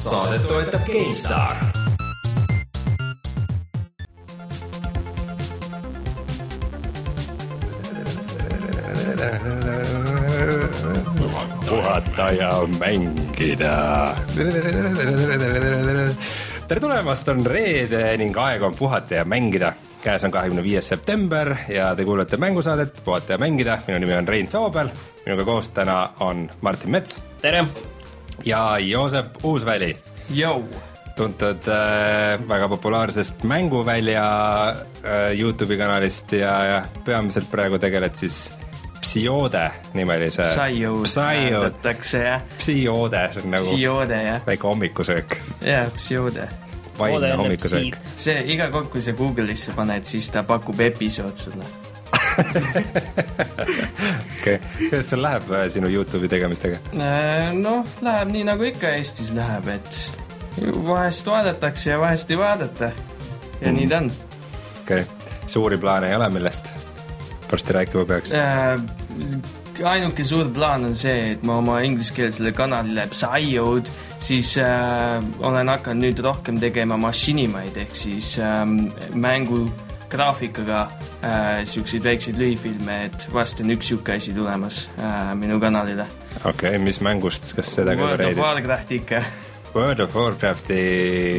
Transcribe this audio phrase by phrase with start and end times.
[0.00, 1.52] saadet toetab GameStar.
[11.68, 14.16] puhata ja mängida.
[16.68, 19.72] tere tulemast, on reede ning aeg on puhata ja mängida.
[20.00, 23.78] käes on kahekümne viies september ja te kuulate mängusaadet Puhata ja mängida.
[23.86, 24.88] minu nimi on Rein Soobel,
[25.26, 27.66] minuga koos täna on Martin Mets tere!
[28.44, 29.96] Ja Joosep Uusväli
[31.16, 34.24] tuntud äh, väga populaarsest Mänguvälja
[34.68, 38.50] äh, Youtube'i kanalist ja, ja peamiselt praegu tegeled siis
[39.00, 42.42] Psiode nimelise hääldatakse jah.
[42.58, 45.36] Psiode, see on nagu Psiode väike hommikusöök.
[45.64, 46.48] jah, Psiode.
[46.98, 47.96] vaimne hommikusöök.
[48.16, 51.89] see iga kord, kui sa Google'isse paned, siis ta pakub episood sulle
[54.40, 54.58] okei
[54.88, 56.80] kuidas sul läheb äh, sinu Youtube'i tegemistega?
[57.56, 59.90] noh, läheb nii nagu ikka Eestis läheb, et
[60.86, 62.92] vahest vaadatakse ja vahest ei vaadata.
[63.60, 63.76] ja mm.
[63.78, 64.12] nii ta on.
[64.82, 66.70] okei okay., suuri plaane ei ole, millest
[67.52, 68.76] varsti rääkima peaks äh,?
[69.84, 73.88] ainuke suur plaan on see, et ma oma ingliskeelsele kanalile Psyode
[74.20, 78.64] siis äh, olen hakanud nüüd rohkem tegema mašinimaid ehk siis äh,
[79.14, 79.64] mängu
[80.10, 80.80] graafikaga
[81.24, 86.06] äh, siukseid väikseid lühifilme, et vast on üks sihuke asi tulemas äh, minu kanalile.
[86.44, 89.22] okei okay,, mis mängust, kas seda ka World of Warcraft ikka.
[89.74, 90.80] World of Warcrafti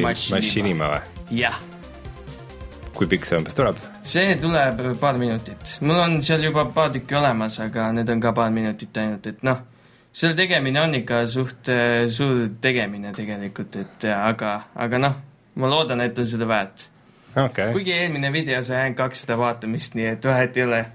[0.03, 1.25] Machinima või?
[1.42, 1.59] jah.
[2.95, 3.81] kui pikk see umbes tuleb?
[4.03, 8.33] see tuleb paar minutit, mul on seal juba paar tükki olemas, aga need on ka
[8.38, 9.66] paar minutit ainult, et noh,
[10.11, 15.22] selle tegemine on ikka suht äh, suur tegemine tegelikult, et aga, aga noh,
[15.59, 16.88] ma loodan, et on seda väärt
[17.36, 17.72] okay..
[17.74, 20.86] kuigi eelmine video sai ainult kakssada vaatamist, nii et vahet ei ole.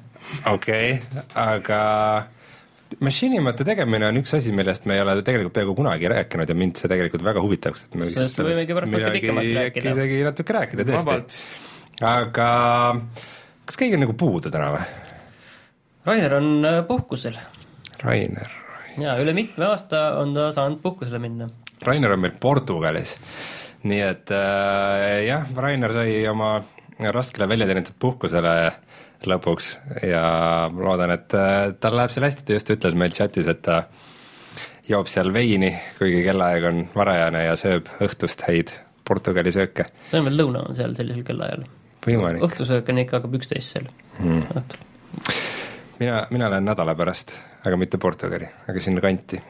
[0.53, 1.83] okei okay,, aga
[3.03, 6.79] Machinimate tegemine on üks asi, millest me ei ole tegelikult peaaegu kunagi rääkinud ja mind
[6.79, 9.95] see tegelikult väga huvitaks, et me sellest pärast natuke pikemalt rääkida.
[9.97, 11.43] isegi natuke rääkida tõesti.
[12.07, 12.49] aga
[13.67, 14.87] kas keegi on nagu puudu täna või?
[16.07, 17.35] Rainer on äh, puhkusel.
[18.05, 18.53] Rainer.
[19.03, 21.51] jaa, üle mitme aasta on ta saanud puhkusele minna.
[21.85, 23.17] Rainer on meil Portugalis
[23.91, 26.57] nii et äh, jah, Rainer sai oma
[27.13, 28.55] raskele väljateenitud puhkusele
[29.27, 29.71] lõpuks
[30.07, 30.25] ja
[30.73, 33.85] ma loodan, et äh, tal läheb seal hästi, ta just ütles meil chatis, et ta
[34.89, 38.75] joob seal veini, kuigi kellaaeg on varajane ja sööb õhtust häid
[39.07, 39.89] Portugali sööke.
[40.07, 41.67] see on veel lõuna on seal sellisel kellaajal.
[42.07, 44.47] õhtusöök on ikka hakkab üksteist seal mm.
[44.61, 44.87] õhtul.
[45.99, 49.43] mina, mina lähen nädala pärast, aga mitte Portugali, aga sinna kanti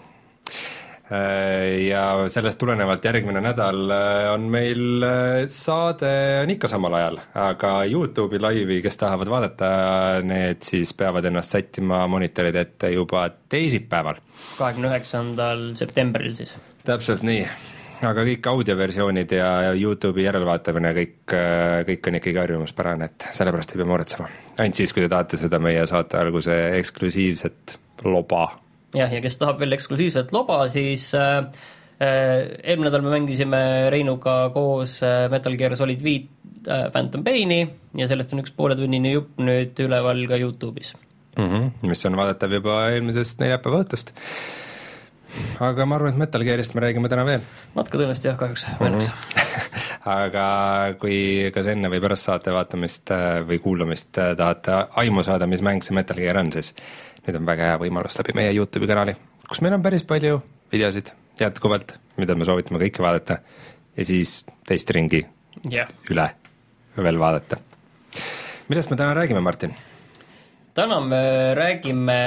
[1.87, 6.11] ja sellest tulenevalt järgmine nädal äh, on meil äh, saade
[6.43, 9.69] on ikka samal ajal, aga Youtube'i laivi, kes tahavad vaadata,
[10.27, 14.19] need siis peavad ennast sättima monitoride ette juba teisipäeval.
[14.59, 16.57] kahekümne üheksandal septembril siis.
[16.85, 17.47] täpselt nii,
[18.03, 21.39] aga kõik audioversioonid ja Youtube'i järelvaatamine, kõik,
[21.87, 24.31] kõik on ikkagi harjumuspärane, et sellepärast ei pea muretsema.
[24.59, 28.49] ainult siis, kui te tahate seda meie saate alguse eksklusiivset loba
[28.97, 31.39] jah, ja kes tahab veel eksklusiivset loba, siis äh,
[32.01, 33.63] äh, eelmine nädal me mängisime
[33.93, 36.31] Reinuga koos äh, Metal Gear Solid viit
[36.69, 37.63] äh, Phantom Paini
[37.97, 40.95] ja sellest on üks pooletunnine jupp nüüd üleval ka Youtube'is
[41.37, 41.49] mm.
[41.49, 44.13] -hmm, mis on vaadatav juba eelmisest neljapäeva õhtust.
[45.61, 47.43] aga ma arvan, et Metal Gearist me räägime täna veel.
[47.75, 49.13] natuke tõenäoliselt jah, kahjuks mõneks mm.
[49.13, 49.99] -hmm.
[50.17, 50.47] aga
[51.01, 55.85] kui kas enne või pärast saate vaatamist äh, või kuulamist tahate aimu saada, mis mäng
[55.85, 56.75] see Metal Gear on, siis
[57.27, 59.17] nüüd on väga hea võimalus läbi meie Youtube'i kanali,
[59.49, 60.41] kus meil on päris palju
[60.73, 61.11] videosid
[61.41, 63.41] jätkuvalt, mida me soovitame kõike vaadata
[63.97, 64.39] ja siis
[64.69, 65.25] teist ringi
[65.71, 65.91] yeah.
[66.11, 66.29] üle
[66.97, 67.59] veel vaadata.
[68.69, 69.75] millest me täna räägime, Martin?
[70.75, 72.21] täna me räägime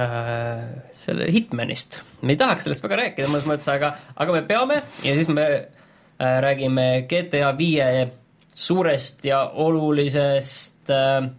[0.00, 4.82] äh, selle Hitmanist, me ei tahaks sellest väga rääkida mõnes mõttes, aga, aga me peame
[5.04, 8.10] ja siis me äh, räägime GTA viie
[8.54, 11.30] suurest ja olulisest äh,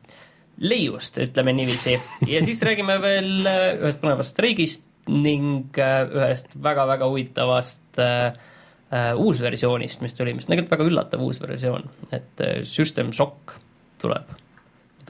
[0.57, 1.99] leiust, ütleme niiviisi.
[2.27, 8.33] ja siis räägime veel äh, ühest põnevast streigist ning äh, ühest väga-väga huvitavast äh,
[8.89, 11.85] äh, uusversioonist, mis tuli, mis on tegelikult väga üllatav uus versioon,
[12.15, 13.55] et System Shock
[14.01, 14.33] tuleb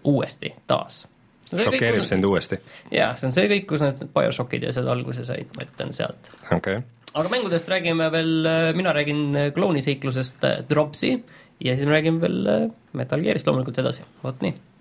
[0.05, 1.05] uuesti, taas.
[1.49, 2.59] šokeerib sind uuesti?
[2.91, 6.29] jaa, see on see kõik, kus need BioShockid ja asjad alguse said, ma ütlen sealt.
[6.49, 6.83] okei okay.
[7.13, 8.35] aga mängudest räägime veel,
[8.75, 9.25] mina räägin
[9.55, 11.15] klooniseiklusest Dropsi
[11.63, 14.74] ja siis me räägime veel Metal Gearist loomulikult edasi, vot nii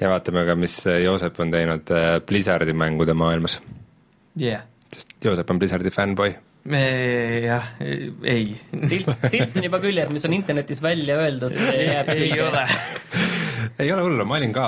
[0.00, 3.60] ja vaatame ka, mis Joosep on teinud äh, Blizzardi mängude maailmas
[4.40, 4.66] yeah..
[4.92, 6.34] sest Joosep on Blizzardi fännboi.
[7.46, 7.72] jah,
[8.26, 8.56] ei.
[8.82, 12.66] silt, silt on juba küljes, mis on internetis välja öeldud, ei ole
[13.78, 14.66] ei ole hullu, ma olin ka.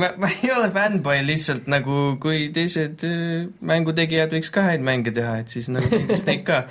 [0.00, 5.14] ma, ma ei ole fännboi, lihtsalt nagu kui teised äh, mängutegijad võiks ka häid mänge
[5.14, 6.62] teha, et siis nagu teeks neid ka.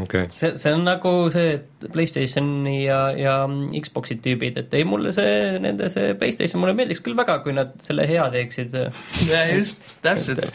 [0.00, 3.34] okei, see, see on nagu see Playstationi ja, ja
[3.84, 7.74] Xbox'i tüübid, et ei, mulle see, nende see Playstation mulle meeldiks küll väga, kui nad
[7.84, 8.78] selle hea teeksid.
[9.54, 10.48] just, täpselt.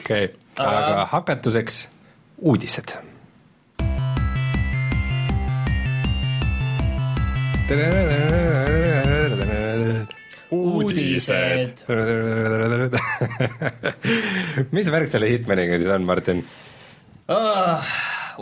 [0.00, 1.86] okei, aga hakatuseks
[2.40, 2.98] uudised.
[10.50, 11.84] Uudised.
[14.76, 16.42] mis värk selle Hitmaniga siis on, Martin?
[17.30, 17.86] Ah,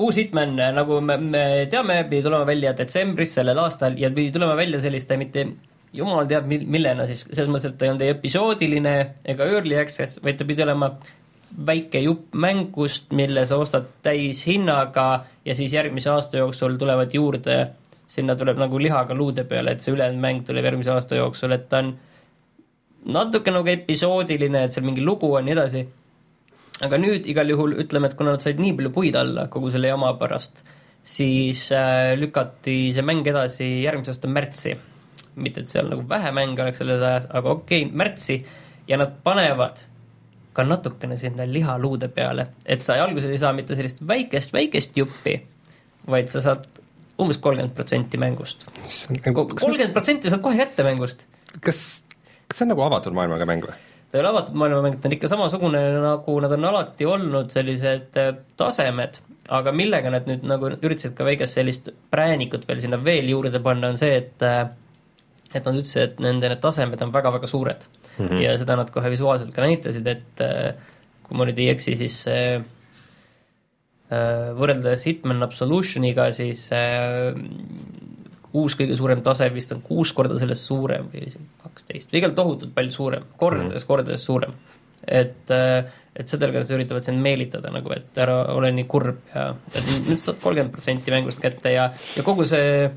[0.00, 4.56] uus Hitman, nagu me, me teame, pidi tulema välja detsembris sellel aastal ja pidi tulema
[4.56, 5.44] välja selliste mitte
[5.92, 8.94] jumal teab mil-, millena siis, selles mõttes, et ta ei olnud ei episoodiline
[9.34, 10.94] ega early access, vaid ta pidi olema
[11.68, 15.08] väike jupp mängust, mille sa ostad täishinnaga
[15.44, 17.60] ja siis järgmise aasta jooksul tulevad juurde,
[18.08, 21.68] sinna tuleb nagu lihaga luude peale, et see ülejäänud mäng tuleb järgmise aasta jooksul, et
[21.68, 21.94] ta on
[23.14, 25.86] natuke nagu episoodiline, et seal mingi lugu on ja nii edasi
[26.84, 29.90] aga nüüd igal juhul ütleme, et kuna nad said nii palju puid alla kogu selle
[29.90, 30.62] jama pärast,
[31.02, 34.76] siis äh, lükati see mäng edasi järgmise aasta märtsi.
[35.38, 38.40] mitte, et seal nagu vähe mänge oleks selles ajas, aga okei okay,, märtsi
[38.88, 39.78] ja nad panevad
[40.52, 45.36] ka natukene sinna lihaluude peale, et sa alguses ei saa mitte sellist väikest, väikest juppi,
[46.10, 46.66] vaid sa saad
[47.18, 48.68] umbes kolmkümmend protsenti mängust.
[49.24, 51.26] kolmkümmend protsenti saad kohe kätte mängust
[51.60, 52.02] kas,
[52.48, 53.76] kas see on nagu avatud maailmaga mäng või?
[54.08, 58.16] ta ei ole avatud maailmamäng, ta on ikka samasugune, nagu nad on alati olnud, sellised
[58.20, 59.18] äh, tasemed,
[59.58, 63.92] aga millega nad nüüd nagu üritasid ka väikest sellist präänikut veel sinna veel juurde panna,
[63.92, 64.62] on see, et äh,
[65.48, 68.24] et nad ütlesid, et nende need tasemed on väga-väga suured mm.
[68.24, 68.40] -hmm.
[68.44, 70.74] ja seda nad kohe visuaalselt ka näitasid, et äh,
[71.28, 72.64] kui ma nüüd ei eksi, siis see äh,
[74.08, 77.34] võrreldes Hitman Absolutioniga, siis äh,
[78.56, 81.28] uus kõige suurem tase vist on kuus korda sellest suurem või
[81.62, 84.54] kaksteist või igal tohutult palju suurem, kordades mm., kordades suurem.
[85.04, 89.92] et, et sellega nad üritavad sind meelitada nagu, et ära ole nii kurb ja et
[90.08, 92.88] nüüd saad kolmkümmend protsenti mängust kätte ja, ja kogu see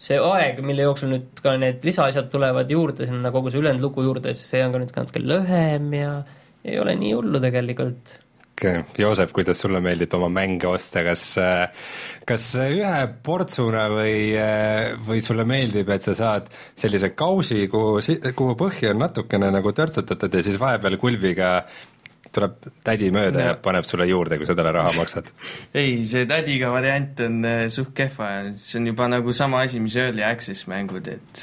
[0.00, 4.04] see aeg, mille jooksul nüüd ka need lisaasjad tulevad juurde sinna kogu see ülejäänud lugu
[4.06, 6.12] juurde, siis see on ka nüüd natuke lühem ja
[6.64, 8.14] ei ole nii hullu tegelikult
[8.60, 11.22] Joosep, kuidas sulle meeldib oma mänge osta, kas,
[12.28, 14.34] kas ühe portsuna või,
[15.06, 18.02] või sulle meeldib, et sa saad sellise kausi, kuhu,
[18.36, 21.54] kuhu põhja on natukene nagu törtsutatud ja siis vahepeal kulbiga
[22.34, 25.30] tuleb tädi mööda ja, ja paneb sulle juurde, kui sa talle raha maksad?
[25.80, 28.30] ei, see tädiga variant on äh, suht kehva.
[28.58, 31.42] See on juba nagu sama asi, mis early access mängud, et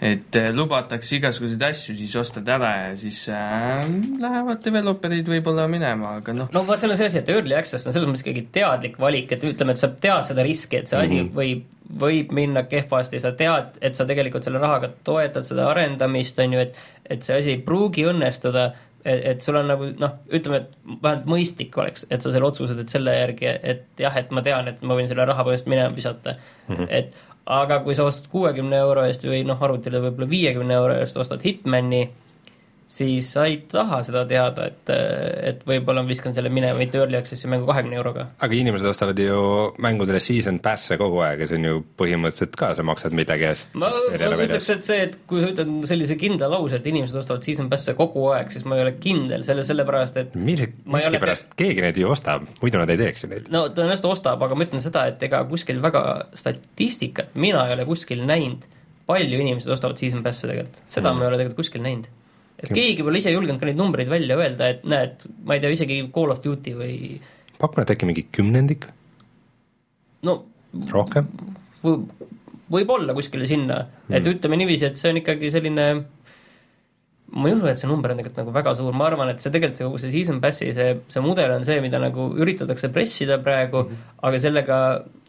[0.00, 3.82] et äh, lubatakse igasuguseid asju, siis ostad ära ja siis äh,
[4.22, 8.08] lähevad developerid võib-olla minema, aga noh, no vot, see asi, et early access on selles
[8.08, 11.28] mõttes ikkagi teadlik valik, et ütleme, et sa tead seda riski, et see asi mm
[11.28, 11.36] -hmm.
[11.36, 11.66] võib,
[12.00, 16.64] võib minna kehvasti, sa tead, et sa tegelikult selle rahaga toetad seda arendamist, on ju,
[16.68, 16.80] et
[17.10, 18.70] et see asi ei pruugi õnnestuda,
[19.04, 20.68] et, et sul on nagu noh, ütleme, et
[21.02, 24.68] vähemalt mõistlik oleks, et sa selle otsuse teed selle järgi, et jah, et ma tean,
[24.70, 26.86] et ma võin selle raha põhimõtteliselt minema visata mm, -hmm.
[26.88, 27.14] et
[27.50, 31.42] aga kui sa ostad kuuekümne euro eest või noh, arvutile võib-olla viiekümne euro eest ostad
[31.44, 32.04] Hitmani,
[32.90, 34.90] siis sa ei taha seda teada, et,
[35.46, 38.26] et võib-olla ma viskan selle minema, mitte early access'i mängu kahekümne euroga.
[38.42, 39.36] aga inimesed ostavad ju
[39.82, 43.70] mängudele season pass'e kogu aeg ja see on ju põhimõtteliselt ka, sa maksad midagi eest.
[43.78, 47.46] ma, ma ütleks, et see, et kui sa ütled sellise kindla lause, et inimesed ostavad
[47.46, 50.72] season pass'e kogu aeg, siis ma ei ole kindel selle, sellepärast et Ma ei ole-
[50.96, 53.50] miskipärast keegi neid ju ostab, muidu nad ei teeks ju neid.
[53.54, 57.86] no tõenäoliselt ostab, aga ma ütlen seda, et ega kuskil väga statistikat mina ei ole
[57.86, 58.66] kuskil näinud,
[59.06, 61.18] palju inimesed ostavad season pass'e tegelikult, seda mm.
[61.18, 62.16] ma ei ole tegelikult kuskil näinud.
[62.60, 65.72] Et keegi pole ise julgenud ka neid numbreid välja öelda, et näed, ma ei tea,
[65.76, 66.96] isegi Call of Duty või
[67.60, 68.86] pakun, et äkki mingi kümnendik,
[70.28, 70.42] no
[70.92, 71.28] rohkem?
[71.80, 71.98] või
[72.70, 75.86] võib-olla kuskile sinna mm., et ütleme niiviisi, et see on ikkagi selline
[77.30, 79.52] ma ei usu, et see number on tegelikult nagu väga suur, ma arvan, et see
[79.54, 83.38] tegelikult see kogu see season pass'i see, see mudel on see, mida nagu üritatakse pressida
[83.44, 84.16] praegu mm, -hmm.
[84.26, 84.78] aga sellega,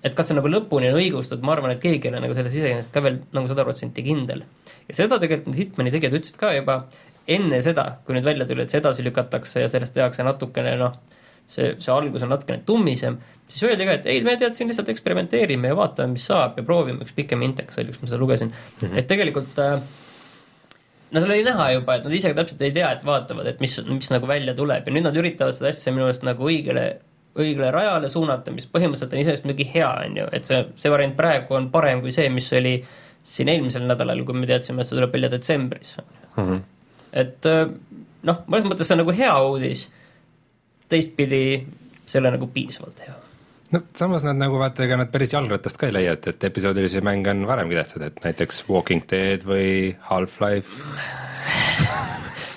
[0.01, 2.57] et kas see nagu lõpuni on õigustatud, ma arvan, et keegi ei ole nagu selles
[2.57, 4.43] iseenesest ka veel nagu sada protsenti kindel.
[4.89, 6.81] ja seda tegelikult need Hitmani tegijad ütlesid ka juba
[7.27, 10.95] enne seda, kui nüüd välja tuli, et see edasi lükatakse ja sellest tehakse natukene noh,
[11.47, 14.89] see, see algus on natukene tummisem, siis öeldi ka, et ei, me tead siin lihtsalt
[14.93, 18.51] eksperimenteerime ja vaatame, mis saab ja proovime, üks pikem indeks oli, kus ma seda lugesin
[18.51, 18.97] mm, -hmm.
[18.97, 19.77] et tegelikult äh,
[21.11, 23.77] no seal oli näha juba, et nad ise täpselt ei tea, et vaatavad, et mis,
[23.87, 26.85] mis nagu välja tuleb ja nüüd nad üritavad seda asja minu meelest nagu õigele,
[27.35, 31.15] õigele rajale suunata, mis põhimõtteliselt on iseenesest muidugi hea, on ju, et see, see variant
[31.19, 32.77] praegu on parem kui see, mis oli
[33.31, 35.97] siin eelmisel nädalal, kui me teadsime, et see tuleb välja detsembris
[36.31, 36.59] Mm -hmm.
[37.13, 37.65] Et äh,
[38.27, 39.87] noh, mõnes mõttes see on nagu hea uudis,
[40.91, 41.43] teistpidi
[42.05, 43.15] see ei ole nagu piisavalt hea.
[43.75, 47.03] no samas nad nagu vaata, ega nad päris jalgratast ka ei leia, et, et episoodilisi
[47.05, 50.69] mänge on varemgi tehtud, et näiteks Walking Dead või Half-Life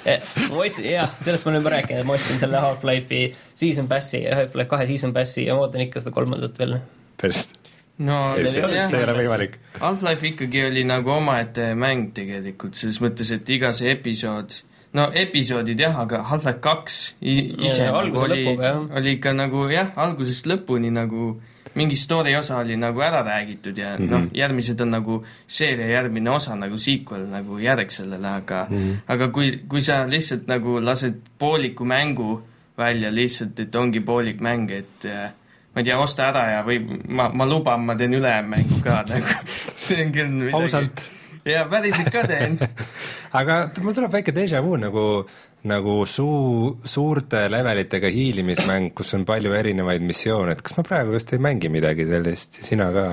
[0.50, 4.40] ma ostsin, jah, sellest ma olen juba rääkinud, ma ostsin selle Half-Life'i season pass'i ja
[4.42, 6.78] Half-Life kahe season pass'i ja ma ootan ikka seda kolmandat veel.
[7.20, 7.63] päriselt?
[7.98, 9.58] No see, see, see ei ole võimalik.
[9.80, 14.54] Half-Life ikkagi oli nagu omaette mäng tegelikult, selles mõttes, et iga see episood,
[14.94, 18.80] no episoodid jah, aga Half-Life kaks ise Ja, nagu oli, jah.
[18.96, 21.40] oli ikka nagu jah, algusest lõpuni nagu
[21.74, 24.08] mingi story osa oli nagu ära räägitud ja mm Mhm.
[24.08, 24.10] -hmm.
[24.24, 28.90] noh, järgmised on nagu seeria järgmine osa nagu sequel nagu järg sellele, aga mm Mhm.
[28.90, 28.96] -hmm.
[29.08, 32.42] aga kui, kui sa lihtsalt nagu lased pooliku mängu
[32.78, 35.30] välja lihtsalt, et ongi poolik mäng, et äh,
[35.74, 39.38] ma ei tea, osta ära ja või ma, ma luban, ma teen ülemmängu ka nagu
[39.74, 40.60] see on küll midagi.
[40.60, 41.04] Ausalt.
[41.44, 42.56] Jaa, päriselt ka teen.
[43.38, 45.04] Aga mul tuleb väike déjà vu nagu,
[45.68, 51.34] nagu suu, suurte levelitega hiilimismäng, kus on palju erinevaid missioone, et kas ma praegu just
[51.34, 52.62] ei mängi midagi sellist?
[52.62, 53.06] Ja sina ka?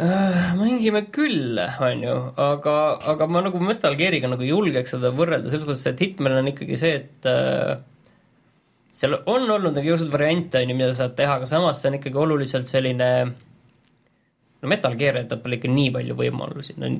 [0.00, 2.76] Äh, mängime küll, on ju, aga,
[3.12, 6.78] aga ma nagu Metal Geariga nagu julgeks seda võrrelda, selles mõttes, et Hitman on ikkagi
[6.80, 7.74] see, et äh,
[9.00, 11.90] seal on olnud nagu igasuguseid variante, on ju, mida sa saad teha, aga samas see
[11.90, 13.08] on ikkagi oluliselt selline
[14.60, 16.90] no Metal Gear jätab talle ikka nii palju võimalusi, no,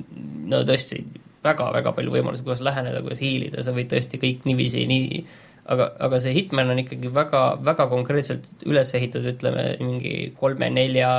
[0.49, 1.03] no tõesti
[1.45, 5.23] väga-väga palju võimalusi, kuidas läheneda, kuidas hiilida, sa võid tõesti kõik niiviisi nii
[5.69, 11.11] aga, aga see Hitman on ikkagi väga, väga konkreetselt üles ehitatud, ütleme, mingi kolme-nelja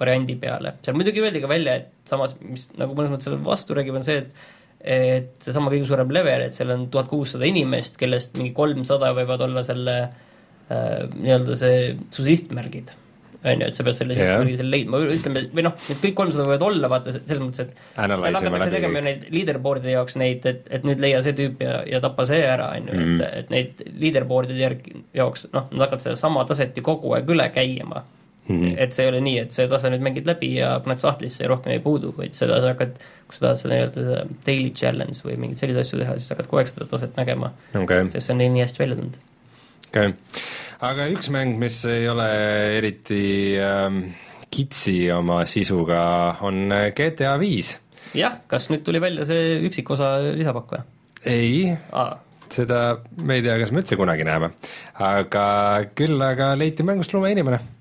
[0.00, 0.74] variandi peale.
[0.84, 4.06] seal muidugi öeldi ka välja, et samas, mis nagu mõnes mõttes selle vastu räägib, on
[4.06, 8.52] see, et et seesama kõige suurem level, et seal on tuhat kuussada inimest, kellest mingi
[8.56, 12.92] kolmsada võivad olla selle äh, nii-öelda see su sihtmärgid
[13.46, 14.32] on ju, et sa pead selle Jah.
[14.32, 17.76] sihtmärgi seal leidma, ütleme, või noh, need kõik kolmsada võivad olla, vaata, selles mõttes, et
[17.94, 22.00] seal hakatakse tegema neid leaderboard'ide jaoks neid, et, et nüüd leia see tüüp ja, ja
[22.02, 23.20] tapa see ära, on ju, Mhm.
[23.20, 27.46] et, et neid leaderboard'ide järgi, jaoks, noh, nad hakkavad sedasama taset ju kogu aeg üle
[27.54, 28.02] käima
[28.48, 28.62] mm.
[28.62, 28.74] -hmm.
[28.78, 31.50] et see ei ole nii, et see tase nüüd mängid läbi ja paned sahtlisse ja
[31.52, 35.22] rohkem ei puudu, vaid seda sa hakkad, kui sa tahad seda nii-öelda seda daily challenge
[35.26, 38.10] või mingeid selliseid asju teha, siis hakkad kogu aeg seda taset nägema, okay.
[38.10, 39.18] sest see on nii, nii hästi välja tulnud.
[39.88, 40.44] okei okay.
[40.90, 42.28] aga üks mäng, mis ei ole
[42.78, 43.24] eriti
[43.62, 44.02] ähm,
[44.50, 46.02] kitsi oma sisuga,
[46.46, 47.76] on GTA viis.
[48.14, 50.86] jah, kas nüüd tuli välja see üksikosa lisapakk või?
[51.26, 52.20] ei, aa,
[52.52, 52.82] seda
[53.18, 54.52] me ei tea, kas me üldse kunagi näeme.
[54.94, 55.46] aga
[55.98, 57.75] küll aga leiti mängust lumeinimene Mm,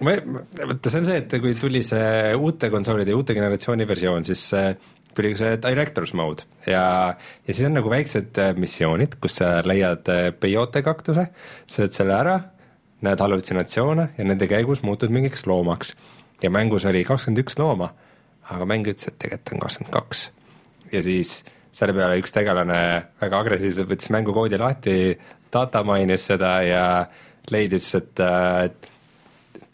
[0.00, 4.26] ma, vaata see on see, et kui tuli see uute konsoolide ja uute generatsiooni versioon,
[4.28, 4.74] siis äh,
[5.16, 9.46] tuli ka see director's mode ja, ja siis on nagu väiksed äh, missioonid, kus sa
[9.66, 11.28] leiad äh, peyote kaktuse,
[11.70, 12.36] sööd selle ära,
[13.06, 15.94] näed hallutsinatsioone ja nende käigus muutud mingiks loomaks.
[16.42, 17.92] ja mängus oli kakskümmend üks looma,
[18.52, 20.30] aga mäng ütles, et tegelikult on kakskümmend kaks.
[20.92, 21.38] ja siis
[21.76, 22.78] selle peale üks tegelane
[23.20, 24.96] väga agressiivselt võttis mängukoodi lahti,
[25.52, 26.86] datamainis seda ja
[27.50, 28.22] leidis, et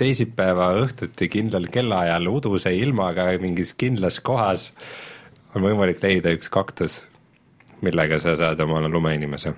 [0.03, 4.71] teisipäeva õhtuti kindlal kellaajal uduse ilmaga mingis kindlas kohas
[5.55, 7.03] on võimalik leida üks kaktus,
[7.85, 9.53] millega sa saad omale lumeinimese.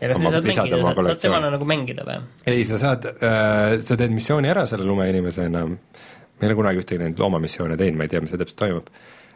[0.00, 1.22] ja kas sa saad mängida, saad kollektsiooni.
[1.22, 2.18] temana nagu mängida või?
[2.48, 7.02] ei, sa saad äh,, sa teed missiooni ära selle lumeinimesena, ma ei ole kunagi ühtegi
[7.02, 8.88] neid loomamissioone teinud, ma ei tea, mis seal täpselt toimub.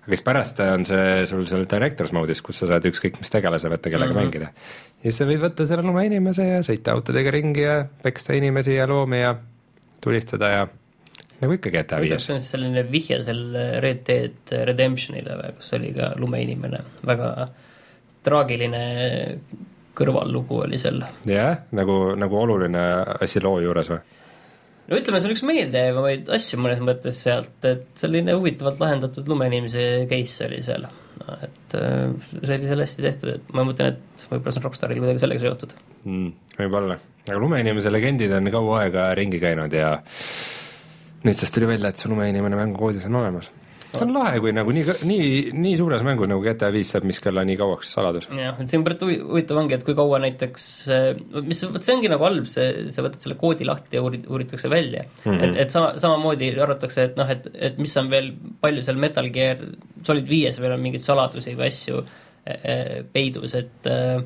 [0.04, 3.73] aga siis pärast on see sul seal director's mode'is, kus sa saad ükskõik mis tegelase
[3.73, 4.32] võtta, kellega mm -hmm.
[4.32, 4.52] mängida.
[5.04, 8.88] Ja siis sa võid võtta selle lumeinimese ja sõita autodega ringi ja peksta inimesi ja
[8.88, 9.34] loomi ja
[10.04, 10.64] tulistada ja
[11.42, 15.76] nagu ikka GTA viies see on siis selline vihje selle Red Dead Redemptionile või, kus
[15.76, 17.30] oli ka lumeinimene, väga
[18.25, 18.82] traagiline
[19.94, 21.02] kõrvallugu oli seal.
[21.28, 22.84] jah, nagu, nagu oluline
[23.20, 24.00] asi loo juures või?
[24.88, 30.04] no ütleme, see on üks meeldejäävamaid asju mõnes mõttes sealt, et selline huvitavalt lahendatud lumeinimese
[30.11, 30.88] case oli seal.
[31.47, 35.02] Et äh, see oli seal hästi tehtud, et ma mõtlen, et võib-olla see on Rockstaril
[35.02, 35.75] kuidagi sellega seotud.
[36.04, 39.97] mm, võib-olla, aga lumeinimese legendid on kaua aega ringi käinud ja
[41.25, 43.50] nüüdsest tuli välja, et see lumeinimene mängukoodis on olemas.
[43.98, 45.28] See on lahe, kui nagu nii, nii,
[45.64, 48.28] nii suures mängus nagu GTA viis saab miski olla nii kauaks saladus.
[48.30, 50.66] jah, et see on päris huvi- huvitav ongi, et kui kaua näiteks,
[51.46, 54.70] mis, vot see ongi nagu halb, see, sa võtad selle koodi lahti ja uurid, uuritakse
[54.72, 55.30] välja mm.
[55.30, 55.42] -hmm.
[55.48, 59.28] et, et sama, samamoodi arvatakse, et noh, et, et mis on veel, palju seal Metal
[59.34, 59.60] Gear
[60.04, 62.00] Solid viies veel on mingeid saladusi või asju
[62.46, 64.18] eh, peidus, et eh,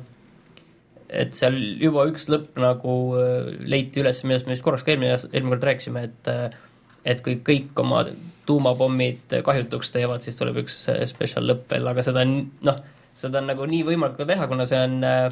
[1.09, 5.15] et seal juba üks lõpp nagu eh, leiti üles, millest me just korraks ka eelmine,
[5.31, 6.57] eelmine kord rääkisime, et eh,
[7.09, 8.03] et kui kõik oma
[8.49, 12.81] tuumapommid kahjutuks teevad, siis tuleb üks eh, special lõpp veel, aga seda on noh,
[13.17, 15.27] seda on nagu nii võimalik ka teha, kuna see on äh,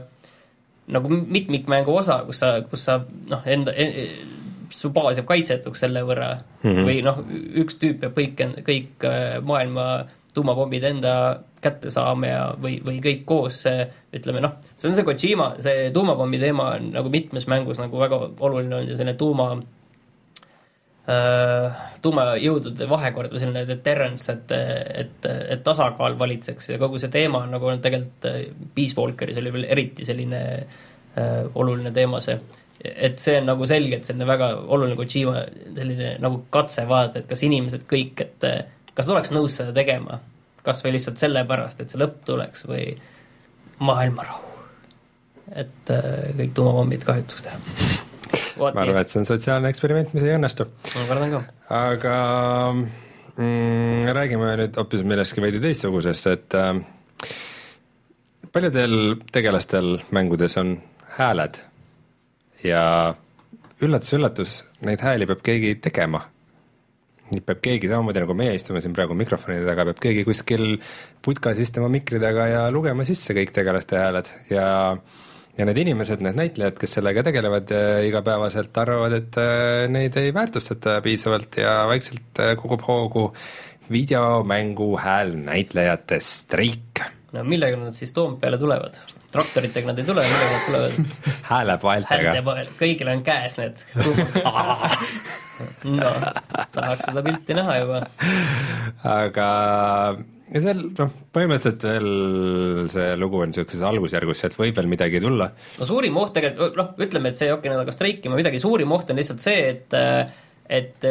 [0.94, 3.00] nagu mitmikmängu osa, kus sa, kus sa
[3.32, 4.08] noh, enda e,
[4.74, 6.70] su baas jääb kaitsetuks selle võrra mm.
[6.70, 6.88] -hmm.
[6.88, 7.20] või noh,
[7.64, 9.88] üks tüüp peab kõik, kõik äh, maailma
[10.38, 11.14] tuumapommid enda
[11.62, 15.90] kätte saame ja või, või kõik koos see, ütleme noh, see on see Kojima, see
[15.96, 19.56] tuumapommi teema on nagu mitmes mängus nagu väga oluline olnud ja selline tuuma
[22.04, 24.52] tuumajõudude vahekord või selline deterrence, et,
[25.06, 28.40] et, et tasakaal valitseks ja kogu see teema on nagu tegelikult äh,
[28.76, 32.36] Peace Walkeris oli veel eriti selline äh, oluline teema see
[32.84, 35.46] et see on nagu selgelt selline väga oluline Kojima
[35.78, 38.50] selline nagu katse vaadata, et kas inimesed kõik, et
[38.94, 40.20] kas nad oleks nõus seda tegema,
[40.66, 42.90] kas või lihtsalt sellepärast, et see lõpp tuleks või
[43.80, 44.44] maailmarahu.
[45.56, 48.06] et äh, kõik tuumapommid kahjutuks teha.
[48.60, 50.68] Ma arvan, et see on sotsiaalne eksperiment, mis ei õnnestu.
[50.96, 51.42] ma kardan ka.
[51.78, 52.16] aga
[53.38, 56.74] mm, räägime nüüd hoopis millestki veidi teistsugusest, et äh,
[58.54, 60.78] paljudel tegelastel mängudes on
[61.18, 61.62] hääled
[62.66, 62.82] ja
[63.84, 66.24] üllatus-üllatus, neid hääli peab keegi tegema.
[67.28, 70.78] nii peab keegi samamoodi nagu meie istume siin praegu mikrofonide taga, peab keegi kuskil
[71.22, 74.68] putkas istuma mikri taga ja lugema sisse kõik tegelaste hääled ja
[75.58, 80.34] ja need inimesed, need näitlejad, kes sellega tegelevad äh, igapäevaselt, arvavad, et äh, neid ei
[80.34, 83.28] väärtustata piisavalt ja vaikselt äh, kogub hoogu
[83.92, 87.04] videomängu häälnäitlejate streik.
[87.32, 89.02] no millega nad siis Toompeale tulevad?
[89.32, 91.12] traktoritega nad ei tule, millega nad tulevad?
[91.52, 92.32] häälepaeltega.
[92.32, 93.86] häälepael, kõigil on käes need
[95.92, 96.10] no,
[96.76, 98.02] tahaks seda pilti näha juba.
[99.04, 99.48] aga
[100.48, 102.10] ja seal noh, põhimõtteliselt veel
[102.94, 105.50] see lugu on niisuguses algusjärgus, sealt võib veel midagi tulla.
[105.80, 109.12] no suurim oht tegelikult, noh, ütleme, et see ei hakka aga streikima midagi, suurim oht
[109.12, 109.98] on lihtsalt see, et
[110.68, 111.06] et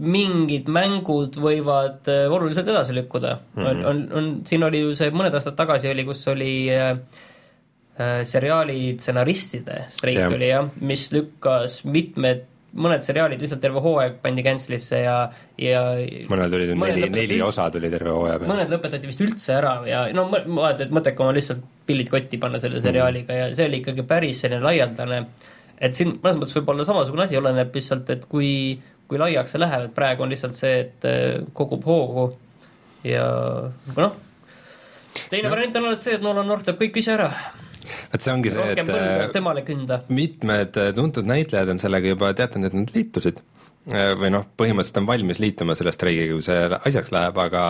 [0.00, 3.62] mingid mängud võivad oluliselt edasi lükkuda mm.
[3.62, 3.66] -hmm.
[3.68, 6.94] on, on, on, siin oli ju see, mõned aastad tagasi oli, kus oli äh,
[8.24, 10.32] seriaali stsenaristide streik yeah.
[10.32, 15.16] oli jah, mis lükkas mitmed mõned seriaalid lihtsalt terve hooaeg pandi cancel'isse ja,
[15.60, 15.82] ja
[16.30, 18.50] mõned olid ju neli, neli osa tuli terve hooaja peale.
[18.52, 22.40] mõned lõpetati vist üldse ära ja no ma vaatan, et mõttekam on lihtsalt pillid kotti
[22.42, 23.38] panna selle seriaaliga mm.
[23.40, 25.22] ja see oli ikkagi päris selline laialdane,
[25.78, 28.50] et siin mõnes mõttes võib olla samasugune asi, oleneb lihtsalt, et kui,
[29.08, 32.28] kui laiaks see läheb, et praegu on lihtsalt see, et äh, kogub hoogu
[33.06, 33.26] ja
[33.96, 34.18] noh,
[35.30, 35.54] teine no.
[35.54, 37.30] variant on alati see, et Nolan North teeb kõik ise ära
[38.12, 40.02] vot see ongi see, et äh, temale künda.
[40.08, 43.42] mitmed äh, tuntud näitlejad on sellega juba teatanud, et nad liitusid
[43.86, 47.66] või noh, põhimõtteliselt on valmis liituma selle streigiga, kui see asjaks läheb, aga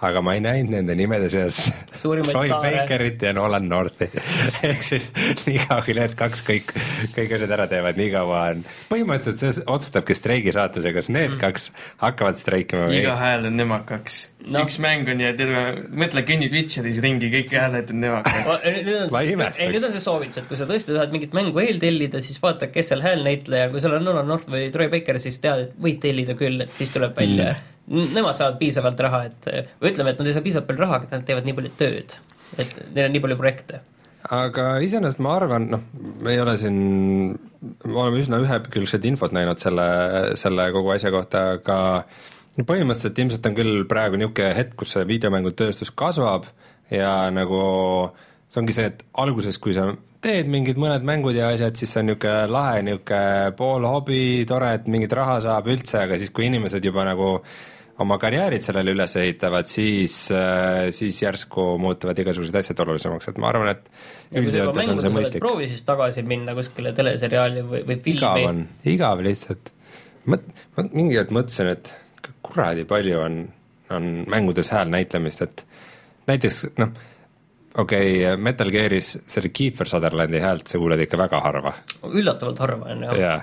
[0.00, 1.66] aga ma ei näinud nende nimede seas
[2.00, 4.08] Troy Bakerit ja Nolan Northi.
[4.70, 5.10] Ehk siis
[5.44, 6.72] niikaua, kui need kaks kõik,
[7.16, 11.40] kõik asjad ära teevad, nii kaua on, põhimõtteliselt see otsustabki streigi saatuse, kas need mm.
[11.42, 11.68] kaks
[12.00, 14.22] hakkavad streikima või iga hääl on nemad kaks.
[14.40, 14.62] No..
[14.64, 15.66] üks mäng on ja terve,
[16.00, 18.64] mõtle Kenny Witcheris ringi, kõik hääled on nemad kaks.
[19.12, 19.60] Ma ei imestaks.
[19.60, 22.70] ei, nüüd on see soovitus, et kui sa tõesti tahad mingit mängu eeltellida, siis vaata,
[22.72, 25.76] kes seal häälnäitleja on, kui seal on Nolan North või Troy Baker, siis tead, et
[25.86, 27.52] võid tellida küll, et siis tuleb välja.
[27.90, 28.10] Mm.
[28.14, 29.48] Nemad saavad piisavalt raha, et
[29.82, 32.16] või ütleme, et nad ei saa piisavalt palju raha, et nad teevad nii palju tööd,
[32.56, 33.80] et neil on nii palju projekte.
[34.36, 35.84] aga iseenesest ma arvan, noh,
[36.22, 36.80] me ei ole siin,
[37.86, 39.86] me oleme üsna ühekülgset infot näinud selle,
[40.38, 41.78] selle kogu asja kohta, aga
[42.60, 46.46] põhimõtteliselt ilmselt on küll praegu niisugune hetk, kus see videomängutööstus kasvab
[46.92, 47.62] ja nagu
[48.50, 49.88] see ongi see, et alguses, kui sa
[50.20, 54.74] teed mingid mõned mängud ja asjad, siis see on niisugune lahe, niisugune pool hobi, tore,
[54.76, 57.36] et mingit raha saab üldse, aga siis, kui inimesed juba nagu
[58.00, 63.50] oma karjäärid sellele üles ehitavad, siis, äh, siis järsku muutuvad igasugused asjad olulisemaks, et ma
[63.52, 65.44] arvan, et üldjoontes on see mõistlik.
[65.44, 68.16] proovi siis tagasi minna kuskile teleseriaali või, või filmi.
[68.16, 68.62] igav on,
[68.94, 69.72] igav lihtsalt.
[70.32, 71.92] mõt-, ma mingi hetk mõtlesin, et
[72.44, 73.40] kuradi palju on,
[73.92, 75.64] on mängudes hääl näitlemist, et
[76.30, 76.96] näiteks noh,
[77.78, 81.74] okei okay,, Metal Gearis selle Kiefer Sutherlandi häält sa kuuled ikka väga harva.
[82.10, 83.18] üllatavalt harva on jah.
[83.18, 83.36] jaa,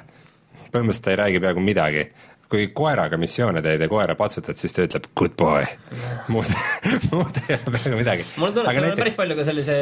[0.72, 2.10] põhimõtteliselt ta ei räägi peaaegu midagi
[2.48, 5.66] kui koeraga missioone teed ja koera patsutad, siis ta ütleb good boy.
[6.32, 6.48] muud,
[7.12, 8.28] muud ei ole peaaegu midagi.
[8.40, 9.78] mulle tundub, et seal on päris palju ka sellise,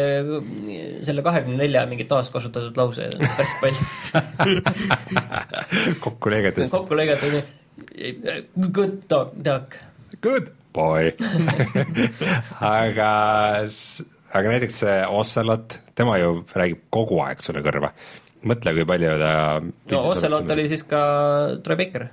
[1.10, 4.62] selle kahekümne nelja mingit taaskasutatud lause, päris palju
[6.05, 6.69] kokku lõigatud.
[6.73, 7.41] kokku lõigatud,
[8.71, 9.77] good dog, duck.
[10.25, 11.13] Good boy
[12.81, 13.12] aga,
[14.33, 17.91] aga näiteks see Ocelot, tema ju räägib kogu aeg sulle kõrva
[18.45, 21.01] mõtle, kui palju ta no Ocelot oli siis ka
[21.65, 22.07] Troy Baker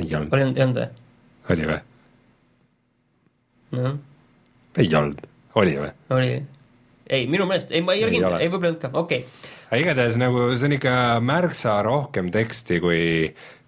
[0.00, 0.34] ei olnud.
[0.34, 0.88] oli, ei olnud või?
[1.54, 1.80] oli või?
[3.78, 3.96] noh.
[4.82, 5.24] ei olnud,
[5.62, 5.90] oli või?
[6.18, 6.30] oli.
[7.08, 9.50] ei, minu meelest, ei, ma ei ole kindel, ei võib-olla ei olnud ka, okei okay.
[9.70, 13.02] aga igatahes nagu see on ikka märksa rohkem teksti, kui,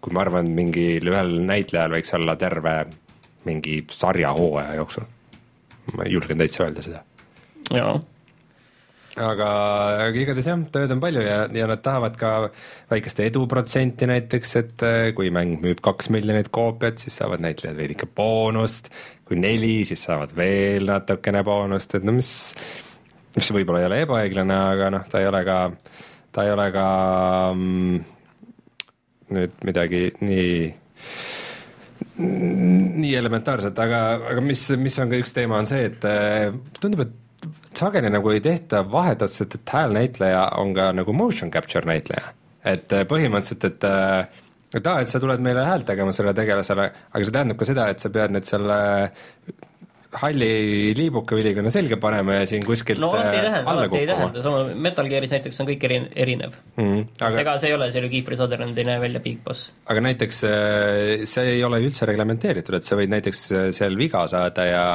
[0.02, 2.78] kui ma arvan, mingil ühel näitlejal võiks olla terve
[3.46, 5.06] mingi sarja hooaja jooksul.
[5.96, 7.04] ma julgen täitsa öelda seda.
[7.74, 7.96] Jaa.
[9.16, 9.46] Aga,
[10.04, 12.30] aga igatahes jah, tööd on palju ja, ja nad tahavad ka
[12.90, 18.10] väikest eduprotsenti näiteks, et äh, kui mäng müüb kaks miljonit koopiat, siis saavad näitlejad veidike
[18.12, 18.90] boonust,
[19.24, 22.30] kui neli, siis saavad veel natukene boonust, et no mis,
[23.38, 25.58] mis võib-olla ei ole ebaõiglane, aga noh, ta ei ole ka,
[26.36, 26.86] ta ei ole ka
[27.56, 27.98] mm,
[29.32, 30.50] nüüd midagi nii
[32.16, 36.50] nii elementaarset, aga, aga mis, mis on ka üks teema, on see, et äh,
[36.80, 37.22] tundub, et
[37.78, 42.32] sageli nagu ei tehta vahet otseselt, et häälnäitleja on ka nagu motion capture näitleja.
[42.64, 44.42] et äh, põhimõtteliselt, et äh,
[44.74, 47.88] et aa, et sa tuled meile häält tegema sellele tegelasele, aga see tähendab ka seda,
[47.92, 48.78] et sa pead nüüd selle
[50.16, 54.06] halli liibuka ülikonna selga panema ja siin kuskilt no alati ei äh, tähenda, alati ei
[54.08, 57.02] tähenda, sama Metal Gearis näiteks on kõik eri, erinev mm,.
[57.18, 57.30] aga....
[57.30, 59.70] aga, ega see ei ole, see oli Kiefer Sutherland ei näe välja Big Boss.
[59.92, 64.24] aga näiteks äh, see ei ole üldse reglementeeritud, et sa võid näiteks äh, seal viga
[64.30, 64.86] saada ja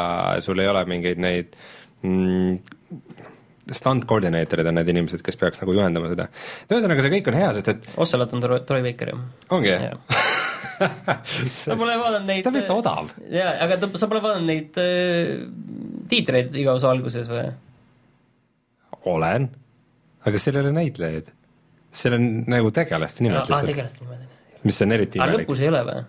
[0.43, 1.80] sul ei ole mingeid neid mm,
[3.71, 6.27] stunt coordinator'id on need inimesed, kes peaks nagu juhendama seda.
[6.63, 9.19] et ühesõnaga, see kõik on hea, sest et Ocelot on Troy Troy Baker ju.
[9.57, 9.97] ongi Jah.
[11.53, 13.11] sa pole vaadanud neid ta on vist odav.
[13.31, 15.43] jaa, aga ta, sa pole vaadanud neid äh,
[16.11, 17.45] tiitreid iga osa alguses või?
[19.11, 19.47] olen,
[20.27, 21.29] aga seal ei ole näitlejaid.
[22.01, 24.25] seal on nagu tegelaste nimed lihtsalt, tegelaste nimed.
[24.67, 25.45] mis on eriti imelik.
[25.45, 26.03] lõpus ei ole või?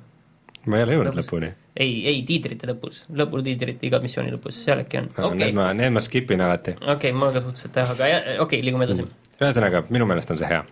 [0.67, 1.51] Ma ei ole jõudnud lõpuni.
[1.77, 5.95] ei, ei tiitrite lõpus, lõputiitrite iga missiooni lõpus, seal äkki on, okei Need, ma, need
[5.95, 6.77] ma skip in alati.
[6.95, 9.09] okei, mul ka suhteliselt jah, aga okei okay,, liigume edasi.
[9.41, 10.63] ühesõnaga, minu meelest on see hea.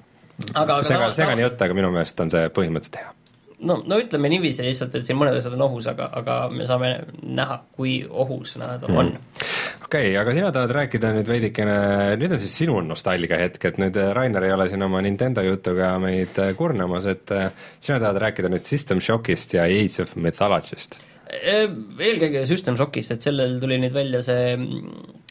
[0.52, 3.14] aga, aga sega, segane jutt, aga minu meelest on see põhimõtteliselt hea.
[3.66, 6.92] no, no ütleme niiviisi lihtsalt, et siin mõned asjad on ohus, aga, aga me saame
[7.22, 9.12] näha, kui ohus nad on.
[9.84, 11.76] okei okay,, aga sina tahad rääkida nüüd veidikene,
[12.20, 15.44] nüüd on siis sinu nostalgia hetk, et nüüd äh, Rainer ei ole siin oma Nintendo
[15.44, 17.50] jutuga meid äh, kurnamas, et äh,
[17.82, 21.00] sina tahad rääkida nüüd System Shockist ja Age of Mythologyst.
[21.30, 21.68] Äh,
[22.00, 24.56] eelkõige System Shockist, et sellel tuli nüüd välja see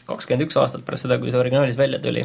[0.06, 2.24] kakskümmend üks aastat pärast seda, kui see originaalis välja tuli.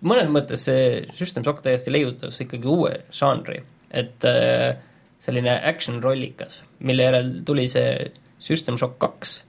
[0.00, 3.58] mõnes mõttes see System Shock täiesti leiutas ikkagi uue žanri,
[3.90, 4.74] et äh,
[5.20, 9.40] selline action rollikas, mille järel tuli see System Shock kaks.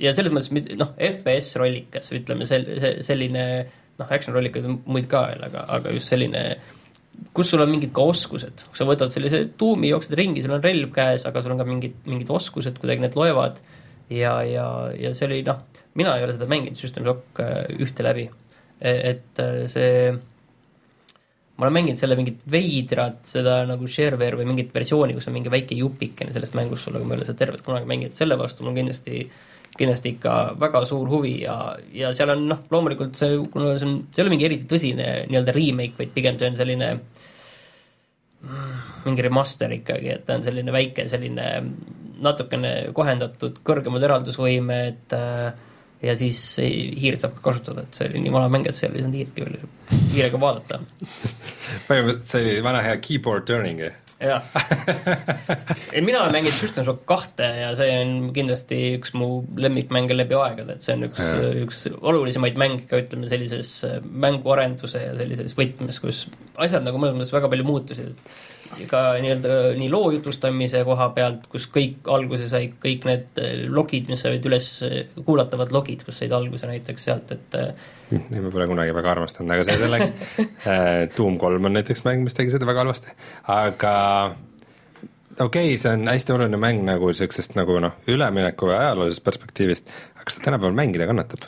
[0.00, 3.46] Ja selles mõttes noh, FPS rollikas, ütleme sel-, see selline
[4.00, 6.44] noh, action rollikaid on muid ka veel, aga, aga just selline
[7.36, 10.92] kus sul on mingid ka oskused, sa võtad sellise tuumi, jooksed ringi, sul on relv
[10.94, 13.60] käes, aga sul on ka mingid, mingid oskused, kuidagi need loevad.
[14.10, 14.66] Ja, ja,
[14.98, 15.60] ja see oli noh,
[15.98, 18.30] mina ei ole seda mänginud, System Shock äh, ühte läbi.
[18.80, 20.14] et äh, see
[21.60, 25.52] ma olen mänginud selle mingit veidrat seda nagu shareware või mingit versiooni, kus on mingi
[25.52, 28.64] väike jupikene sellest mängust sul, aga ma ei ole seda tervet kunagi mänginud, selle vastu
[28.64, 29.26] mul kindlasti
[29.76, 31.56] kindlasti ikka väga suur huvi ja,
[31.94, 35.08] ja seal on noh, loomulikult see, kuna see on, see ei ole mingi eriti tõsine
[35.28, 36.90] nii-öelda remake, vaid pigem see on selline
[39.04, 41.48] mingi remaster ikkagi, et ta on selline väike selline
[42.24, 45.68] natukene kohendatud kõrgemad eraldusvõimed äh,
[46.02, 49.04] ja siis hiirt saab ka kasutada, et see oli nii vana mäng, et seal ei
[49.04, 49.58] saanud hiirtki veel
[50.14, 50.80] hiirega vaadata.
[51.88, 53.82] põhimõtteliselt see oli vana hea keyboard turning.
[54.20, 54.46] jah.
[55.94, 60.38] ei, mina olen mänginud System Shock kahte ja see on kindlasti üks mu lemmikmänge läbi
[60.38, 61.20] aegade, et see on üks,
[61.66, 66.26] üks olulisemaid mänge ka ütleme sellises äh, mänguarenduse ja sellises võtmes, kus
[66.60, 68.16] asjad nagu mõnes mõttes väga palju muutusid.
[68.90, 74.10] Ka nii-öelda nii loo jutustamise koha pealt, kus kõik alguse sai, kõik need äh, logid,
[74.12, 74.68] mis said üles,
[75.24, 77.58] kuulatavad logid, kus said alguse näiteks sealt, et
[78.10, 80.14] Neid ma pole kunagi väga armastanud, aga see selleks.
[81.16, 83.14] Doom kolm on näiteks mäng, mis tegi seda väga halvasti,
[83.54, 83.92] aga
[85.38, 89.92] okei okay,, see on hästi oluline mäng nagu niisugusest nagu noh, ülemineku või ajaloolisest perspektiivist,
[90.16, 91.46] aga kas ta tänapäeval mängida kannatab?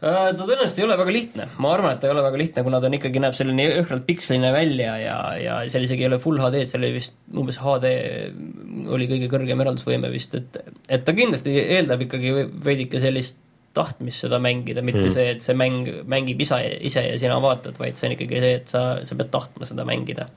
[0.00, 2.62] Äh, ta tõenäoliselt ei ole väga lihtne, ma arvan, et ta ei ole väga lihtne,
[2.64, 6.18] kuna ta on ikkagi, näeb selline jõhkralt piksline välja ja, ja seal isegi ei ole
[6.22, 7.90] full HD-d, seal oli vist umbes HD
[8.96, 10.56] oli kõige kõrgem eraldusvõime vist, et
[10.88, 12.32] et ta kindlasti eeldab ikkagi
[12.64, 13.36] veidike sellist
[13.76, 15.12] tahtmist seda mängida, mitte mm.
[15.14, 16.58] see, et see mäng mängib ise,
[16.88, 19.84] ise ja sina vaatad, vaid see on ikkagi see, et sa, sa pead tahtma seda
[19.86, 20.30] mängida.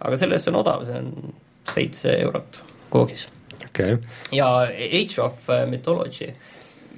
[0.00, 1.34] aga selle eest see on odav, see on
[1.68, 6.32] seitse eurot koogis okei okay., ja Age of Mythology,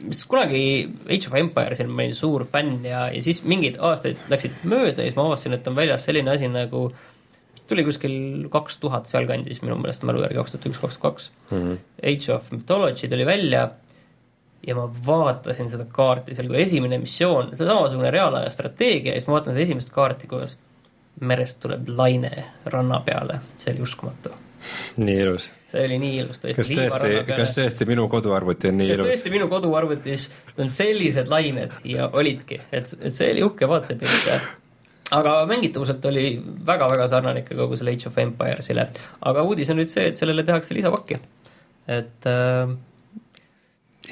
[0.03, 0.63] mis kunagi
[1.07, 5.11] Age of Empiresil ma olin suur fänn ja, ja siis mingid aastaid läksid mööda ja
[5.11, 6.89] siis ma avastasin, et on väljas selline asi nagu
[7.71, 11.31] tuli kuskil kaks tuhat sealkandis minu meelest mälu järgi kaks tuhat üks, kaks tuhat kaks.
[12.03, 13.69] Age of Mythology tuli välja
[14.67, 19.21] ja ma vaatasin seda kaarti seal, kui esimene missioon, see on samasugune reaalaja strateegia ja
[19.21, 20.59] siis ma vaatan seda esimest kaarti, kuidas
[21.21, 22.33] merest tuleb laine
[22.73, 24.35] ranna peale, see oli uskumatu.
[25.01, 25.51] nii ilus.
[25.71, 26.59] See oli nii ilus tõesti.
[26.61, 29.11] kas tõesti, kas tõesti minu koduarvuti on nii kas ilus?
[29.11, 30.27] tõesti minu koduarvutis
[30.59, 34.29] on sellised lained ja olidki, et, et see oli uhke vaatepilt.
[35.21, 36.27] aga mängitavuselt oli
[36.67, 38.89] väga-väga sarnane ikka kogu selle Age of Empiresile.
[39.33, 41.21] aga uudis on nüüd see, et sellele tehakse lisapakki.
[41.89, 42.77] et äh,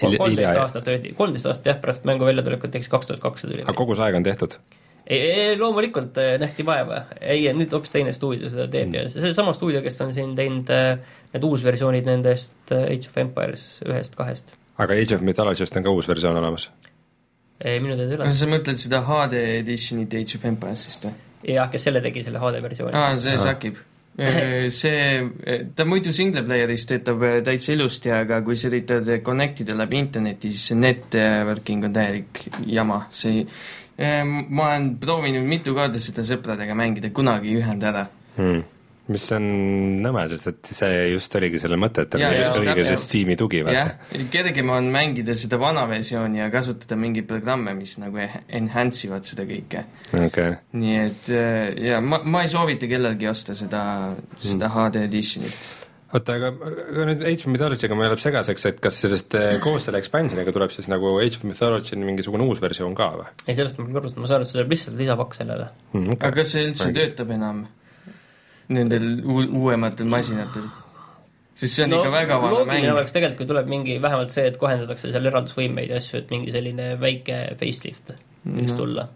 [0.01, 3.65] kolmteist aastat öeldi, kolmteist aastat jah, pärast mängu väljatulekut, siis kaks tuhat kaks see tuli
[3.67, 3.79] aga.
[3.79, 4.59] kogu see aeg on tehtud?
[5.09, 9.25] ei, ei loomulikult eh, nähti vaeva, ei nüüd hoopis teine stuudio seda teeb ja see
[9.25, 10.91] seesama stuudio, kes on siin teinud eh,
[11.33, 14.55] need uusversioonid nendest eh, Age of Empires ühest, kahest.
[14.77, 16.69] aga Age of Mythology'st on ka uus versioon olemas?
[17.65, 18.43] ei, minu teada ei ole kas.
[18.43, 21.15] sa mõtled seda HD edition'it Age of Empires'ist või?
[21.55, 23.81] jah, kes selle tegi, selle HD versiooni aa, see sakib.
[24.75, 29.77] see, ta muidu single player'is töötab äh, täitsa ilusti, aga kui sa üritad connect ida
[29.79, 33.45] läbi interneti, siis see networking on täielik jama, see
[33.99, 38.05] ma olen proovinud mitu korda seda sõpradega mängida, kunagi ei ühenda ära.
[38.37, 38.61] hmm..
[39.09, 39.47] mis on
[40.05, 43.01] nõme, sest et see just oligi selle mõte, et Jaa, oli õige see.
[43.05, 48.23] Steam'i tugi, vaata., kergem on mängida seda vana versiooni ja kasutada mingeid programme, mis nagu
[48.23, 49.85] enhance ivad seda kõike.
[50.21, 50.61] okay..
[50.79, 53.83] nii et äh, ja ma, ma ei soovita kellelgi osta seda,
[54.45, 55.75] seda HD edition'it.
[56.15, 59.85] oota, aga aga nüüd Age of Mythology'ga mul jääb segaseks, et kas sellest eh, koos
[59.89, 63.79] selle expansion'iga tuleb siis nagu Age of Mythology mingisugune uus versioon ka või ei, sellest
[63.79, 65.67] ma kõrvutan, ma saan aru, et see tuleb lihtsalt lisapakk sellele.
[65.93, 66.17] hmm,?
[66.19, 67.01] aga kas see üldse Mängid.
[67.13, 67.65] töötab enam
[68.69, 70.67] nendel uu- uuematel masinatel?
[71.59, 72.95] sest see on no, ikka väga vana loogiline mäng.
[72.97, 76.53] oleks tegelikult, kui tuleb mingi vähemalt see, et kohendatakse seal eraldusvõimeid ja asju, et mingi
[76.55, 78.13] selline väike facelift
[78.47, 78.77] võiks Mhm.
[78.79, 79.09] tulla.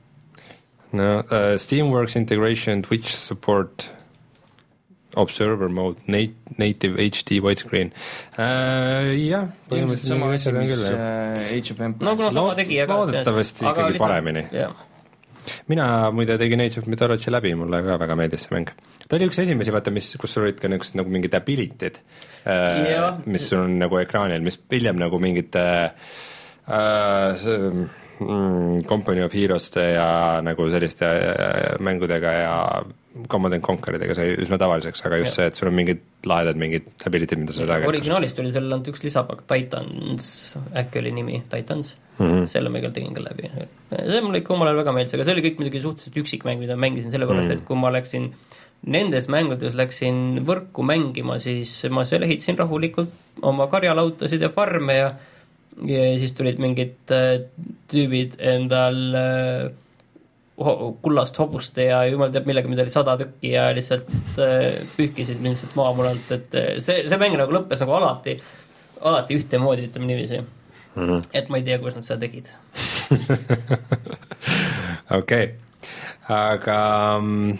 [0.93, 3.87] no uh, Steamworks integration Twitch support
[5.17, 7.93] Observer mode nat-, native HD widescreen
[8.39, 9.11] uh,.
[9.17, 12.99] jah, ilmselt sama asi, mis äh, Age of no Empires kuna sama tegija ka.
[13.03, 14.47] loodetavasti ikkagi paremini.
[15.69, 18.73] mina muide tegin Age of Mythology läbi, mulle ka väga meeldis see mäng.
[19.09, 21.99] ta oli üks esimesi, vaata, mis, kus sul olid ka niisugused nagu mingid ability'd
[22.45, 25.67] Jah., mis sul on nagu ekraanil, mis hiljem nagu mingite
[26.67, 27.59] uh, see,
[28.23, 32.57] mm, Company of Heroes'te ja nagu selliste äh, mängudega ja
[33.29, 35.37] Command and Conqueridega sai üsna tavaliseks, aga just Jah.
[35.37, 38.89] see, et sul on mingid lahedad mingid ability'd, mida sa saad originaalis tuli seal ainult
[38.93, 40.31] üks lisapakk, Titans,
[40.83, 42.25] äkki oli nimi Titans mm.
[42.27, 42.47] -hmm.
[42.55, 43.51] selle ma igal tegin ka läbi.
[43.91, 46.63] see mulle ikka omal ajal väga meeldis, aga see oli kõik muidugi suhteliselt üksik mäng,
[46.63, 47.59] mida ma mängisin, sellepärast mm.
[47.59, 48.33] et kui ma läksin
[48.83, 55.13] nendes mängudes läksin võrku mängima, siis ma seal ehitasin rahulikult oma karjalautasid ja farme ja
[55.89, 57.45] ja siis tulid mingid äh,
[57.91, 59.71] tüübid endal äh,
[60.57, 65.57] kullast hobuste ja jumal teab millega, mida oli sada tükki ja lihtsalt äh, pühkisid mind
[65.57, 68.37] lihtsalt maa mul alt, et äh, see, see mäng nagu lõppes nagu alati,
[69.01, 70.43] alati ühtemoodi, ütleme niiviisi.
[70.93, 71.23] Mhm.
[71.33, 72.51] et ma ei tea, kuidas nad seda tegid.
[75.19, 75.47] okei,
[76.29, 76.77] aga
[77.17, 77.55] mm,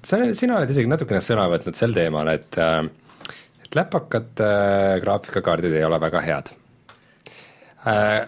[0.00, 2.80] sa, sina oled isegi natukene sõna võtnud sel teemal, et äh,
[3.62, 6.50] et läpakate äh, graafikakaardid ei ole väga head
[7.84, 8.24] äh,.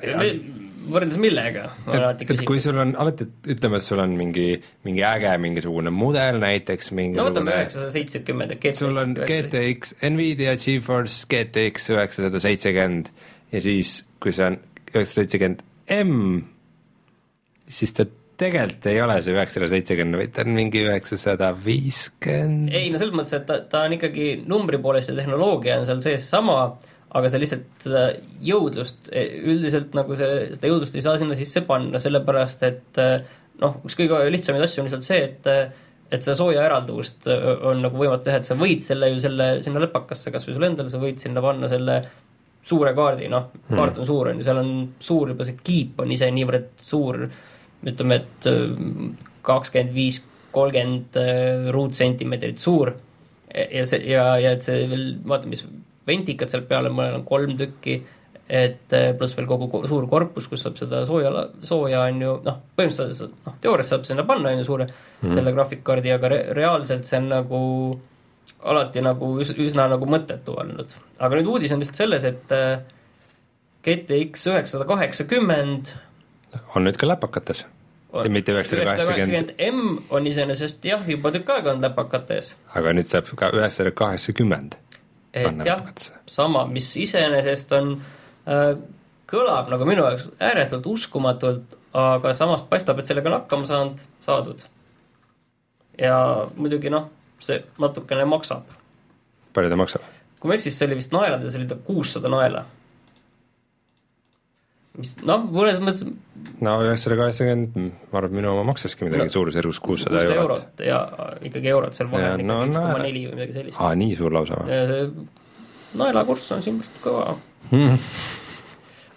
[0.90, 1.66] Võrreldes millega?
[1.88, 4.48] et, et kui sul on alati, ütleme, et sul on mingi,
[4.86, 11.28] mingi äge mingisugune mudel näiteks, no võtame üheksasada seitsekümmend, et sul on GTX, Nvidia Geforce
[11.30, 13.12] GTX üheksasada seitsekümmend
[13.54, 14.60] ja siis, kui see on
[14.92, 16.44] üheksasada seitsekümmend M,
[17.68, 18.06] siis ta
[18.40, 22.72] tegelikult ei ole see üheksasada seitsekümmend, vaid ta on mingi üheksasada viiskümmend.
[22.74, 26.02] ei no selles mõttes, et ta, ta on ikkagi numbri poolest ja tehnoloogia on seal
[26.04, 26.74] sees sama,
[27.14, 28.04] aga sa lihtsalt seda
[28.42, 33.16] jõudlust, üldiselt nagu see, seda jõudlust ei saa sinna sisse panna, sellepärast et eh,
[33.62, 35.50] noh, üks kõige lihtsamaid asju on lihtsalt see, et
[36.14, 37.26] et seda sooja eralduvust
[37.66, 40.66] on nagu võimatu teha, et sa võid selle ju selle sinna lõpakasse kas või sul
[40.68, 41.96] endal, sa võid sinna panna selle
[42.64, 44.70] suure kaardi, noh, kaart on suur, on ju, seal on
[45.02, 47.24] suur juba see kiip on ise niivõrd suur,
[47.84, 48.48] ütleme, et
[49.44, 50.20] kakskümmend viis,
[50.54, 51.18] kolmkümmend
[51.74, 52.94] ruutsentimeetrit suur
[53.54, 55.64] ja see ja, ja et see veel, vaata, mis
[56.06, 57.98] ventikad seal peal on, mõnel on kolm tükki,
[58.48, 61.30] et äh, pluss veel kogu ko- suur korpus, kus saab seda sooja,
[61.64, 65.52] sooja on ju noh, põhimõtteliselt noh, teoorias saab sinna panna on ju suure mm selle
[65.56, 67.60] graafikkaardi, aga re reaalselt see on nagu
[68.68, 70.92] alati nagu üs üsna nagu mõttetu olnud.
[71.18, 72.82] aga nüüd uudis on lihtsalt selles, et äh,
[73.84, 75.94] GTX üheksasada kaheksakümmend
[76.76, 77.64] on nüüd ka läpakates,
[78.30, 82.52] mitte üheksasada kaheksakümmend, M on iseenesest jah, juba tükk aega olnud läpakates.
[82.76, 84.76] aga nüüd saab ka üheksasada kaheksakümmend
[85.34, 85.82] et jah,
[86.30, 87.96] sama, mis iseenesest on
[88.46, 88.76] äh,,
[89.30, 94.64] kõlab nagu minu jaoks ääretult uskumatult, aga samas paistab, et sellega on hakkama saanud, saadud.
[95.98, 96.16] ja
[96.56, 97.08] muidugi noh,
[97.42, 98.68] see natukene maksab.
[99.54, 100.08] palju ta maksab?
[100.40, 102.66] kui ma ei eksi, siis see oli vist naelades oli ta kuussada naela.
[104.98, 106.04] Mis noh, mõnes mõttes
[106.64, 107.78] no üheksasada kaheksakümmend,
[108.12, 110.82] ma arvan, et minu oma maksaski midagi No, suurusjärgus kuussada eurot.
[110.86, 111.00] ja
[111.42, 113.80] ikkagi eurot, seal vahe on no ikkagi üks koma neli või midagi sellist.
[113.80, 115.26] aa, nii suur lausa või?
[115.98, 117.36] naelakurss on siin kõva.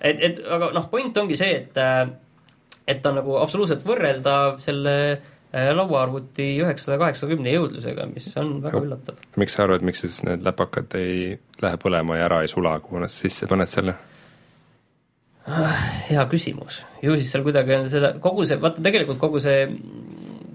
[0.01, 1.81] et, et aga noh, point ongi see, et
[2.87, 8.81] et ta on nagu absoluutselt võrreldav selle äh, lauaarvuti üheksasada kaheksakümne jõudlusega, mis on väga
[8.83, 9.17] üllatav.
[9.39, 13.03] miks sa arvad, miks siis need läpakad ei lähe põlema ja ära ei sula, kuhu
[13.03, 13.97] nad sisse paned selle?
[15.47, 19.67] Hea küsimus, ju siis seal kuidagi on seda, kogu see, vaata tegelikult kogu see,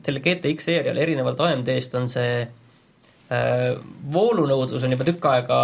[0.05, 3.71] selle GTX seerial erinevalt AMD-st on see äh,
[4.13, 5.59] voolunõudlus on juba tükk aega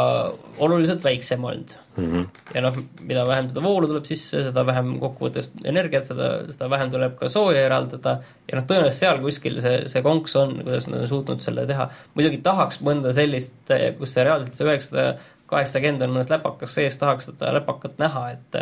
[0.65, 2.07] oluliselt väiksem olnud mm.
[2.07, 2.27] -hmm.
[2.55, 6.93] ja noh, mida vähem seda voolu tuleb sisse, seda vähem kokkuvõttes energiat, seda, seda vähem
[6.95, 11.03] tuleb ka sooja eraldada ja noh, tõenäoliselt seal kuskil see, see konks on, kuidas nad
[11.05, 11.91] on suutnud selle teha.
[12.15, 13.59] muidugi tahaks mõnda sellist,
[13.99, 18.59] kus see reaalselt see üheksasada kaheksakümmend on mõnes läpakas sees, tahaks seda läpakat näha, et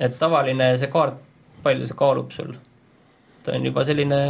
[0.00, 1.20] et tavaline see kaart,
[1.64, 2.54] palju see kaalub sul?
[3.44, 4.20] ta on juba selline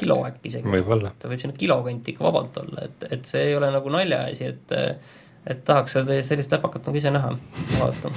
[0.00, 0.84] kilo äkki isegi.
[1.20, 4.52] ta võib sinna kilo kanti ikka vabalt olla, et, et see ei ole nagu naljaasi,
[4.54, 4.78] et
[5.50, 7.32] et tahaks seda sellist läpakat nagu ise näha,
[7.78, 8.12] vaata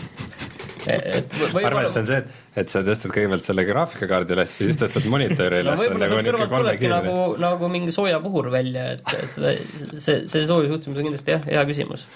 [0.91, 4.55] et ma arvan, et see on see, et, et sa tõstad kõigepealt selle graafikakaardi üles
[4.59, 5.77] ja siis tõstad monitori üles.
[5.77, 9.53] No võib-olla sealt kõrvalt tulebki nagu, nagu mingi soojapuhur välja, et, et seda,
[9.93, 12.07] see, see soojusjuhtimus on kindlasti jah, hea küsimus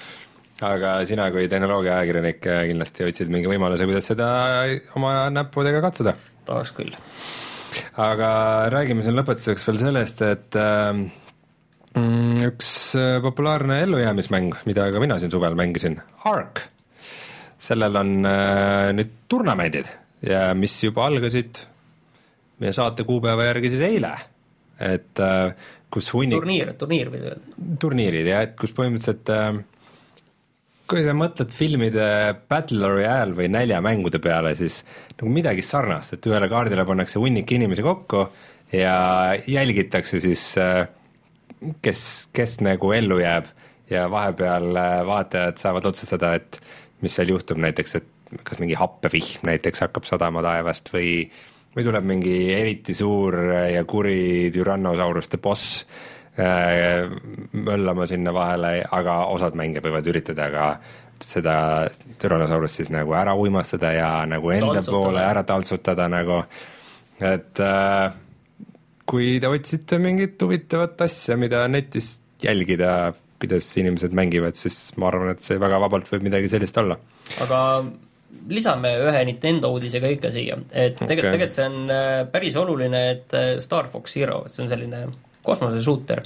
[0.65, 4.30] aga sina kui tehnoloogiaajakirjanik kindlasti otsid mingi võimaluse, kuidas seda
[4.98, 6.15] oma näppudega katsuda?
[6.48, 6.96] tahaks küll.
[8.02, 8.32] aga
[8.74, 11.04] räägime siin lõpetuseks veel sellest, et äh,
[12.48, 12.72] üks
[13.24, 16.63] populaarne ellujäämismäng, mida ka mina siin suvel mängisin, Ark,
[17.62, 19.89] sellel on äh, nüüd turnamendid
[20.26, 21.60] ja mis juba algasid
[22.62, 24.13] meie saate kuupäeva järgi siis eile,
[24.82, 25.54] et äh,
[25.93, 27.58] kus hunnik turniir, turniir võid öelda?
[27.82, 29.60] turniirid jah, et kus põhimõtteliselt äh,
[30.88, 32.08] kui sa mõtled filmide
[32.50, 34.82] Battle Royale või näljamängude peale, siis
[35.17, 38.23] nagu midagi sarnast, et ühele kaardile pannakse hunnik inimesi kokku
[38.71, 38.97] ja
[39.47, 40.88] jälgitakse siis, äh,
[41.84, 42.02] kes,
[42.36, 43.52] kes nagu ellu jääb.
[43.88, 46.60] Ja vahepeal äh, vaatajad saavad otsustada, et
[47.04, 51.21] mis seal juhtub, näiteks et kas mingi happevihm näiteks hakkab sadama taevast või,
[51.76, 53.38] või tuleb mingi eriti suur
[53.71, 55.86] ja kuri türannosauruste boss
[56.38, 60.65] möllama sinna vahele, aga osad mängijad võivad üritada ka
[61.23, 61.58] seda
[62.21, 64.97] Tyrannosaurust siis nagu ära uimastada ja nagu enda taltsutada.
[64.97, 66.41] poole ära taltsutada nagu,
[67.17, 68.15] et äh,
[69.08, 75.34] kui te otsite mingit huvitavat asja, mida netist jälgida, kuidas inimesed mängivad, siis ma arvan,
[75.34, 77.00] et see väga vabalt võib midagi sellist olla.
[77.43, 77.62] aga
[78.52, 82.60] lisame ühe Nintendo uudise ka ikka siia, et tegelikult okay., tegelikult see on äh, päris
[82.60, 85.08] oluline, et Star Fox Zero, et see on selline
[85.48, 86.24] kosmoseshooter,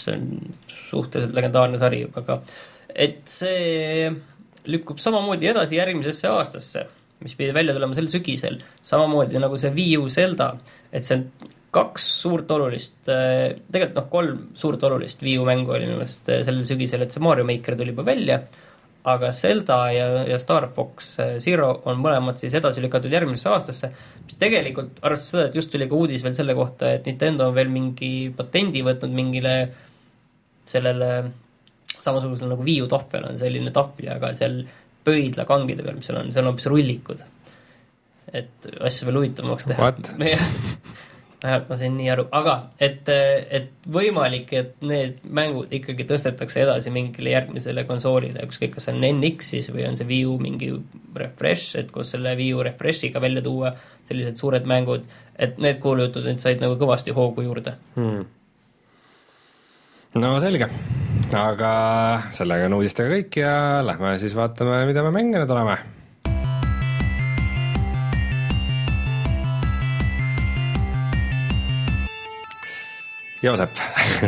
[0.00, 2.40] see on suhteliselt legendaarne sari ka,
[2.88, 4.10] et see
[4.70, 6.86] lükkub samamoodi edasi järgmisesse aastasse,
[7.22, 10.52] mis pidi välja tulema sel sügisel, samamoodi nagu see Wii U Zelda,
[10.92, 15.86] et see on kaks suurt olulist, tegelikult noh, kolm suurt olulist Wii U mängu oli
[15.86, 18.42] minu meelest sellel sügisel, et see Mario Maker tuli juba välja,
[19.04, 23.90] aga Zelda ja, ja Star Fox Zero on mõlemad siis edasi lükatud järgmisesse aastasse,
[24.22, 27.56] mis tegelikult, arvestades seda, et just tuli ka uudis veel selle kohta, et Nintendo on
[27.56, 29.56] veel mingi patendi võtnud mingile
[30.70, 31.10] sellele
[32.02, 34.60] samasugusele nagu Wii U tahvel on selline tahvli, aga seal
[35.06, 37.24] pöidlakangide peal, mis seal on, seal on hoopis rullikud.
[38.32, 39.90] et asja veel huvitavamaks teha.
[41.42, 46.92] vähemalt ma sain nii aru, aga et, et võimalik, et need mängud ikkagi tõstetakse edasi
[46.94, 50.70] mingile järgmisele konsoolile, ükskõik, kas see on NX siis või on see Wii U mingi
[51.18, 53.72] refresh, et koos selle Wii U refresh'iga välja tuua
[54.08, 57.74] sellised suured mängud, et need kuulujutud nüüd said nagu kõvasti hoogu juurde.
[57.96, 58.28] Hmm..
[60.22, 60.68] no selge,
[61.38, 61.72] aga
[62.36, 65.80] sellega on uudistega kõik ja lähme siis vaatame, mida me mänginud oleme
[73.42, 73.78] Joosep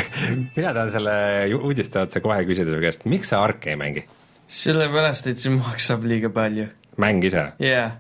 [0.56, 1.16] mina tahan selle
[1.60, 4.06] uudiste otsa kohe küsida su käest, miks sa Arki ei mängi?
[4.54, 6.68] sellepärast, et see maksab liiga palju.
[7.00, 7.48] mäng ise?
[7.62, 7.92] jaa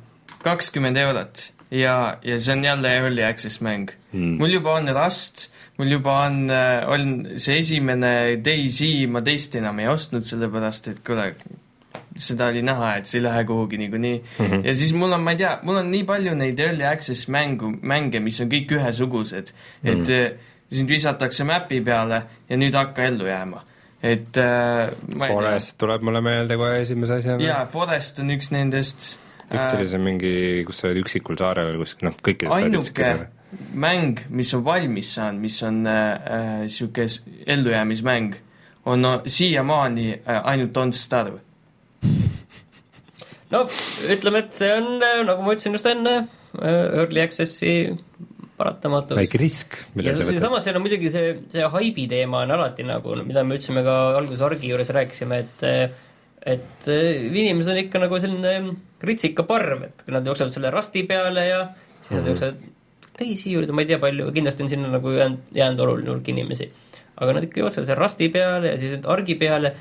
[0.44, 4.38] kakskümmend eurot ja, ja see on jälle early access mäng hmm..
[4.40, 5.48] mul juba on Rust,
[5.78, 11.04] mul juba on, äh, on see esimene DayZ, ma teist enam ei ostnud, sellepärast et
[11.06, 11.30] kuule,
[12.14, 14.46] seda oli näha, et see ei lähe kuhugi niikuinii mm.
[14.46, 14.66] -hmm.
[14.66, 17.72] ja siis mul on, ma ei tea, mul on nii palju neid early access mängu,
[17.82, 23.08] mänge, mis on kõik ühesugused, et mm -hmm sind visatakse mäpi peale ja nüüd hakka
[23.10, 23.62] ellu jääma.
[24.04, 27.42] et äh, Forest tuleb mulle meelde kohe esimese asjana.
[27.42, 29.14] jaa, Forest on üks nendest.
[29.50, 30.34] üks oli see mingi,
[30.66, 33.14] kus sa oled üksikul saarel või kuskil, noh, kõikides ainuke
[33.78, 38.34] mäng, mis on valmis saanud, mis on niisugune äh, äh, ellujäämismäng,
[38.84, 41.38] on no, siiamaani äh, ainult Don't Starve
[43.54, 43.64] no
[44.10, 46.16] ütleme, et see on, äh, nagu ma ütlesin just enne,
[46.58, 47.74] äh, Early Access'i
[48.64, 49.18] paratamatus.
[49.20, 50.40] väike risk, mille sa võtad.
[50.48, 53.94] samas seal on muidugi see, see haibi teema on alati nagu, mida me ütlesime ka
[54.18, 55.68] alguses Argi juures rääkisime, et
[56.54, 61.60] et inimesed on ikka nagu selline ritsikaparv, et kui nad jooksevad selle rasti peale ja
[62.00, 62.28] siis nad mm -hmm.
[62.28, 62.72] jooksevad
[63.18, 66.70] teisi juurde, ma ei tea palju, kindlasti on sinna nagu jäänud, jäänud oluline hulk inimesi.
[67.16, 69.74] aga nad ikka jooksevad selle rasti peale ja siis argi peale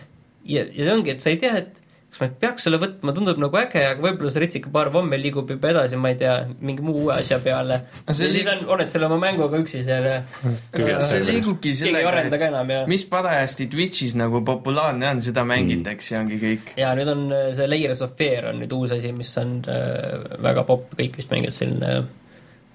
[0.45, 1.79] ja, ja see ongi, et sa ei tea, et
[2.13, 5.49] kas ma peaks selle võtma, tundub nagu äge, aga võib-olla see ritsike paar vomme liigub
[5.49, 7.79] juba edasi, ma ei tea, mingi muu uue asja peale.
[8.05, 12.05] ja see siis on, oled selle oma mänguga üksi seal ja see liigubki keegi ei
[12.05, 16.21] arenda ka sellega, enam ja et mis parajasti Twitch'is nagu populaarne on, seda mängitakse ja
[16.21, 16.73] ongi kõik.
[16.77, 20.21] ja nüüd on äh, see Layers of Fear on nüüd uus asi, mis on äh,
[20.45, 21.95] väga popp, kõik vist mängivad selline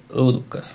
[0.09, 0.75] õudukas,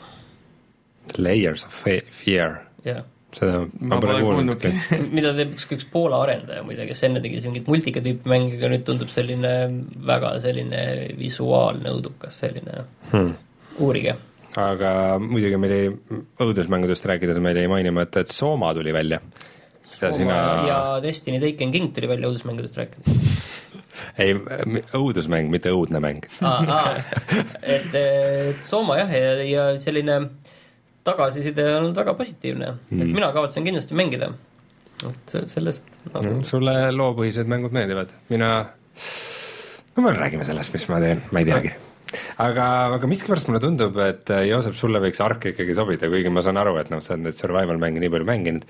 [1.20, 3.03] Layers of fe- Fear, jah
[3.38, 4.71] seda ma pole kuulnudki.
[5.17, 8.69] mida teeb ükskõik üks Poola arendaja muide, kes enne tegi mingit multika tüüpi mänge, aga
[8.73, 9.53] nüüd tundub selline
[10.09, 10.84] väga selline
[11.19, 13.34] visuaalne õudukas, selline hmm..
[13.84, 14.15] uurige.
[14.59, 15.89] aga muidugi meil ei,
[16.45, 19.21] õudusmängudest rääkides meil jäi mainimata, et Soma tuli välja.
[19.93, 23.41] seda sina, ja Destiny Taken King tuli välja õudusmängudest rääkides
[24.23, 24.34] ei,
[24.97, 26.25] õudusmäng, mitte õudne mäng.
[27.61, 30.19] et, et Sooma jah, ja, ja selline
[31.03, 34.31] tagasiside on olnud väga positiivne mm., et mina kavatsen kindlasti mängida.
[35.09, 38.51] et sellest nagu Mm, sulle loopõhised mängud meeldivad, mina,
[39.95, 41.73] no me räägime sellest, mis ma teen, ma ei teagi.
[42.37, 46.43] aga, aga miskipärast mulle tundub, et äh, Joosep, sulle võiks Ark ikkagi sobida, kuigi ma
[46.45, 48.67] saan aru, et noh, sa oled neid survival mänge nii palju mänginud,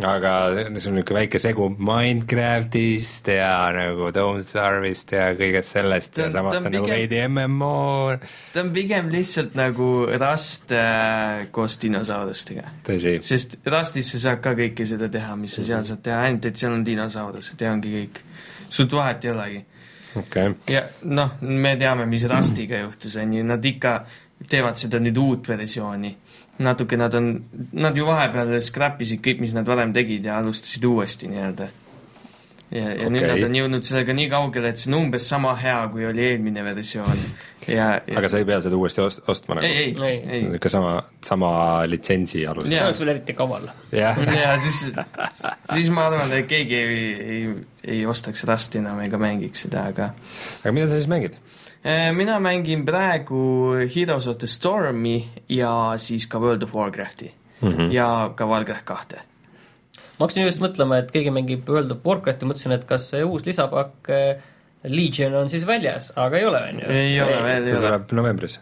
[0.00, 6.24] aga see on niisugune väike segu Minecraftist ja nagu Don't Starve'ist ja kõigest sellest Ta
[6.24, 8.16] ja samas ta on nagu veidi MMO,
[8.54, 12.64] ta on pigem lihtsalt nagu Rust äh, koos dinosaurustega.
[13.20, 16.56] sest Rustis sa saad ka kõike seda teha, mis sa seal saad teha, ainult et
[16.56, 18.24] seal on dinosaurused ja ongi kõik.
[18.72, 19.62] sult vahet ei olegi.
[20.24, 23.98] okay., ja noh, me teame, mis Rustiga juhtus, on ju, nad ikka
[24.48, 26.16] teevad seda nüüd uut versiooni.
[26.58, 30.84] Natuke nad on, nad ju vahepeal scrap isid kõik, mis nad varem tegid ja alustasid
[30.84, 31.68] uuesti nii-öelda.
[32.72, 33.12] ja, ja okay.
[33.12, 36.24] nüüd nad on jõudnud sellega nii kaugele, et see on umbes sama hea, kui oli
[36.26, 37.24] eelmine versioon.
[37.66, 39.68] ja, ja aga sa ei pea seda uuesti ost-, ostma nagu?
[39.68, 40.48] ei, ei, Ei.
[40.58, 41.52] ikka sama, sama
[41.88, 42.72] litsentsi alusel?
[42.72, 43.70] see oleks veel eriti kaval.
[43.96, 44.84] jah, ja siis,
[45.72, 47.46] siis ma arvan, et keegi ei, ei,
[47.96, 50.12] ei ostaks Rusti enam ega mängiks seda, aga
[50.60, 51.40] aga mida sa siis mängid?
[51.82, 55.16] Eh, mina mängin praegu Heroes of the Stormi
[55.50, 57.72] ja siis ka World of Warcrafti mm.
[57.72, 57.92] -hmm.
[57.92, 59.16] ja ka Warcraft kahte.
[60.18, 63.42] ma hakkasin just mõtlema, et keegi mängib World of Warcrafti, mõtlesin, et kas see uus
[63.46, 64.36] lisapakk äh,
[64.84, 66.90] Legion on siis väljas, aga ei ole, on ju.
[66.90, 67.80] ei ole veel, see ei ole.
[67.80, 68.60] tuleb novembris.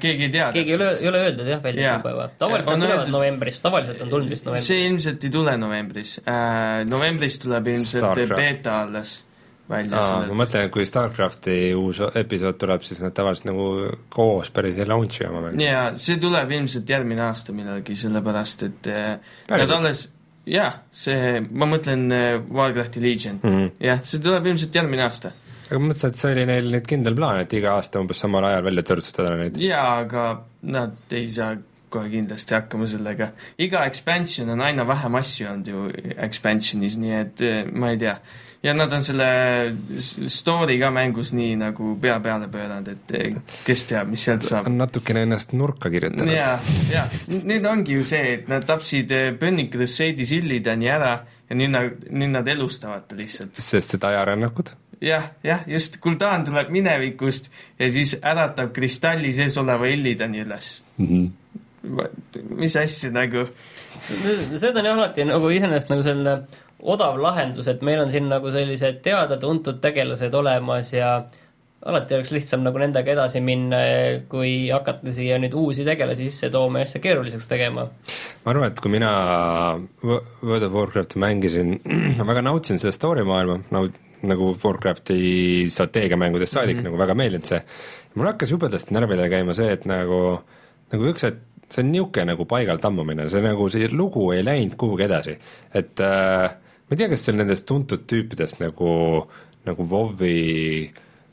[0.00, 0.52] keegi ei tea.
[0.52, 1.98] keegi ei ole, ei ole öeldud jah, välja Jaa.
[1.98, 2.28] kuupäeva.
[2.38, 4.66] tavaliselt On nad tulevad öeldud- novembris, tavaliselt on tulnud vist novembris.
[4.66, 6.88] see ilmselt ei tule novembris äh,.
[6.90, 8.36] novembris tuleb ilmselt Starcraft.
[8.36, 9.24] beeta alles
[9.70, 13.66] välja ma mõtlen, et kui Starcrafti uus episood tuleb, siis nad tavaliselt nagu
[14.12, 15.62] koos päris ei launch'i oma mängu.
[15.62, 19.14] ja see tuleb ilmselt järgmine aasta millalgi, sellepärast et äh,
[19.48, 19.68] Päriselt?
[19.68, 20.04] nad alles,
[20.48, 23.56] jah, see, ma mõtlen äh, Warcrafti Legion mm.
[23.56, 23.72] -hmm.
[23.88, 25.34] jah, see tuleb ilmselt järgmine aasta.
[25.70, 28.50] aga ma mõtlesin, et see oli neil nüüd kindel plaan, et iga aasta umbes samal
[28.50, 29.60] ajal välja törtsutada neid.
[29.62, 30.30] jaa, aga
[30.62, 31.54] nad ei saa
[31.92, 33.32] kohe kindlasti hakkama sellega.
[33.58, 35.84] iga expansion on aina vähem asju olnud ju
[36.16, 38.16] expansionis, nii et eh, ma ei tea.
[38.62, 39.26] Ja nad on selle
[40.30, 43.34] story ka mängus nii nagu pea peale pööranud, et eh,
[43.66, 44.68] kes teab, mis sealt saab.
[44.70, 46.30] on natukene ennast nurka kirjutanud.
[46.30, 46.54] jaa,
[46.92, 51.16] jaa, nüüd ongi ju see, et nad tapsid eh, Burning Crusade'i Sillidani ära
[51.48, 53.58] ja nüüd nad, nüüd nad elustavad ta lihtsalt.
[53.58, 54.72] sest et ajarännakud.
[55.02, 60.76] jah, jah, just, Gul'dan tuleb minevikust ja siis äratab kristalli sees oleva Illidani üles.
[62.54, 63.48] mis asja nagu,
[63.98, 68.50] seda on jah alati nagu iseenesest nagu selline odav lahendus, et meil on siin nagu
[68.50, 71.14] sellised teada-tuntud tegelased olemas ja
[71.86, 73.80] alati oleks lihtsam nagu nendega edasi minna,
[74.30, 77.88] kui hakata siia nüüd uusi tegelasi sisse tooma ja asja keeruliseks tegema.
[78.44, 79.10] ma arvan, et kui mina
[80.04, 81.78] Wo- World of Warcrafti mängisin,
[82.18, 86.90] ma väga nautisin seda story maailma, naud-, nagu Warcrafti strateegiamängudest saadik mm -hmm.
[86.90, 87.62] nagu väga meeldinud see.
[88.14, 90.40] mul hakkas jubedasti närvidele käima see, et nagu,
[90.92, 91.38] nagu üks hetk,
[91.70, 95.38] see on niisugune nagu paigal tammumine, see nagu, see lugu ei läinud kuhugi edasi.
[95.74, 96.50] et äh,
[96.92, 98.90] ma ei tea, kas seal nendest tuntud tüüpidest nagu,
[99.64, 100.90] nagu WoW-i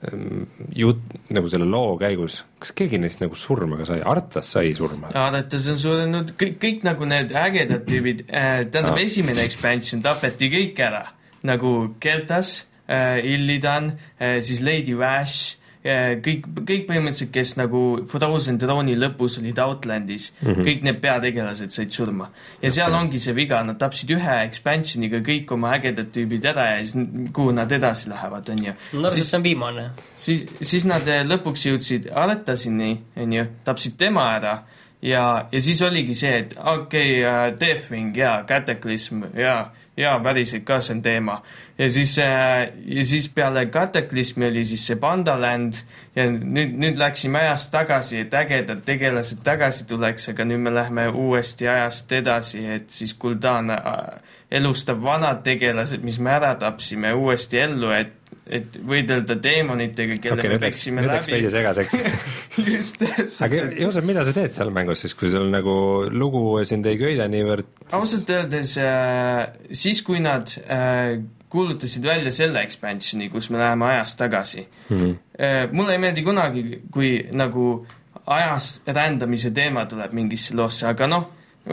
[0.08, 1.02] ähm, jutt,
[1.36, 5.12] nagu selle loo käigus, kas keegi neist nagu surma ka sai, Artas sai surma?
[5.12, 9.04] Aadates on surnud kõik, kõik nagu need ägedad tüübid äh,, tähendab Aa.
[9.04, 11.04] esimene expansion tapeti kõik ära,
[11.44, 12.54] nagu Keltas
[12.88, 19.60] äh,, Illidan äh,, siis Lady Vash kõik, kõik põhimõtteliselt, kes nagu Frozen Throne'i lõpus olid
[19.64, 20.66] Outlandis mm, -hmm.
[20.68, 22.30] kõik need peategelased said surma.
[22.62, 23.00] ja seal Okei.
[23.00, 27.52] ongi see viga, nad tapsid ühe expansioniga kõik oma ägedad tüübid ära ja siis kuhu
[27.52, 28.74] nad edasi lähevad, on ju.
[28.94, 29.90] no et see on viimane.
[30.18, 34.60] siis, siis nad eh, lõpuks jõudsid Artasini, onju, tapsid tema ära
[35.02, 40.80] ja, ja siis oligi see, et okei okay,, Deathwing ja Cataclysm ja, ja päriselt ka
[40.84, 41.42] see on teema.
[41.78, 45.82] ja siis, ja siis peale Cataclysmi oli siis see Pandaland
[46.16, 51.08] ja nüüd, nüüd läksime ajast tagasi, et ägedad tegelased tagasi tuleks, aga nüüd me lähme
[51.10, 54.20] uuesti ajast edasi, et siis Gul'dan äh,
[54.52, 58.19] elustab vanad tegelased, mis me ära tapsime, uuesti ellu, et
[58.50, 61.54] et võidelda teemonitega, kelle okei, me nüüd läks, peksime nüüd läks veidi läbi.
[61.54, 61.98] segaseks.
[62.76, 63.76] just aga täpselt.
[63.84, 65.76] Joosep, mida sa teed seal mängus siis, kui sul nagu
[66.12, 67.70] lugu sind ei köida niivõrd?
[67.98, 71.20] ausalt öeldes äh, siis, kui nad äh,
[71.50, 75.16] kuulutasid välja selle expansioni, kus me läheme ajas tagasi Mhm.
[75.40, 77.86] äh,, mulle ei meeldi kunagi, kui nagu
[78.30, 81.28] ajas rändamise teema tuleb mingisse loosse, aga noh,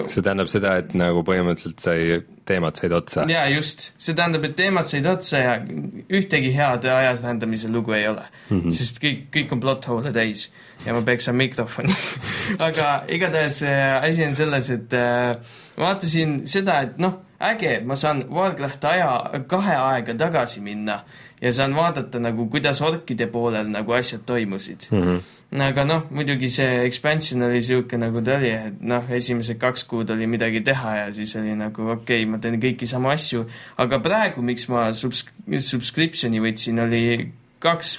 [0.05, 3.27] see tähendab seda, et nagu põhimõtteliselt sai, teemad said otsa.
[3.31, 8.09] jaa, just, see tähendab, et teemad said otsa ja ühtegi head ajas rändamise lugu ei
[8.09, 8.61] ole mm.
[8.61, 8.77] -hmm.
[8.77, 10.49] sest kõik, kõik on plot hole'e täis
[10.87, 11.95] ja ma peksan mikrofoni.
[12.69, 15.37] aga igatahes äh, asi on selles, et äh,
[15.79, 21.03] vaatasin seda, et noh, äge, ma saan Warcrafti aja, kahe aega tagasi minna
[21.47, 25.63] ja saan vaadata nagu, kuidas orkide poolel nagu asjad toimusid Mm -hmm.
[25.63, 30.11] aga noh, muidugi see expansion oli niisugune, nagu ta oli, et noh, esimesed kaks kuud
[30.11, 33.99] oli midagi teha ja siis oli nagu okei okay,, ma teen kõiki samu asju, aga
[33.99, 35.29] praegu, miks ma subs-,
[35.71, 37.33] subscription'i võtsin, oli
[37.67, 37.97] kaks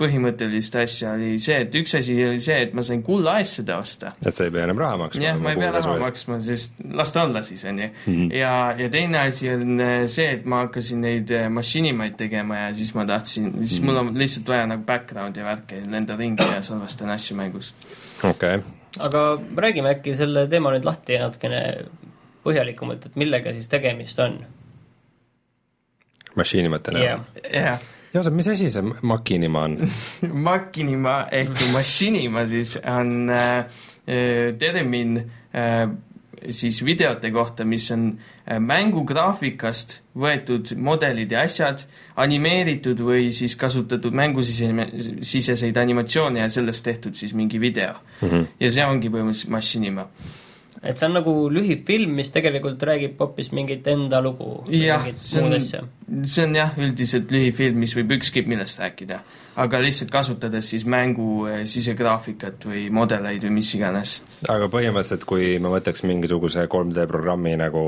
[0.00, 4.12] põhimõttelist asja, oli see, et üks asi oli see, et ma sain kulla asjade osta.
[4.24, 5.24] et sa ei pea enam raha maksma.
[5.24, 5.96] jah, ma ei pea raha.
[6.02, 7.88] maksma, sest las ta olla siis, on ju.
[8.38, 12.70] ja, ja teine asi on äh, see, et ma hakkasin neid äh, mašinimaid tegema ja
[12.76, 16.62] siis ma tahtsin, siis mul on lihtsalt vaja nagu background'i ja värki, lendan ringi ja
[16.66, 17.72] salvestan asju mängus.
[18.28, 18.62] okei,
[19.02, 19.26] aga
[19.66, 21.62] räägime äkki selle teema nüüd lahti natukene
[22.42, 24.40] põhjalikumalt, et millega siis tegemist on
[26.38, 27.24] mašiinimõtte näol yeah..
[27.52, 29.78] jah, Joosep, mis asi see Makinima on?
[30.48, 33.58] Makinima ehk Machinima siis on äh,
[34.06, 35.16] äh, termin
[35.54, 35.88] äh,
[36.48, 38.04] siis videote kohta, mis on
[38.44, 41.86] äh, mängugraafikast võetud modelid ja asjad,
[42.20, 48.28] animeeritud või siis kasutatud mängusiseseid animatsioone ja sellest tehtud siis mingi video mm.
[48.28, 48.46] -hmm.
[48.60, 50.08] ja see ongi põhimõtteliselt Machinima.
[50.82, 55.54] Et see on nagu lühifilm, mis tegelikult räägib hoopis mingit enda lugu jah, see on
[56.26, 59.20] see on jah, üldiselt lühifilm, mis võib ükskõik millest rääkida,
[59.62, 64.18] aga lihtsalt kasutades siis mängu äh, sisegraafikat või modeleid või mis iganes.
[64.50, 67.84] Aga põhimõtteliselt, kui ma võtaks mingisuguse 3D programmi nagu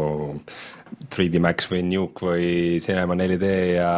[1.14, 2.48] 3D Max või Nuke või
[2.82, 3.90] Cinema 4D ja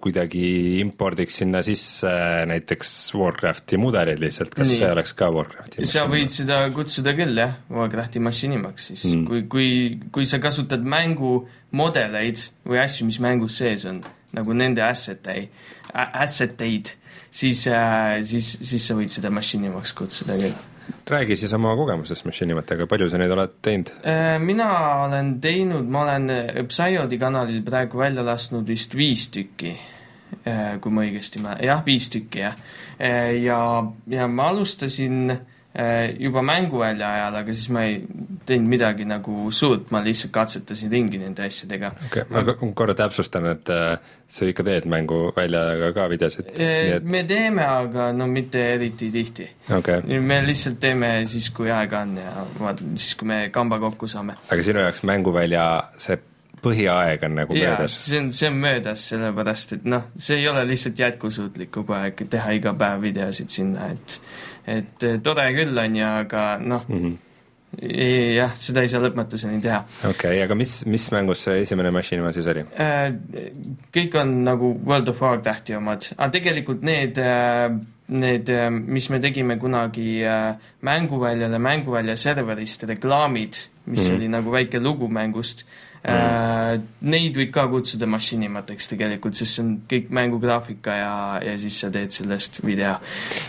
[0.00, 2.10] kuidagi impordiks sinna sisse
[2.50, 4.80] näiteks Warcrafti mudelid lihtsalt, kas Nii.
[4.80, 5.86] see oleks ka Warcrafti?
[5.88, 9.70] sa võid seda kutsuda küll jah, Warcrafti massinimaks siis mm., kui, kui,
[10.14, 11.36] kui sa kasutad mängu
[11.74, 14.02] modeleid või asju, mis mängus sees on,
[14.34, 15.48] nagu nende asset ei,
[15.94, 16.94] asset eid,
[17.34, 20.62] siis äh,, siis, siis sa võid seda massinimaks kutsuda küll.
[21.10, 23.92] Räägi siis oma kogemusest mašiinimatega, palju sa neid oled teinud?
[24.06, 24.68] Äh, mina
[25.04, 29.74] olen teinud, ma olen äh, Psyodi kanalil praegu välja lasknud vist viis tükki,
[30.82, 32.56] kui ma õigesti mä-, jah, viis tükki jah.
[32.98, 33.58] ja,
[34.10, 35.53] ja ma alustasin äh,
[36.18, 37.96] juba mänguvälja ajal, aga siis ma ei
[38.46, 41.90] teinud midagi nagu suurt, ma lihtsalt katsetasin ringi nende asjadega.
[42.06, 43.96] okei okay,, ma korra täpsustan, et äh,
[44.30, 49.48] sa ikka teed mänguväljaga ka videosid, nii et me teeme, aga no mitte eriti tihti.
[49.66, 53.80] okei okay., me lihtsalt teeme siis, kui aega on ja vaat- siis, kui me kamba
[53.82, 55.66] kokku saame aga sinu jaoks mänguvälja
[55.98, 56.20] see
[56.64, 57.98] põhiaeg on nagu jaa, möödas?
[58.06, 62.26] see on, see on möödas, sellepärast et noh, see ei ole lihtsalt jätkusuutlik kogu aeg
[62.30, 64.20] teha iga päev videosid sinna, et
[64.66, 66.98] et eh, tore küll on ju, aga noh mm.
[67.00, 67.20] -hmm.,
[68.36, 69.80] jah, seda ei saa lõpmatuseni teha.
[70.04, 72.64] okei okay,, aga mis, mis mängus see esimene mašinima siis oli?
[73.96, 77.18] kõik on nagu World of Warcrafti omad, aga tegelikult need,
[78.08, 78.52] need,
[78.86, 80.22] mis me tegime kunagi
[80.80, 84.06] mänguväljale, mänguvälja serverist, reklaamid, mis mm.
[84.06, 84.14] -hmm.
[84.16, 85.66] oli nagu väike lugu mängust
[86.12, 91.78] mm, neid võib ka kutsuda mašinimateks tegelikult, sest see on kõik mängugraafika ja, ja siis
[91.84, 92.96] sa teed sellest video.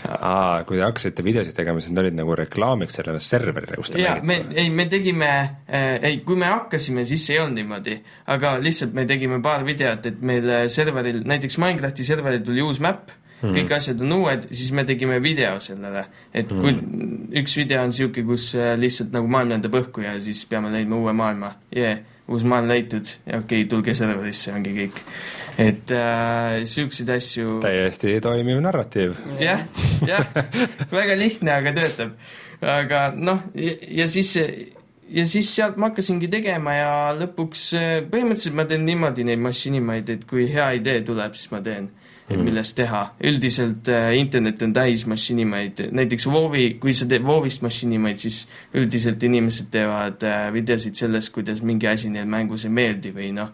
[0.08, 4.02] aa, kui te hakkasite videosid tegema, siis need olid nagu reklaamiks sellele serverile, kus te
[4.02, 5.30] jaa, me ei, me tegime
[5.66, 8.00] äh,, ei, kui me hakkasime, siis ei olnud niimoodi,
[8.32, 12.80] aga lihtsalt me tegime paar videot, et meil äh, serveril, näiteks Minecrafti serveril tuli uus
[12.84, 13.56] map mm, -hmm.
[13.58, 16.06] kõik asjad on uued, siis me tegime video sellele.
[16.34, 17.40] et kui mm -hmm.
[17.42, 20.96] üks video on niisugune, kus äh, lihtsalt nagu maailm lendab õhku ja siis peame leidma
[20.96, 25.02] uue maailma, jee, uus maailm leitud ja okei okay,, tulge serverisse, ongi kõik.
[25.62, 26.62] et äh,
[27.16, 29.18] asju täiesti toimiv narratiiv.
[29.40, 29.62] jah,
[30.06, 30.26] jah,
[30.92, 32.16] väga lihtne, aga töötab.
[32.60, 34.34] aga noh, ja siis,
[35.08, 40.10] ja siis sealt ma hakkasingi tegema ja lõpuks eh, põhimõtteliselt ma teen niimoodi neid mašinimaid,
[40.16, 41.90] et kui hea idee tuleb, siis ma teen,
[42.26, 43.02] et millest teha.
[43.22, 48.42] üldiselt äh, internet on täis mašinimaid, näiteks Wovi, kui sa teed Wovist mašinimaid, siis
[48.74, 53.52] üldiselt inimesed teevad äh, videosid sellest, kuidas mingi asi neile mängus ei meeldi või noh,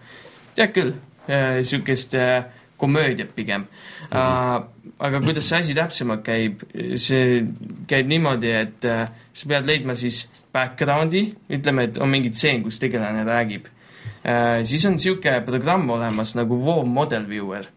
[0.57, 0.95] tead küll,
[1.29, 2.47] niisugust äh,
[2.83, 3.63] komöödiat pigem
[4.09, 4.65] mm.
[5.07, 6.65] aga kuidas see asi täpsemalt käib,
[6.99, 7.45] see
[7.87, 13.23] käib niimoodi, et sa pead leidma siis background'i, ütleme, et on mingi tseen, kus tegelane
[13.29, 13.69] räägib
[14.67, 17.71] siis on niisugune programm olemas nagu WoW Model Viewer.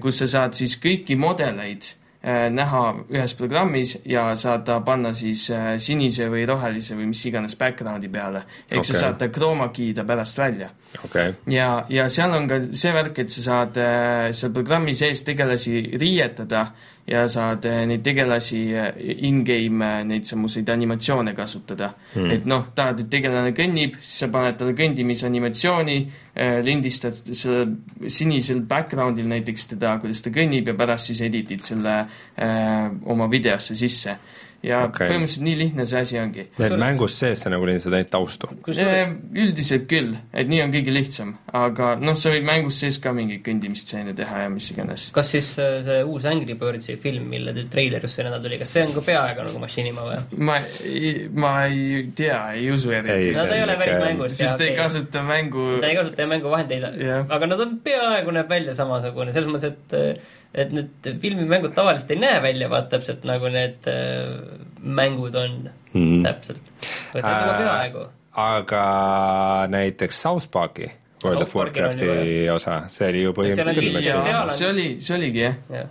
[0.00, 1.86] Kus sa saad siis kõiki mudeleid
[2.24, 2.82] äh, näha
[3.12, 8.10] ühes programmis ja saad ta panna siis äh, sinise või rohelise või mis iganes background'i
[8.10, 8.44] peale.
[8.68, 8.88] ehk okay.
[8.90, 10.70] sa saad ta chroma key'da pärast välja
[11.04, 11.34] okay..
[11.46, 13.80] ja, ja seal on ka see värk, et sa saad
[14.34, 16.66] seal programmi sees tegelasi riietada
[17.06, 21.92] ja saad eh, neid tegelasi eh, in-game, eh, neid samuseid animatsioone kasutada.
[22.14, 22.30] Hmm..
[22.32, 25.98] et noh, tahad, et tegelane kõnnib, siis sa paned talle kõndimisanimatsiooni,
[26.66, 32.88] lindistad selle sinisel background'il näiteks teda, kuidas ta kõnnib ja pärast siis editid selle äh,
[33.12, 34.16] oma videosse sisse
[34.64, 35.08] ja okay.
[35.10, 36.46] põhimõtteliselt nii lihtne see asi ongi.
[36.56, 38.50] et mängus sees sa nagu lindistad ainult taustu?
[38.64, 43.44] üldiselt küll, et nii on kõige lihtsam, aga noh, sa võid mängus sees ka mingeid
[43.46, 45.08] kõndimisstseene teha ja mis iganes.
[45.14, 48.72] kas siis äh, see uus Angry Birdsi film, mille treiler just see nädal tuli, kas
[48.74, 50.20] see on ka peaaegu nagu Machinima või?
[50.50, 50.60] ma,
[51.44, 53.34] ma ei tea, ei usu eriti.
[53.36, 54.40] no ta ei ole päris mängust.
[54.40, 56.88] sest ta ei kasuta mängu ta ei kasuta mänguvahendeid,
[57.28, 62.12] aga nad on peaaegu näeb välja samasugune, selles mõttes, et äh, et need filmimängud tavaliselt
[62.14, 64.34] ei näe välja vaat täpselt nagu need äh,
[64.80, 65.56] mängud on
[65.92, 66.62] mm, täpselt.
[67.14, 68.06] nagu äh, peaaegu.
[68.44, 68.84] aga
[69.72, 70.90] näiteks South Park'i
[71.24, 72.08] World South of Warcrafti
[72.52, 74.56] osa, see oli ju põhimõtteliselt küll.
[74.58, 75.86] see oli, see oligi jah ja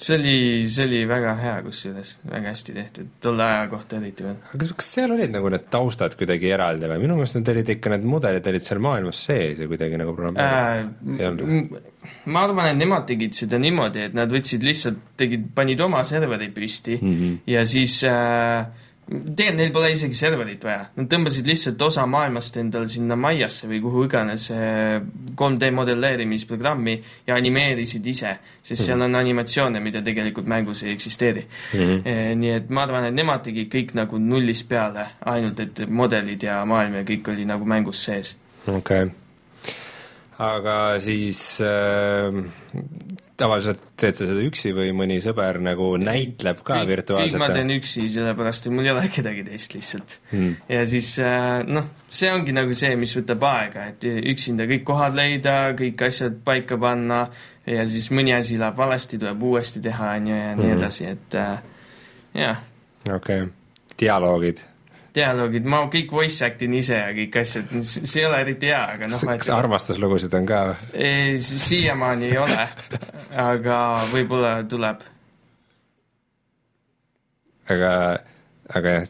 [0.00, 0.34] see oli,
[0.72, 4.38] see oli väga hea kusjuures, väga hästi tehtud, tolle aja kohta eriti veel.
[4.52, 7.92] kas, kas seal olid nagu need taustad kuidagi eraldi või, minu meelest need olid ikka,
[7.94, 11.88] need mudelid olid seal maailmas sees ja kuidagi nagu programmeeritud äh,.
[12.32, 16.48] ma arvan, et nemad tegid seda niimoodi, et nad võtsid lihtsalt, tegid, panid oma serveri
[16.54, 17.40] püsti mm -hmm.
[17.52, 22.86] ja siis äh, tegelikult neil pole isegi serverit vaja, nad tõmbasid lihtsalt osa maailmast endal
[22.90, 26.96] sinna Mayasse või kuhu iganes 3D eh, modelleerimisprogrammi
[27.26, 28.86] ja animeerisid ise, sest mm -hmm.
[28.86, 31.78] seal on animatsioone, mida tegelikult mängus ei eksisteeri mm.
[31.78, 32.36] -hmm.
[32.42, 36.64] nii et ma arvan, et nemad tegid kõik nagu nullist peale, ainult et modelid ja
[36.64, 38.36] maailm ja kõik oli nagu mängus sees.
[38.66, 39.19] okei okay
[40.40, 42.38] aga siis äh,
[43.40, 47.36] tavaliselt teed sa seda üksi või mõni sõber nagu näitleb ka kõik, virtuaalselt?
[47.36, 50.56] kõik ma teen üksi, sellepärast et mul ei ole kedagi teist lihtsalt hmm..
[50.72, 55.16] ja siis äh, noh, see ongi nagu see, mis võtab aega, et üksinda kõik kohad
[55.18, 57.22] leida, kõik asjad paika panna
[57.68, 60.80] ja siis mõni asi läheb valesti, tuleb uuesti teha, on ju, ja nii hmm.
[60.80, 61.54] edasi, et äh,
[62.46, 62.66] jah.
[63.08, 63.56] okei okay.,
[64.00, 64.69] dialoogid
[65.14, 68.80] dialoogid, ma kõik voice act in ise ja kõik asjad, see ei ole eriti hea,
[68.94, 69.22] aga noh.
[69.40, 70.98] kas armastuslugusid on ka või?
[71.44, 72.66] siiamaani ei ole,
[73.50, 73.78] aga
[74.12, 75.06] võib-olla tuleb.
[77.70, 77.94] aga,
[78.74, 79.08] aga jah,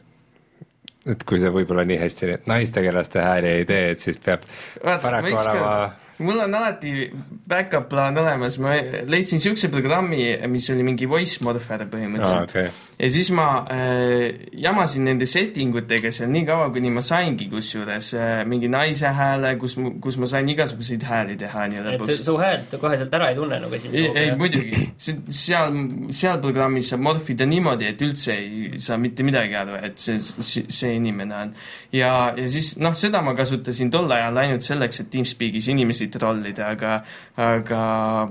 [1.11, 4.47] et kui sa võib-olla nii hästi naistegelaste hääli ei tee, et siis peab
[4.85, 5.75] paraku olema
[6.21, 7.11] mul on alati
[7.49, 8.77] back-up plaan olemas, ma
[9.09, 12.49] leidsin niisuguse programmi, mis oli mingi voice morpher põhimõtteliselt oh,.
[12.49, 12.90] Okay.
[13.01, 18.13] Ja siis ma äh, jamasin nende setting utega seal nii kaua, kuni ma saingi kusjuures
[18.19, 22.13] äh, mingi naise hääle, kus, kus ma sain igasuguseid hääli teha nii lõpuks.
[22.13, 24.21] et su häält kohe sealt ära ei tunne nagu esimese hooga?
[24.21, 25.81] ei, muidugi, seal,
[26.13, 30.93] seal programmis saab morfida niimoodi, et üldse ei saa mitte midagi aru, et see, see
[31.01, 31.57] inimene on.
[31.97, 36.23] ja, ja siis noh, seda ma kasutasin tol ajal ainult selleks, et TeamSpeakis inimesi mingit
[36.23, 37.05] rollida, aga
[37.37, 38.31] aga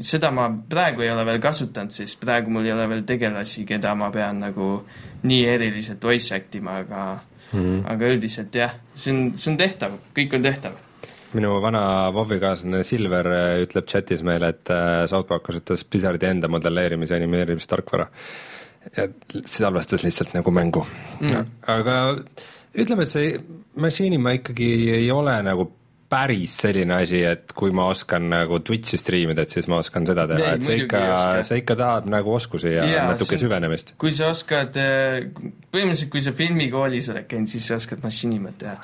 [0.00, 3.94] seda ma praegu ei ole veel kasutanud, sest praegu mul ei ole veel tegelasi, keda
[3.94, 4.70] ma pean nagu
[5.26, 7.04] nii eriliselt voice act ima, aga
[7.52, 7.84] mm -hmm.
[7.92, 10.82] aga üldiselt jah, see on, see on tehtav, kõik on tehtav
[11.36, 16.26] minu vana WoW-i kaaslane Silver äh, ütleb chatis meile, et äh, South Park kasutas Blizzardi
[16.26, 18.06] enda modelleerimise ja animeerimistarkvara.
[18.96, 19.08] ja
[19.46, 20.86] salvestas lihtsalt nagu mängu
[21.20, 21.46] mm..
[21.66, 22.16] aga
[22.78, 23.40] ütleme, et see
[23.82, 25.72] Machinima ikkagi ei ole nagu
[26.08, 30.26] päris selline asi, et kui ma oskan nagu Twitch'i striimida, et siis ma oskan seda
[30.30, 31.00] teha, et see ikka,
[31.46, 33.94] see ikka tahab nagu oskusi ja, ja natuke süvenemist.
[34.00, 35.28] kui sa oskad, eh,
[35.74, 38.76] põhimõtteliselt kui sa filmikoolis oled käinud, siis sa oskad massinimat teha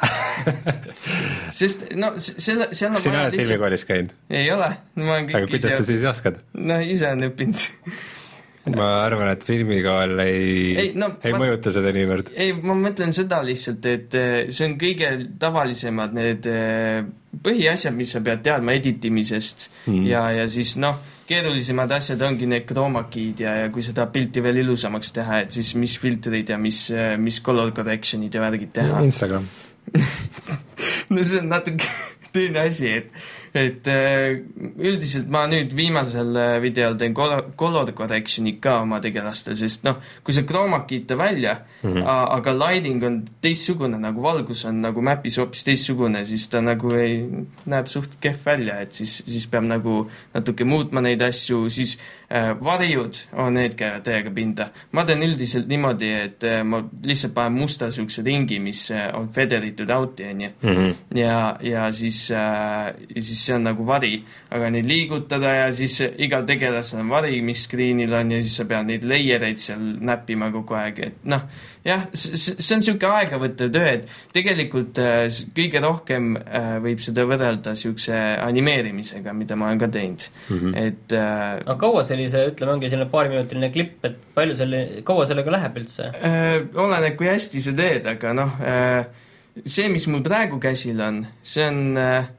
[1.61, 3.39] sest no selle, seal on sina oled lihtsalt...
[3.43, 4.16] filmikoolis käinud?
[4.31, 6.43] ei ole, ma olen kõik aga kuidas sa siis oskad?
[6.59, 7.62] no ise olen õppinud
[8.70, 12.30] ma arvan, et filmikool ei, ei, no, ei ma, mõjuta seda niivõrd.
[12.38, 15.10] ei, ma mõtlen seda lihtsalt, et eh, see on kõige
[15.42, 17.00] tavalisemad need eh,
[17.42, 20.06] põhiasjad, mis sa pead teadma editimisest mm.
[20.06, 24.44] ja, ja siis noh, keerulisemad asjad ongi need chroma key'd ja, ja kui tahad pilti
[24.44, 28.74] veel ilusamaks teha, et siis mis filtrid ja mis, eh, mis color correction'id ja värgid
[28.78, 29.02] teha.
[29.02, 29.50] Instagram
[31.12, 31.88] no see on natuke
[32.34, 33.10] teine asi, et
[33.55, 34.38] et äh,
[34.80, 39.98] üldiselt ma nüüd viimasel äh, videol teen color, color correction'i ka oma tegelastel, sest noh,
[40.24, 42.07] kui sa chroma key'ta välja mm, -hmm.
[42.07, 47.28] aga lighting on teistsugune, nagu valgus on nagu map'is hoopis teistsugune, siis ta nagu ei,
[47.66, 51.98] näeb suht kehv välja, et siis, siis peab nagu natuke muutma neid asju, siis
[52.32, 54.70] Äh, varjud, oh need käivad täiega pinda.
[54.96, 59.26] ma teen üldiselt niimoodi, et äh, ma lihtsalt panen musta niisuguse ringi, mis äh, on
[59.28, 60.48] federitud out'i, on ju.
[60.62, 61.18] Mhm.
[61.18, 64.14] ja, ja siis äh,, siis see on nagu vari.
[64.53, 68.66] aga neid liigutada ja siis igal tegelasel on vari, mis screen'il on ja siis sa
[68.68, 71.47] pead neid layer eid seal näppima kogu aeg, et noh,
[71.86, 75.24] jah, see on niisugune aegavõttev töö, et tegelikult äh,
[75.57, 80.61] kõige rohkem äh, võib seda võrrelda niisuguse animeerimisega, mida ma olen ka teinud mm.
[80.61, 80.76] -hmm.
[80.84, 85.57] et äh, aga kaua sellise, ütleme, ongi selline paariminutiline klipp, et palju selle, kaua sellega
[85.59, 86.62] läheb üldse äh,?
[86.76, 89.07] oleneb, kui hästi sa teed, aga noh äh,,
[89.53, 91.80] see, mis mul praegu käsil on, see on,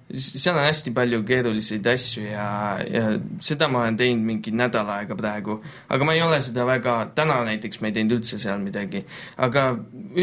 [0.10, 2.46] seal on hästi palju keeruliseid asju ja,
[2.90, 3.04] ja
[3.44, 5.60] seda ma olen teinud mingi nädal aega praegu.
[5.90, 9.04] aga ma ei ole seda väga, täna näiteks ma ei teinud üldse seal midagi.
[9.38, 9.68] aga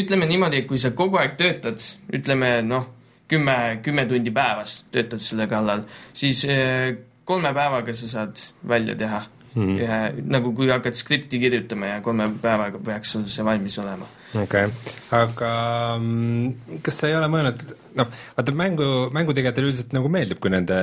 [0.03, 1.83] ütleme niimoodi, et kui sa kogu aeg töötad,
[2.13, 2.89] ütleme noh,
[3.31, 9.23] kümme, kümme tundi päevas töötad selle kallal, siis eh, kolme päevaga sa saad välja teha
[9.55, 9.63] mm.
[9.63, 9.79] -hmm.
[9.79, 14.65] ja nagu kui hakkad skripti kirjutama ja kolme päevaga peaks sul see valmis olema okei
[14.69, 15.53] okay., aga
[15.99, 17.63] mm, kas sa ei ole mõelnud,
[17.99, 20.81] noh, vaata mängu, mängutegijatel üldiselt nagu meeldib, kui nende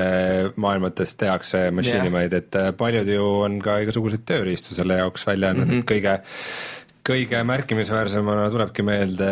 [0.59, 5.53] maailmates tehakse mašinimaid yeah., et äh, paljud ju on ka igasuguseid tööriistu selle jaoks välja
[5.53, 5.85] andnud mm, -hmm.
[5.85, 6.17] et kõige
[7.07, 9.29] kõige märkimisväärsemana tulebki meelde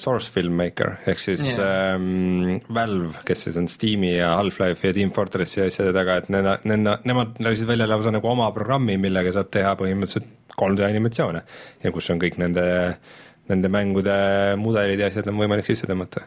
[0.00, 1.94] Source Filmmaker ehk siis yeah.
[1.96, 6.48] ähm, Valve, kes siis on Steam'i ja Half-Life'i ja Team Fortressi asjade taga, et need,
[6.64, 11.42] need, nemad lasid välja lausa nagu oma programmi, millega saab teha põhimõtteliselt 3D animatsioone
[11.84, 13.16] ja kus on kõik nende äh,
[13.48, 14.18] nende mängude
[14.60, 16.26] mudelid ja asjad on võimalik sisse tõmmata.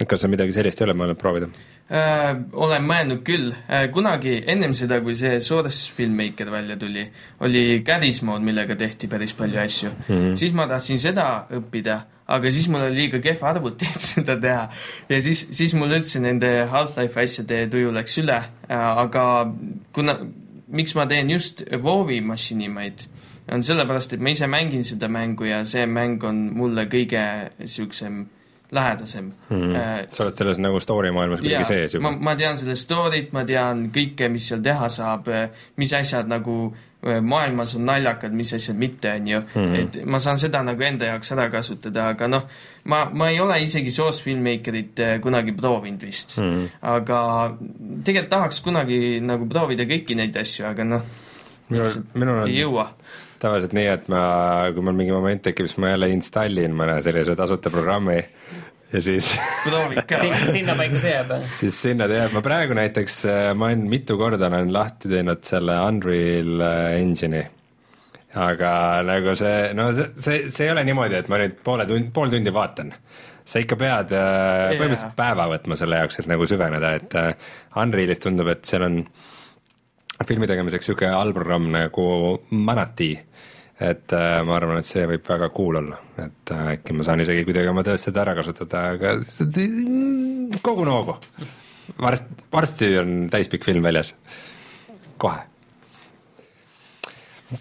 [0.00, 1.46] et kas sa midagi sellist ei ole mõelnud proovida
[1.90, 2.32] äh,?
[2.52, 7.04] olen mõelnud küll äh,, kunagi ennem seda, kui see Source Filmmaker välja tuli,
[7.46, 10.14] oli Garry's Mode, millega tehti päris palju asju mm.
[10.14, 10.34] -hmm.
[10.40, 14.68] siis ma tahtsin seda õppida, aga siis mul oli liiga kehv arvuti, et seda teha.
[15.08, 19.52] ja siis, siis mul üldse nende Half-Life asjade tuju läks üle äh,, aga
[19.92, 20.18] kuna,
[20.68, 23.06] miks ma teen just WoW-i mašinimaid
[23.52, 27.24] on sellepärast, et ma ise mängin seda mängu ja see mäng on mulle kõige
[27.58, 28.24] niisugusem
[28.74, 29.56] lähedasem mm.
[29.56, 29.76] -hmm.
[30.10, 32.10] sa oled selles nagu story maailmas kuidagi sees juba?
[32.10, 36.56] ma tean seda story't, ma tean kõike, mis seal teha saab, äh, mis asjad nagu
[37.06, 39.66] äh, maailmas on naljakad, mis asjad mitte, on ju mm.
[39.66, 39.80] -hmm.
[39.80, 42.46] et ma saan seda nagu enda jaoks ära kasutada, aga noh,
[42.84, 46.44] ma, ma ei ole isegi Source Filmmakerit kunagi proovinud vist mm.
[46.44, 46.68] -hmm.
[46.80, 47.20] aga
[48.04, 51.02] tegelikult tahaks kunagi nagu proovida kõiki neid asju, aga noh,
[51.70, 52.88] ei jõua
[53.44, 54.22] tavaliselt nii, et ma,
[54.74, 58.22] kui mul mingi moment tekib, siis ma jälle installin mõne sellise tasuta programmi
[58.94, 59.32] ja siis
[60.54, 61.34] sinnapaika see jääb?
[61.50, 65.42] siis sinna ta jääb, ma praegu näiteks, äh, ma olen mitu korda olen lahti teinud
[65.46, 67.44] selle Unreal äh, Engine'i.
[68.34, 68.70] aga
[69.06, 72.32] nagu see, no see, see, see ei ole niimoodi, et ma nüüd poole tund, pool
[72.32, 72.94] tundi vaatan.
[73.44, 74.72] sa ikka pead yeah.
[74.72, 77.18] Äh, põhimõtteliselt päeva võtma selle jaoks, et nagu süveneda, et
[77.82, 79.02] Unrealis tundub, et seal on
[80.22, 82.06] filmi tegemiseks niisugune allprogramm nagu
[82.50, 83.24] Manatee
[83.80, 87.24] et äh, ma arvan, et see võib väga cool olla, et äh, äkki ma saan
[87.24, 89.16] isegi kuidagi oma töös seda ära kasutada, aga
[90.62, 91.16] kogu noogu.
[91.98, 94.14] varsti, varsti on täispikk film väljas,
[95.18, 95.42] kohe.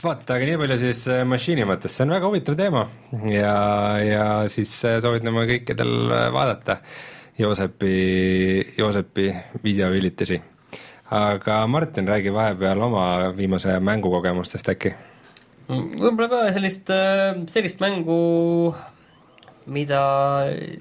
[0.04, 2.86] vaata, aga nii palju siis äh, mašiinimatest, see on väga huvitav teema
[3.34, 3.58] ja,
[4.06, 6.78] ja siis äh, soovitame kõikidel äh, vaadata
[7.34, 7.94] Joosepi,
[8.78, 9.32] Joosepi
[9.64, 10.38] videoülitisi.
[11.14, 13.08] Aga Martin, räägi vahepeal oma
[13.38, 14.94] viimase mängukogemustest äkki
[15.70, 18.74] võib-olla ka sellist, äh, sellist mängu,
[19.72, 20.04] mida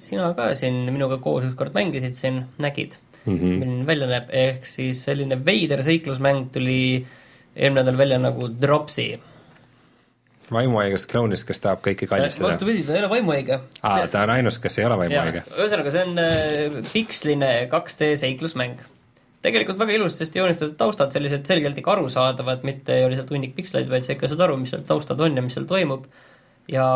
[0.03, 3.59] sina ka siin minuga koos ükskord mängisid siin, nägid mm, -hmm.
[3.61, 7.05] milline välja näeb, ehk siis selline veider seiklusmäng tuli
[7.55, 9.21] eelmine nädal välja nagu Dropsy
[10.53, 12.49] vaimuhaigest klounist, kes tahab kõiki kallistada.
[12.49, 13.61] vastupidi, ta ei ole vaimuhaige.
[13.83, 15.45] aa, ta on ainus, kes ei ole vaimuhaige.
[15.55, 18.83] ühesõnaga, see on äh, piksline 2D seiklusmäng
[19.43, 23.91] tegelikult väga ilusasti joonistatud taustad, sellised selgelt ikka arusaadavad, mitte ei ole lihtsalt hunnik piksleid,
[23.91, 26.07] vaid sa ikka saad aru, mis seal taustad on ja mis seal toimub.
[26.71, 26.87] ja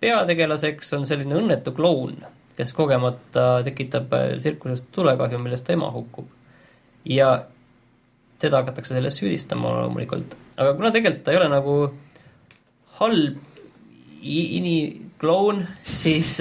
[0.00, 2.16] peategelaseks on selline õnnetu kloun,
[2.56, 6.30] kes kogemata tekitab äh, tsirkusest tulekahju, millest ta ema hukkub.
[7.04, 7.44] ja
[8.42, 11.76] teda hakatakse selles süüdistama loomulikult, aga kuna tegelikult ta ei ole nagu
[12.98, 13.38] halb
[14.22, 15.66] inikloun,
[16.00, 16.38] siis,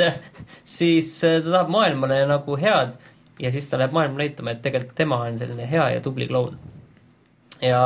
[0.63, 2.95] siis ta tahab maailmale nagu head
[3.41, 6.59] ja siis ta läheb maailma näitama, et tegelikult tema on selline hea ja tubli kloun.
[7.61, 7.81] ja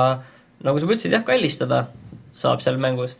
[0.64, 1.86] nagu sa ütlesid, jah, kallistada
[2.36, 3.16] saab seal mängus,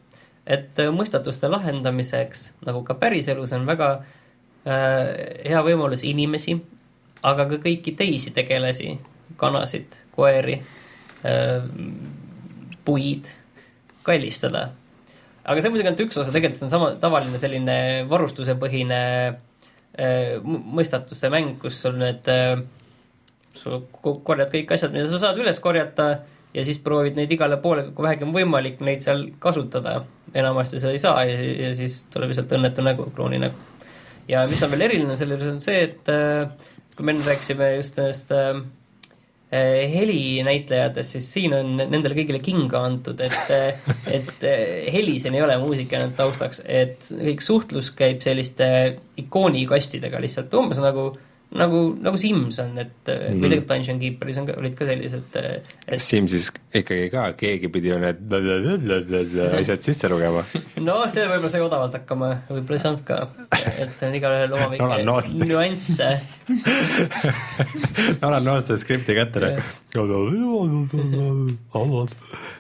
[0.48, 5.12] et äh, mõistatuste lahendamiseks, nagu ka päriselus, on väga äh,
[5.48, 6.58] hea võimalus inimesi,
[7.26, 8.98] aga ka kõiki teisi tegelasi,
[9.40, 10.60] kanasid, koeri
[11.26, 11.64] äh,,
[12.86, 13.32] puid,
[14.06, 14.70] kallistada.
[15.44, 17.78] aga see muidugi ainult üks osa, tegelikult see on sama tavaline selline
[18.10, 19.42] varustusepõhine äh,
[20.46, 22.60] mõistatuste mäng, kus sul need, äh,
[23.56, 26.10] sul korjad kõik asjad, mida sa saad üles korjata
[26.56, 30.04] ja siis proovid neid igale poole, kui vähegi on võimalik neid seal kasutada.
[30.36, 33.56] enamasti seda ei saa ja, ja siis tuleb lihtsalt õnnetu nägu, klooni nägu.
[34.28, 36.50] ja mis on veel eriline selle juures, on see, et äh,
[36.96, 38.64] kui me enne rääkisime just nendest äh, äh,
[39.92, 43.54] helinäitlejatest, siis siin on nendele kõigile kinga antud, et,
[44.12, 44.46] et
[44.94, 48.68] heliseni ei ole muusika ainult taustaks, et kõik suhtlus käib selliste
[49.22, 51.12] ikoonikastidega lihtsalt, umbes nagu
[51.60, 53.40] nagu, nagu Sims on, et mm -hmm.
[53.40, 55.38] või tegelikult Dungeon Keeperis on ka, olid ka sellised
[55.88, 58.20] et Simsis ikkagi ka keegi pidi ju need
[59.60, 60.44] asjad sisse lugema.
[60.86, 63.20] No see võib-olla sai odavalt hakkama, võib-olla ei saanud ka,
[63.80, 64.86] et see on igalühel oma väike
[65.46, 66.02] nüanss
[68.22, 69.56] Alan Noot sai skripti kätte.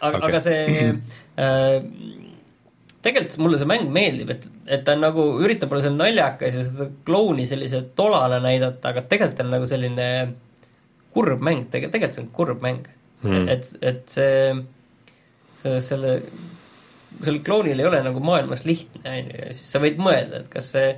[0.05, 0.93] Aga, aga see
[1.37, 1.83] äh,
[3.05, 4.47] tegelikult mulle see mäng meeldib, et,
[4.77, 9.43] et ta nagu, üritab olla selline naljakas ja seda klouni sellise tolale näidata, aga tegelikult
[9.45, 10.09] on nagu selline
[11.15, 12.91] kurb mäng, tegelikult, tegelikult see on kurb mäng.
[13.25, 13.47] Mm..
[13.49, 14.51] et, et see,
[15.57, 16.17] see, selle,
[17.21, 20.51] sellel klounil ei ole nagu maailmas lihtne, on ju, ja siis sa võid mõelda, et
[20.51, 20.91] kas see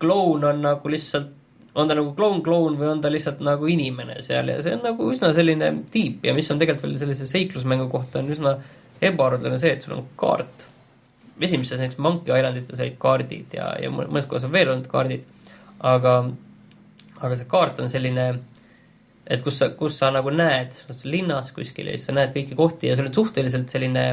[0.00, 1.36] kloun on nagu lihtsalt
[1.74, 5.06] on ta nagu kloun-kloun või on ta lihtsalt nagu inimene seal ja see on nagu
[5.12, 8.56] üsna selline tiip ja mis on tegelikult veel sellise seiklusmängu kohta on üsna
[9.00, 10.66] ebaharuldane see, et sul on kaart
[11.46, 15.24] esimeses näiteks Monkey Islandites olid kaardid ja, ja mõnes kohas on veel olnud kaardid,
[15.92, 16.14] aga,
[17.20, 18.26] aga see kaart on selline,
[19.30, 22.90] et kus sa, kus sa nagu näed, linnas kuskil ja siis sa näed kõiki kohti
[22.90, 24.04] ja sul on suhteliselt selline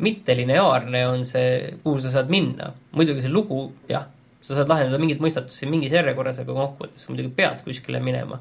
[0.00, 2.70] mittelineaarne on see, kuhu sa saad minna.
[2.96, 4.06] muidugi see lugu, jah,
[4.40, 8.40] sa saad lahendada mingeid mõistatusi mingis järjekorras, aga kokkuvõttes sa muidugi pead kuskile minema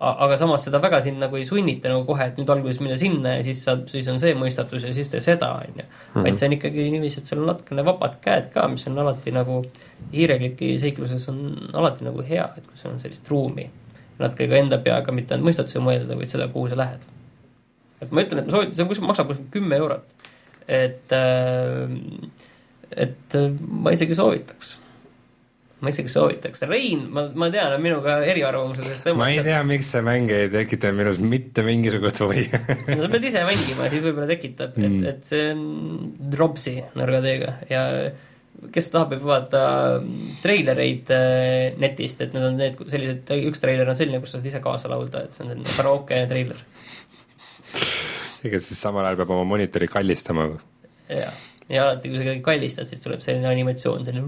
[0.00, 3.34] aga samas seda väga sind nagu ei sunnita nagu kohe, et nüüd alguses mine sinna
[3.36, 5.84] ja siis saab, siis on see mõistatus ja siis tee seda, on ju.
[5.84, 6.24] Mhm.
[6.24, 9.34] vaid see on ikkagi niiviisi, et sul on natukene vabad käed ka, mis on alati
[9.36, 9.60] nagu
[10.14, 11.44] hiirekliki seikluses on
[11.76, 13.68] alati nagu hea, et kui sul on sellist ruumi.
[14.20, 17.04] natuke ka enda peaga mitte ainult mõistatusi mõelda, vaid seda, kuhu sa lähed.
[18.00, 20.04] et ma ütlen, et ma soovitan, see on kuskil, maksab kuskil kümme eurot.
[20.68, 21.90] et, äh,
[22.96, 23.36] et
[23.68, 24.78] ma isegi soovitaks
[25.80, 29.60] ma isegi soovitaks, Rein, ma, ma tean, on minuga eriarvamusel, sest tema ma ei tea,
[29.66, 34.04] miks see mäng ei tekita minus mitte mingisugust huvi no sa pead ise mängima, siis
[34.04, 35.62] võib-olla tekitab mm., et, et see on
[36.32, 37.84] Dropsi nõrga teega ja
[38.74, 39.64] kes tahab, võib vaadata
[40.44, 44.50] treilereid äh, netist, et need on need sellised, üks treiler on selline, kus sa saad
[44.52, 46.60] ise kaasa laulda, et see on selline karaoke treiler.
[48.44, 50.50] ega siis samal ajal peab oma monitori kallistama.
[51.08, 54.26] jah ja alati, kui sa kedagi kallistad, siis tuleb selline animatsioon, selline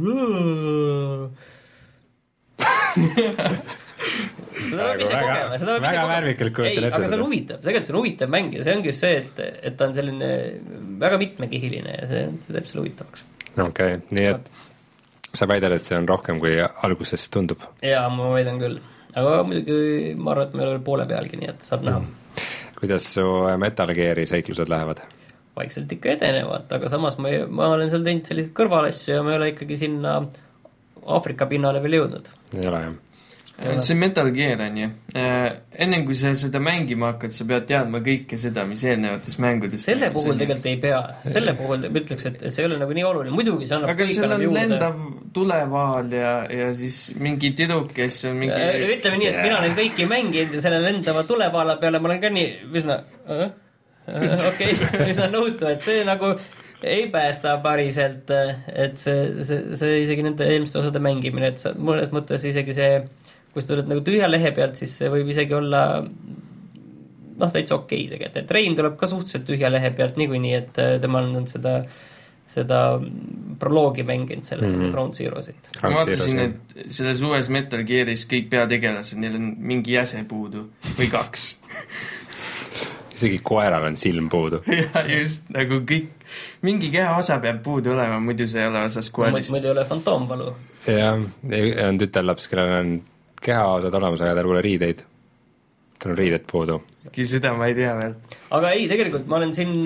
[4.03, 6.97] seda peab ise kogema, seda peab väga värvikalt kujutan ette.
[6.99, 9.41] aga see on huvitav, tegelikult see on huvitav mäng ja see ongi just see, et,
[9.71, 10.31] et ta on selline
[11.03, 13.25] väga mitmekihiline ja see, see teeb selle huvitavaks.
[13.53, 14.53] okei okay,, nii et
[15.33, 17.65] sa väidad, et see on rohkem, kui alguses tundub?
[17.87, 18.79] jaa, ma väidan küll.
[19.15, 22.05] aga muidugi ma arvan, et me ei ole veel poole pealgi, nii et saab näha
[22.05, 22.47] mm..
[22.81, 23.27] kuidas su
[23.63, 25.05] Metal Gear'i seiklused lähevad?
[25.57, 29.41] Vaikselt ikka edenevad, aga samas ma, ma olen seal teinud selliseid kõrvalasju ja ma ei
[29.41, 30.19] ole ikkagi sinna
[31.03, 32.29] Aafrika pinnale veel jõudnud.
[32.57, 33.01] ei ole jah?
[33.79, 35.53] see Metal Gear on ju, äh,
[35.85, 40.09] ennem kui sa seda mängima hakkad, sa pead teadma kõike seda, mis eelnevates mängudes selle
[40.15, 43.07] puhul tegelikult ei pea, selle puhul ma ütleks, et, et see ei ole nagu nii
[43.07, 45.01] oluline, muidugi see annab aga seal on lendav
[45.37, 49.77] tulevaal ja, ja siis mingi tüdruk, kes on mingi äh, ütleme nii, et mina olen
[49.79, 52.49] kõiki mänginud ja selle lendava tulevaala peale ma olen ka nii
[52.81, 53.53] üsna äh?
[54.09, 54.75] Okei,
[55.13, 56.35] üsna nõutu, et see nagu
[56.83, 58.31] ei päästa päriselt,
[58.75, 62.97] et see, see, see isegi nende eelmiste osade mängimine, et sa mõnes mõttes isegi see,
[63.53, 68.07] kui sa tuled nagu tühja lehe pealt, siis see võib isegi olla noh, täitsa okei
[68.07, 71.83] okay tegelikult, et Rein tuleb ka suhteliselt tühja lehe pealt niikuinii, et tema on seda
[72.53, 72.79] seda
[73.61, 74.93] proloogi mänginud, selle mm -hmm.
[74.93, 75.71] Ground Zero'sid.
[75.83, 80.67] ma vaatasin, et selles uues Metal Gear'is kõik peategelased, neil on mingi jäse puudu
[80.99, 81.47] või kaks
[83.23, 84.63] isegi koeral on silm puudu.
[84.81, 86.11] jah, just, nagu kõik,
[86.67, 89.55] mingi kehaosa peab puudu olema, muidu see ei ole osa skuadist.
[89.55, 90.53] muidu ei ole fantoomvalu.
[90.91, 91.23] jah,
[91.89, 92.95] on tütarlaps, kellel on
[93.43, 95.05] kehaosad olemas, aga tal pole riideid.
[96.03, 96.81] tal on riided puudu.
[97.17, 98.17] seda ma ei tea veel.
[98.59, 99.77] aga ei, tegelikult ma olen siin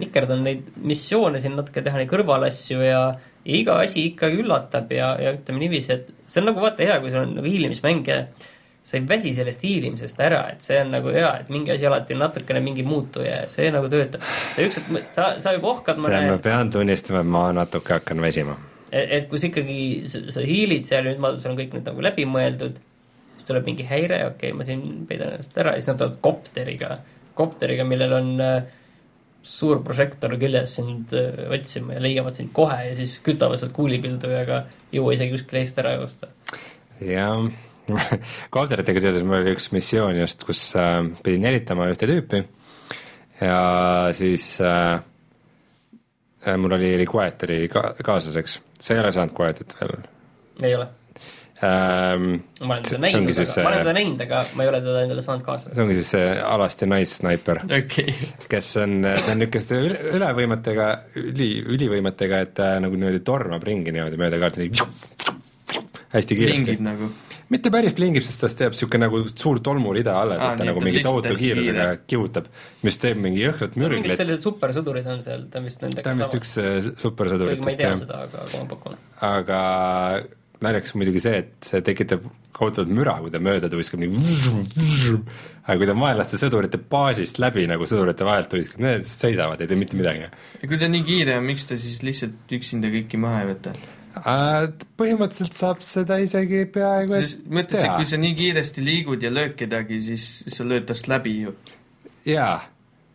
[0.00, 3.04] nikerdanud neid missioone siin natuke teha, neid kõrvalasju ja
[3.42, 6.98] ja iga asi ikkagi üllatab ja, ja ütleme niiviisi, et see on nagu vaata hea,
[7.02, 8.20] kui sul on nagu hiilimismäng ja
[8.82, 12.16] sa ei väsi sellest hiilimisest ära, et see on nagu hea, et mingi asi alati
[12.16, 14.24] on natukene mingi muutuja ja see nagu töötab.
[14.56, 18.58] ja ükskord sa, sa juba ohkad mõne ma pean tunnistama, et ma natuke hakkan väsima.
[18.90, 19.78] et, et kus ikkagi
[20.10, 22.82] sa, sa hiilid seal, nüüd ma, sul on kõik nüüd nagu läbi mõeldud,
[23.38, 26.20] siis tuleb mingi häire, okei okay,, ma siin peidan ennast ära ja siis nad tulevad
[26.26, 26.94] kopteriga,
[27.38, 28.60] kopteriga, millel on äh,
[29.46, 34.34] suur prožektor küljes sind äh, otsima ja leiavad sind kohe ja siis kütavad sealt kuulipildu
[34.34, 36.34] ja ega ei jõua isegi kuskile eest ära joosta.
[36.98, 37.46] jah
[38.54, 42.44] kopteritega seoses mul oli üks missioon just, kus äh, pidin jälitama ühte tüüpi
[43.42, 43.58] ja
[44.14, 45.00] siis äh,
[46.46, 49.96] äh, mul oli, oli Quieter ka kaaslaseks, sa ei ole saanud Quietit veel
[50.62, 50.86] ei ole.
[51.62, 52.28] ähm,?
[52.60, 54.70] ma olen See- teda see näinud, aga, ma olen see- teda näinud, aga ma ei
[54.72, 55.74] ole teda endale saanud kaasa.
[55.74, 58.14] see ongi siis see alasti naissnaiper, okei,
[58.50, 60.88] kes on, ta on niisuguste üle, ülevõimetega,
[61.22, 64.70] üli, ülivõimetega, et ta nagu niimoodi tormab ringi niimoodi mööda kaarti,
[66.14, 66.86] hästi kiiresti ringib.
[66.86, 67.10] nagu.
[67.52, 70.82] Mitte päris plingib, sest tast teeb niisugune nagu suur tolmurida alles, Aa, et ta nagu
[70.84, 72.50] mingi tohutu kiirusega kihutab,
[72.86, 76.14] mis teeb mingi jõhkrat mingid mürglit, sellised supersõdurid on seal, ta on vist nendega ta
[76.14, 79.02] on vist üks äh, supersõduritest jah, seda, aga aga ma pakun.
[79.28, 79.60] aga
[80.62, 84.10] naljakas on muidugi see, et see tekitab kohutavat müra, kui ta mööda tuiskab nii
[85.62, 89.78] aga kui ta vaenlaste sõdurite baasist läbi nagu sõdurite vahelt tuiskab, need seisavad, ei tee
[89.78, 90.28] mitte midagi.
[90.62, 93.74] ja kui ta nii kiire on, miks ta siis lihtsalt üksinda kõiki maha ei võta?
[94.12, 100.00] Põhimõtteliselt saab seda isegi peaaegu sest mõtle, kui sa nii kiiresti liigud ja lööd kedagi,
[100.00, 101.54] siis sa lööd tast läbi ju.
[102.28, 102.58] jaa,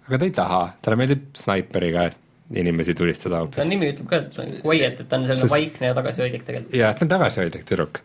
[0.07, 2.09] aga ta ei taha, talle meeldib snaiperiga
[2.55, 3.67] inimesi tulistada ta hoopis.
[3.67, 6.45] nimi ütleb ka, et ta on quiet, et ta on selline Sest- vaikne ja tagasihoidlik
[6.47, 6.75] tegelikult.
[6.79, 7.99] jaa, ta on tagasihoidlik tüdruk.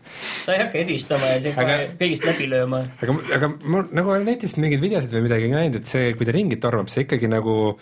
[0.45, 2.81] ta ei hakka edvistama ja siin Aga- kõigist läbi lööma.
[3.01, 6.35] aga, aga ma nagu olen netist mingeid videosid või midagi näinud, et see, kui ta
[6.35, 7.79] ringi tormab, see ikkagi nagu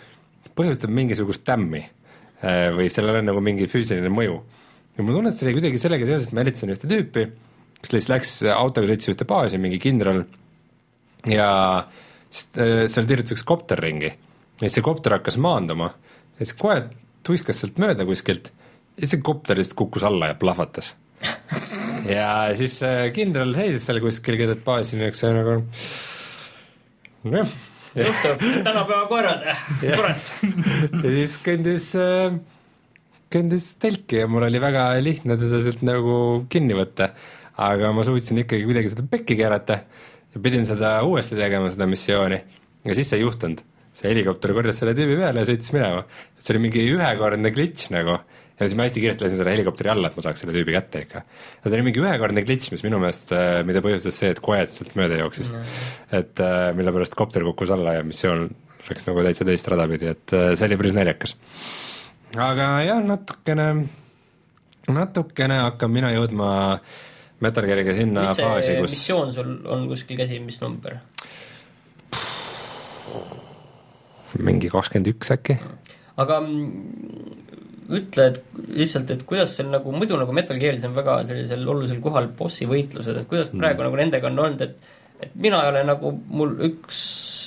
[0.54, 4.38] põhjustab mingisugust tämmi äh, või sellel on nagu mingi füüsiline mõju.
[4.96, 7.26] Ja mul tunne, et see oli kuidagi sellega seoses, et ma jälitasin ühte tüüpi,
[7.80, 10.24] kes lihtsalt läks autoga sõitis ühte baasi, mingi kindral.
[11.30, 11.50] Ja
[11.82, 14.10] äh, seal tiirutas üks kopter ringi.
[14.10, 15.92] Ja siis see kopter hakkas maanduma.
[16.38, 16.80] Ja siis kohe
[17.26, 18.50] tuiskas sealt mööda kuskilt
[18.96, 20.94] ja siis see kopter lihtsalt kukkus alla ja plahvatas.
[22.16, 25.58] ja siis äh, kindral seisis seal kuskil keset baasi niisuguse nagu
[27.22, 27.52] nojah,
[27.94, 29.46] juhtub, tänapäeva koerad,
[29.80, 30.32] kurat.
[31.04, 32.34] ja siis kõndis äh,
[33.32, 36.16] kõndis telki ja mul oli väga lihtne teda sealt nagu
[36.52, 37.12] kinni võtta.
[37.62, 39.82] aga ma suutsin ikkagi kuidagi seda pekki keerata
[40.32, 42.40] ja pidin seda uuesti tegema, seda missiooni.
[42.84, 43.60] ja siis see ei juhtunud.
[43.92, 46.06] see helikopter korjas selle tüübi peale ja sõitis minema.
[46.38, 48.20] see oli mingi ühekordne glitch nagu
[48.62, 51.04] ja siis ma hästi kiiresti lasin selle helikopteri alla, et ma saaks selle tüübi kätte
[51.06, 51.22] ikka.
[51.24, 53.32] ja see oli mingi ühekordne glitch, mis minu meelest,
[53.68, 55.78] mida põhjustas see, et Quiet sealt mööda jooksis mm..
[56.20, 58.50] et äh, mille pärast kopter kukkus alla ja missioon
[58.88, 61.36] läks nagu täitsa teist rada pidi, et äh, see oli päris naljakas
[62.36, 63.66] aga jah, natukene,
[64.88, 66.50] natukene hakkan mina jõudma
[67.42, 71.00] Metal Geariga sinna mis faasi kus missioon sul on kuskil käsil, mis number?
[74.40, 75.58] mingi kakskümmend üks äkki.
[76.22, 77.32] aga mm,
[77.92, 78.38] ütle, et
[78.78, 82.68] lihtsalt, et kuidas seal nagu muidu nagu Metal Gearis on väga sellisel olulisel kohal bossi
[82.70, 86.54] võitlused, et kuidas praegu nagu nendega on olnud, et et mina ei ole nagu, mul
[86.66, 87.00] üks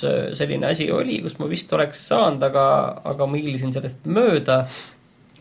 [0.06, 2.66] äh, selline asi oli, kus ma vist oleks saanud, aga,
[3.12, 4.62] aga ma hiilisin sellest mööda.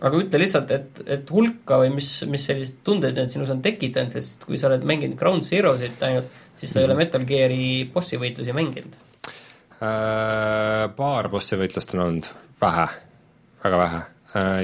[0.06, 4.12] Aga ütle lihtsalt, et, et hulka või mis, mis sellised tunded need sinus on tekitanud,
[4.12, 6.28] sest kui sa oled mänginud Ground Zeroesit ainult,
[6.60, 9.00] siis sa ei ole Metal Geari bossi võitlusi mänginud.
[9.80, 12.30] Äh, paar bossi võitlust on olnud,
[12.62, 12.86] vähe,
[13.64, 14.04] väga vähe.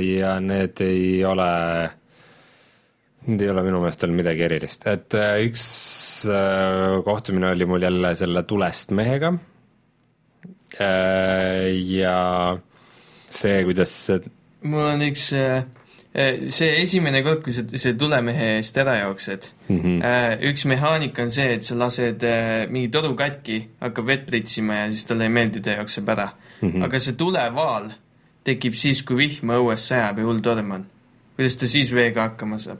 [0.03, 1.51] Ja need ei ole,
[3.23, 6.10] need ei ole minu meelest olnud midagi erilist, et äh, üks äh,
[7.05, 9.33] kohtumine oli mul jälle selle tulest mehega
[10.79, 12.59] Äh, ja
[13.29, 14.21] see, kuidas see
[14.71, 20.45] mul on üks, see esimene kord, kui sa see tulemehe eest ära jooksed mm, -hmm.
[20.47, 24.85] üks mehaanika on see, et sa lased äh, mingi toru katki, hakkab vett pritsima ja
[24.93, 26.69] siis talle ei meeldi, ta jookseb ära mm.
[26.69, 26.85] -hmm.
[26.87, 27.91] aga see tulevaal
[28.47, 30.85] tekib siis, kui vihma õues sajab ja hull torm on.
[31.35, 32.79] kuidas ta siis veega hakkama saab?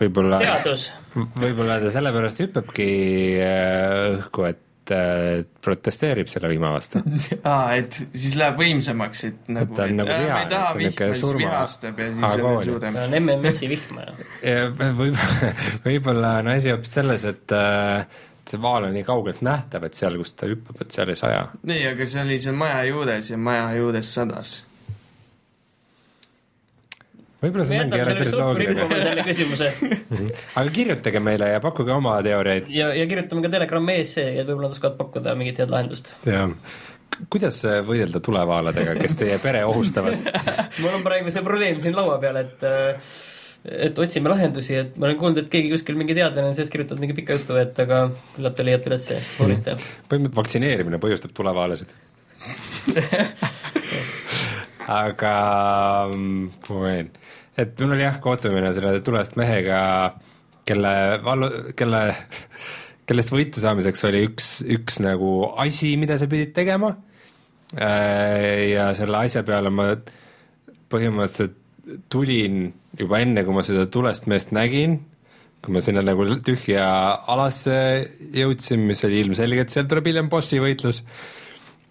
[0.00, 2.88] Võib-olla teadus, võib-olla ta sellepärast hüppabki
[3.44, 7.02] äh, õhku, et äh, protesteerib selle vihma vastu.
[7.50, 11.10] aa, et siis läheb võimsamaks, et nagu, ta on nagu ma vihane, ei taha vihma,
[11.12, 12.98] siis surma- vihastab ja siis on suurem.
[13.04, 14.18] on MMS-i vihma ju.
[14.80, 15.52] võib-olla,
[15.86, 20.16] võib-olla on asi hoopis selles, et äh, see vaal on nii kaugelt nähtav, et seal,
[20.20, 21.44] kus ta hüppab, et seal ei saja.
[21.68, 24.56] ei, aga see oli seal maja juures ja maja juures sadas.
[27.40, 29.70] Võib-olla see selle päris õhku loogiline, rippuma, selle küsimuse
[30.60, 34.68] aga kirjutage meile ja pakkuge oma teooriaid ja, ja kirjutame ka Telegrami ESC ja võib-olla
[34.68, 36.14] nad oskavad pakkuda mingit head lahendust.
[36.28, 36.46] ja
[37.32, 40.16] kuidas võidelda tulevaaladega, kes teie pere ohustavad?
[40.82, 43.12] mul on praegu see probleem siin laua peal, et äh,
[43.64, 47.02] et otsime lahendusi, et ma olen kuulnud, et keegi kuskil mingi teadlane on sellest kirjutanud
[47.04, 49.76] mingi pika jutu, et aga küllap te leiate ülesse, uurite.
[50.08, 51.92] põhimõtteliselt vaktsineerimine põhjustab tulevaalasid.
[54.88, 55.34] aga
[56.64, 57.10] kui ma võin,
[57.60, 59.80] et mul oli jah kohtumine selle tulest mehega,
[60.68, 62.02] kelle vallu, kelle,
[63.08, 66.94] kellest võitu saamiseks oli üks, üks nagu asi, mida sa pidid tegema.
[67.70, 69.92] ja selle asja peale ma
[70.90, 71.58] põhimõtteliselt
[72.10, 74.98] tulin juba enne, kui ma seda tulest meest nägin,
[75.62, 76.86] kui ma sinna nagu tühja
[77.30, 77.76] alasse
[78.34, 81.02] jõudsin, mis oli ilmselgelt, seal tuleb hiljem bossi võitlus,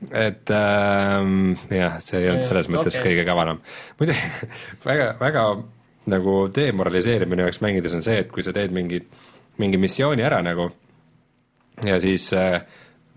[0.07, 3.09] et ähm, jah, see ei olnud selles mõttes okay.
[3.09, 3.59] kõige kavalam.
[3.99, 4.51] muidugi
[4.87, 5.45] väga, väga
[6.09, 9.01] nagu demoraliseeriv minu jaoks mängides on see, et kui sa teed mingi,
[9.59, 10.69] mingi missiooni ära nagu
[11.85, 12.61] ja siis äh,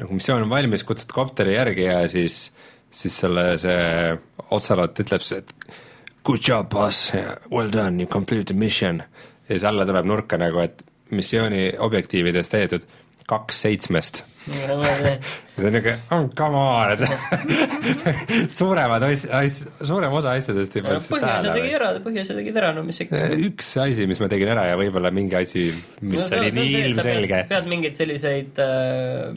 [0.02, 2.44] nagu missioon on valmis, kutsud kopteri järgi ja siis,
[2.90, 4.16] siis sulle see
[4.50, 5.54] otsaloot ütleb, et
[6.26, 7.12] good job, boss,
[7.50, 9.02] well done, you completed the mission.
[9.48, 12.86] ja siis alla tuleb nurka nagu, et missiooni objektiivides tehtud
[13.30, 14.74] kaks seitsmest ja
[15.56, 17.02] see on niuke, oh come on,
[18.58, 21.78] suuremad as-, as-, suurem osa asjadest ei pannud seda põhiasja tegi tähele.
[21.78, 23.22] ära, põhiasja tegid ära, no mis ikka.
[23.48, 25.68] üks asi, mis ma tegin ära ja võib-olla mingi asi,
[26.02, 27.42] mis no, oli nii ilmselge.
[27.52, 29.28] pead mingeid selliseid äh,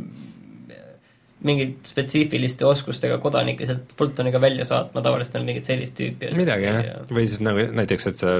[1.46, 6.34] mingid spetsiifiliste oskustega kodanikke sealt Fultoniga välja saatma, tavaliselt on mingit sellist tüüpi.
[6.38, 8.40] midagi jah, või siis nagu näiteks, et sa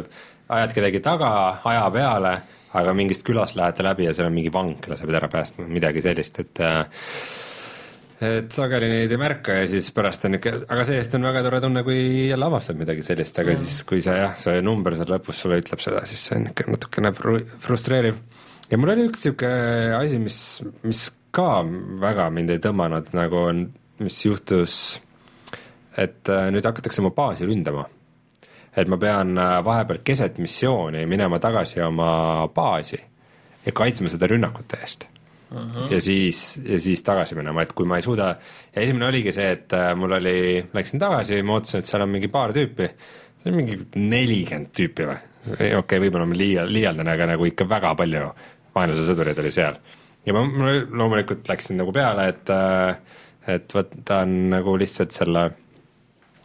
[0.56, 1.30] ajad kedagi taga
[1.66, 2.38] aja peale,
[2.76, 5.68] aga mingist külast lähete läbi ja seal on mingi vang, kelle sa pead ära päästma,
[5.72, 6.86] midagi sellist, et äh,
[8.26, 11.60] et sageli neid ei märka ja siis pärast on ikka, aga see-eest on väga tore
[11.64, 13.64] tunne, kui jälle avastad midagi sellist, aga mm.
[13.66, 16.70] siis, kui sa jah, see number seal lõpus sulle ütleb seda, siis see on ikka
[16.72, 18.22] natukene fru- frustreeriv.
[18.72, 20.40] ja mul oli üks niisugune asi, mis,
[20.88, 21.50] mis ka
[22.02, 23.66] väga mind ei tõmmanud, nagu on,
[24.00, 24.80] mis juhtus,
[26.00, 27.86] et äh, nüüd hakatakse mu baasi ründama
[28.76, 33.00] et ma pean äh, vahepeal keset missiooni minema tagasi oma baasi
[33.66, 35.08] ja kaitsma seda rünnakute eest
[35.52, 35.60] uh.
[35.60, 35.92] -huh.
[35.94, 38.36] ja siis, ja siis tagasi minema, et kui ma ei suuda,
[38.76, 42.10] ja esimene oligi see, et äh, mul oli, läksin tagasi, ma ootasin, et seal on
[42.10, 42.90] mingi paar tüüpi,
[43.44, 45.20] see on mingi nelikümmend tüüpi või?
[45.46, 48.32] okei okay,, võib-olla ma liia-, liialdan, aga nagu ikka väga palju
[48.76, 49.78] vaenlase sõdureid oli seal.
[50.26, 52.98] ja ma, ma loomulikult läksin nagu peale, et äh,
[53.46, 55.50] et võtan nagu lihtsalt selle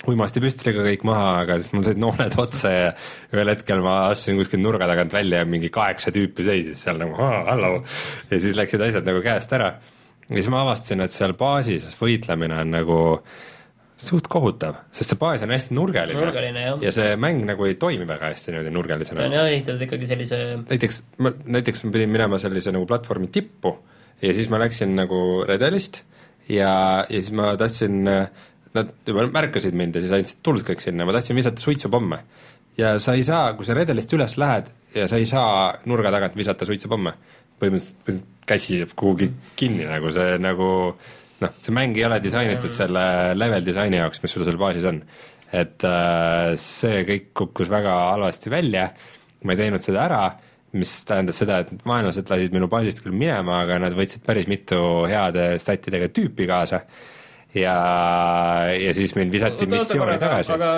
[0.08, 2.88] uimastipüstoliga kõik maha, aga siis mul said nooled otsa ja
[3.34, 7.18] ühel hetkel ma astusin kuskil nurga tagant välja ja mingi kaheksa tüüpi seisis seal nagu
[7.20, 7.74] hallo
[8.30, 9.74] ja siis läksid asjad nagu käest ära.
[10.28, 13.00] ja siis ma avastasin, et seal baasis võitlemine on nagu
[14.00, 16.78] suht kohutav, sest see baas on hästi nurgeline, Nurgeline, jah.
[16.80, 20.08] ja see mäng nagu ei toimi väga hästi niimoodi ta nurgelisena on jah ehitatud ikkagi
[20.08, 23.74] sellise näiteks ma, näiteks ma pidin minema sellise nagu platvormi tippu
[24.22, 26.00] ja siis ma läksin nagu redelist
[26.48, 28.08] ja, ja siis ma tahtsin,
[28.76, 32.20] nad juba märkasid mind ja siis andsid tuld kõik sinna, ma tahtsin visata suitsupomme.
[32.78, 36.36] ja sa ei saa, kui sa redelist üles lähed ja sa ei saa nurga tagant
[36.38, 37.14] visata suitsupomme,
[37.60, 40.68] põhimõtteliselt põhimõtteliselt käsi jääb kuhugi kinni nagu see nagu
[41.40, 45.02] noh, see mäng ei ole disainitud selle level disaini jaoks, mis sul seal baasis on.
[45.52, 48.90] et äh, see kõik kukkus väga halvasti välja
[49.44, 50.20] ma ei teinud seda ära,
[50.76, 54.80] mis tähendas seda, et vaenlased lasid minu baasist küll minema, aga nad võtsid päris mitu
[55.10, 56.84] heade statidega tüüpi kaasa.
[57.54, 57.76] ja,
[58.74, 60.52] ja siis mind visati missiooni tagasi.
[60.54, 60.70] aga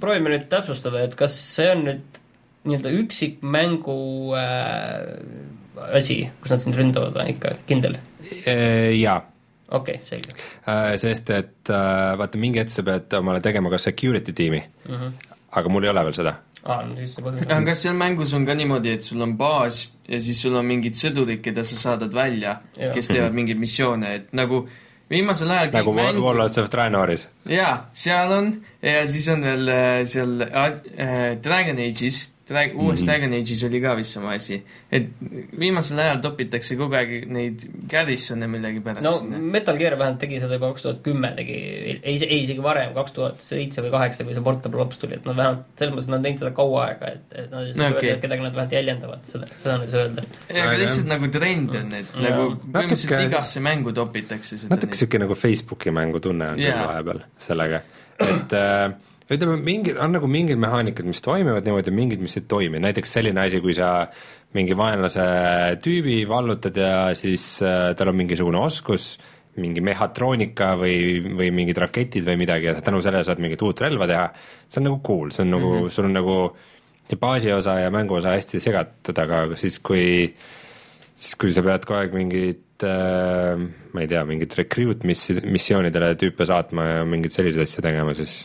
[0.00, 2.20] proovime nüüd täpsustada, et kas see on nüüd
[2.68, 3.98] nii-öelda üksikmängu
[4.36, 7.98] äh, asi, kus nad sind ründavad või ikka kindel?
[8.98, 9.20] jaa,
[9.68, 14.32] okei okay,, selge sest et äh, vaata, mingi hetk sa pead omale tegema ka security
[14.32, 14.94] tiimi mm.
[14.94, 15.32] -hmm.
[15.60, 16.34] aga mul ei ole veel seda.
[16.64, 19.36] aa, no siis see põhjus aga kas seal mängus on ka niimoodi, et sul on
[19.36, 24.14] baas ja siis sul on mingid sõdurid, keda sa saadad välja, kes teevad mingeid missioone,
[24.14, 24.66] et nagu
[25.10, 27.28] viimasel ajal nagu mängud- Warlords of Draenoris.
[27.48, 28.50] jaa, seal on
[28.82, 33.06] ja siis on veel äh, seal äh, Dragon Age'is, Drag-, uues mm -hmm.
[33.06, 34.62] Dragon Age'is oli ka vist sama asi.
[34.90, 35.06] et
[35.58, 39.38] viimasel ajal topitakse kogu aeg neid Garrison'e millegipärast no sinna.
[39.38, 41.52] Metal Gear vähemalt tegi seda juba kaks tuhat kümme tegi,
[42.02, 45.24] ei, ei isegi varem, kaks tuhat seitse või kaheksa, kui see Portable Ops tuli, et
[45.28, 47.96] nad vähemalt, selles mõttes nad on teinud seda kaua aega, et, et nad No öelda
[47.98, 48.10] okei.
[48.10, 50.22] et kedagi nad vähemalt jäljendavad, seda, seda saa öelda.
[50.50, 52.22] Aga lihtsalt nagu trend on, et Jaa.
[52.22, 56.64] nagu Natuke- põhimõtteliselt igasse mängu topitakse seda natuke sihuke nagu Facebooki mängu tunne on küll
[56.72, 56.86] Jaa.
[56.86, 57.80] vahepeal sellega,
[58.20, 58.92] et äh,
[59.28, 63.42] ütleme, mingid, on nagu mingid mehaanikad, mis toimivad niimoodi, mingid, mis ei toimi, näiteks selline
[63.44, 63.90] asi, kui sa
[64.56, 65.24] mingi vaenlase
[65.84, 69.16] tüübi vallutad ja siis äh, tal on mingisugune oskus,
[69.58, 74.06] mingi mehhatroonika või, või mingid raketid või midagi ja tänu sellele saad mingit uut relva
[74.08, 74.28] teha,
[74.68, 75.94] see on nagu cool, see on nagu mm, -hmm.
[75.96, 76.38] sul on nagu
[77.08, 80.06] see baasiosa ja mänguosa hästi segatud, aga siis kui
[81.18, 83.58] siis kui sa pead kogu aeg mingit äh,
[83.92, 88.44] ma ei tea, mingit recruit missi-, missioonidele tüüpe saatma ja mingeid selliseid asju tegema, siis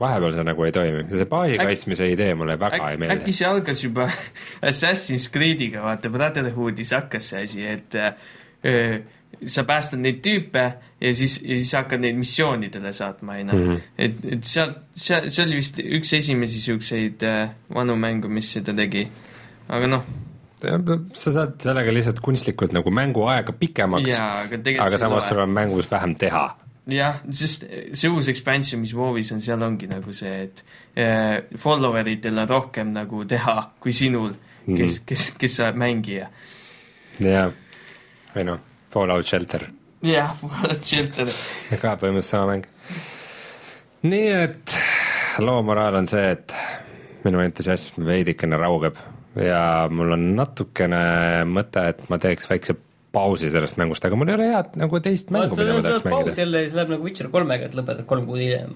[0.00, 3.00] vahepeal see nagu ei toimi see baasi Äk- kaitsmise idee mulle väga Äk, ei äkki
[3.06, 3.32] meeldi.
[3.32, 4.06] see algas juba
[4.70, 9.02] Assassin's Creed'iga, vaata Brotherhoodis hakkas see asi, et äh,
[9.46, 10.64] sa päästad neid tüüpe
[11.02, 13.78] ja siis, ja siis hakkad neid missioonidele saatma, onju Mhm..
[13.98, 18.74] et, et seal, see, see oli vist üks esimesi siukseid äh, vanu mängu, mis seda
[18.76, 19.06] tegi.
[19.72, 20.02] aga noh,
[20.62, 26.14] sa saad sellega lihtsalt kunstlikult nagu mänguaega pikemaks, aga aga samas sul on mängus vähem
[26.20, 26.44] teha.
[26.90, 30.62] jah, sest see uus expansion, mis WoW-is on, seal ongi nagu see, et
[30.98, 34.34] äh, follower itel on rohkem nagu teha kui sinul,
[34.66, 36.28] kes, kes, kes sa oled mängija.
[37.22, 37.52] jah,
[38.34, 38.60] või noh,
[38.92, 39.68] Fallout Shelter,
[40.06, 41.32] jah, Fallout Shelter.
[41.78, 42.68] ka põhimõtteliselt sama mäng.
[44.08, 44.78] nii et
[45.44, 46.54] loo moraal on see, et
[47.22, 48.98] minu entusiasm veidikene raugeb
[49.38, 51.02] ja mul on natukene
[51.48, 52.76] mõte, et ma teeks väikse
[53.12, 56.24] pausi sellest mängust, aga mul ei ole head nagu teist mängu, mida ma tahaks paus
[56.24, 56.40] mängida.
[56.40, 58.74] jälle, siis läheb nagu Witcher kolmega, et lõpetad kolm kuud hiljem.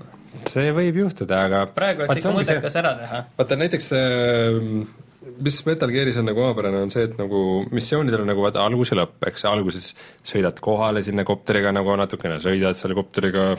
[0.50, 3.22] see võib juhtuda, aga praegu oleks ikka mõttekas ära teha.
[3.38, 4.82] vaata näiteks see,
[5.46, 7.40] mis Metal Gearis on nagu omapärane, on see, et nagu
[7.72, 9.88] missioonidel on nagu vaata algus ja lõpp, eks alguses
[10.26, 13.54] sõidad kohale sinna kopteriga nagu natukene sõidad selle kopteriga,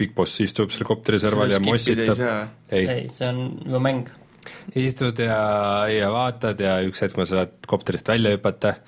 [0.00, 2.22] Big Boss istub seal kopteri serval ja mossitab.
[2.72, 4.08] ei, ei, see on juba mäng.
[4.78, 5.42] istud ja,
[5.90, 8.78] ja vaatad ja üks hetk ma saad kopterist välja hüpata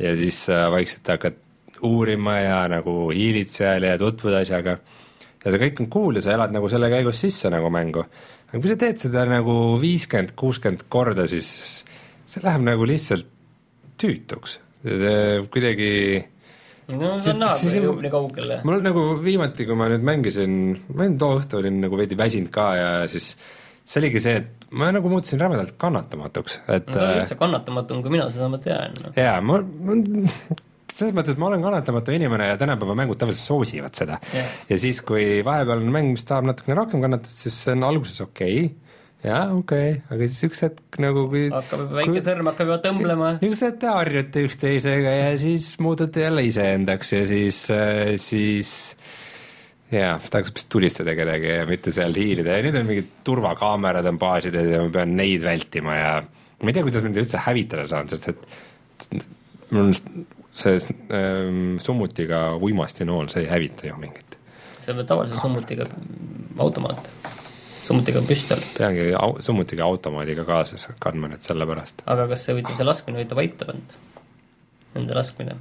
[0.00, 1.40] ja siis äh, vaikselt hakkad
[1.84, 4.78] uurima ja nagu hiilid seal ja tutvud asjaga.
[5.44, 8.04] ja see kõik on cool ja sa elad nagu selle käigus sisse nagu mängu.
[8.48, 11.84] aga kui sa teed seda nagu viiskümmend, kuuskümmend korda, siis
[12.26, 13.28] see läheb nagu lihtsalt
[14.00, 14.58] tüütuks.
[14.84, 15.90] see kuidagi
[16.92, 18.60] no see on jõuab nii kaugele.
[18.68, 20.56] mul nagu viimati, kui ma nüüd mängisin,
[20.92, 23.34] ma olin too õhtu olin nagu veidi väsinud ka ja siis
[23.84, 27.40] see oligi see, et ma nagu muutusin rämedalt kannatamatuks, et no sa oled äh, üldse
[27.40, 29.12] kannatamatum kui mina, seda ma tean no..
[29.18, 29.98] jaa, ma, ma
[30.94, 34.54] selles mõttes, et ma olen kannatamatu inimene ja tänapäeva mängud tavaliselt soosivad seda Jah.
[34.70, 38.24] ja siis, kui vahepeal on mäng, mis tahab natukene rohkem kannatada, siis see on alguses
[38.24, 38.72] okei okay.,
[39.24, 42.80] jaa, okei okay., aga siis üks hetk nagu kui hakkab juba väike sõrm hakkab juba
[42.86, 43.34] tõmblema.
[43.42, 47.60] niisugused te harjute üksteisega ja siis muutute jälle iseendaks ja siis,
[48.22, 48.72] siis
[49.94, 54.20] jaa, tahaks vist tulistada kedagi ja mitte seal hiilida ja nüüd on mingid turvakaamerad on
[54.20, 57.86] baasides ja ma pean neid vältima ja ma ei tea, kuidas ma neid üldse hävitada
[57.90, 59.18] saan, sest et
[59.70, 59.94] mul on
[60.54, 60.78] see
[61.10, 64.38] ähm, summutiga uimastinool, see ei hävita ju mingit.
[64.80, 65.86] see on tavalise summutiga
[66.58, 67.10] automaat,
[67.84, 68.62] summutiga püstol.
[68.78, 72.04] peangi au, summutiga automaadiga kaasas kandma nüüd sellepärast.
[72.06, 73.96] aga kas see see laskmine aitab end?
[74.94, 75.56] Nende laskmine,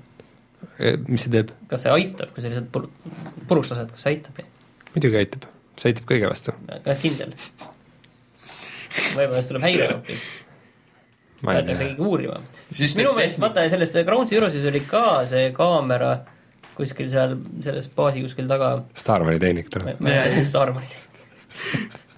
[1.08, 1.54] mis see teeb?
[1.72, 2.90] kas see aitab, kui sa lihtsalt pur-,
[3.50, 4.44] puruks lased, kas see aitab?
[4.94, 5.48] muidugi aitab,
[5.80, 6.56] see aitab kõige vastu.
[6.74, 7.34] jah, kindel.
[9.16, 10.28] võib-olla siis tuleb häire hoopis,
[11.44, 12.40] tea, keegi uurima.
[12.72, 16.14] Siis minu meelest vaata sellest Ground Zeroesis oli ka see kaamera
[16.78, 18.76] kuskil seal selles baasi kuskil taga.
[18.98, 20.08] Starmani tehnik ma tuleb.
[20.54, 20.96] ta arvasid.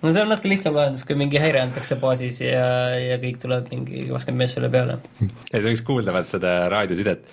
[0.02, 2.68] no see on natuke lihtsam lahendus, kui mingi häire antakse baasis ja,
[3.00, 5.00] ja kõik tuleb mingi kakskümmend meest selle peale.
[5.20, 7.28] ja sa võiks kuulda vaat seda raadiosidet.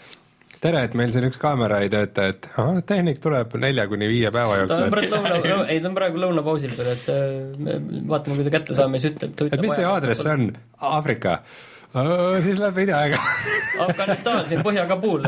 [0.63, 4.31] tere, et meil siin üks kaamera ei tööta, et ahah, tehnik tuleb nelja kuni viie
[4.35, 4.95] päeva ta on jooksul.
[4.95, 7.21] praegu lõuna, ei ta on praegu lõunapausil veel, et äh,
[7.59, 7.77] me
[8.13, 9.45] vaatame, kui ta kätte saame, siis ütleb.
[9.49, 10.27] et mis teie aadress?
[10.31, 10.49] on?
[10.93, 11.41] Aafrika.
[12.47, 13.19] siis läheb veidi aega.
[13.87, 15.27] Afganistan, siin Põhja-Kabul.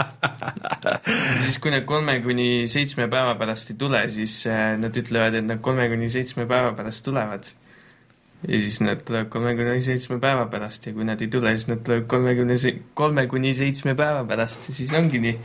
[1.44, 5.46] siis kui nad kolme kuni seitsme päeva pärast ei tule, siis äh, nad ütlevad, et
[5.46, 7.52] nad kolme kuni seitsme päeva pärast tulevad.
[8.48, 11.78] Ja siis nad tulevad kolmekümne seitsme päeva pärast ja kui nad ei tule, siis nad
[11.84, 15.38] tulevad kolmekümne se-, kolme kuni seitsme päeva pärast ja siis ongi nii.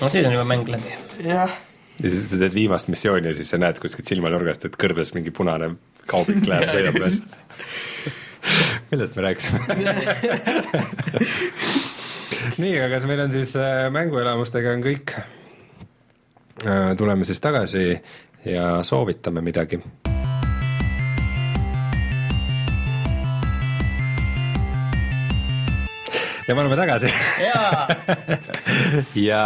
[0.00, 0.92] no siis on juba mäng läbi.
[1.24, 1.50] jah.
[2.02, 5.30] ja siis sa teed viimast missiooni ja siis sa näed kuskilt silmanurgast, et kõrbes mingi
[5.34, 5.66] punane
[6.10, 7.38] kaubik läheb, sõidab mööda.
[8.92, 9.58] millest me rääkisime?
[12.60, 15.16] nii, aga kas meil on siis äh, mänguelamustega on kõik?
[16.96, 17.82] tuleme siis tagasi
[18.46, 19.76] ja soovitame midagi
[26.48, 27.08] ja me oleme tagasi
[29.28, 29.42] ja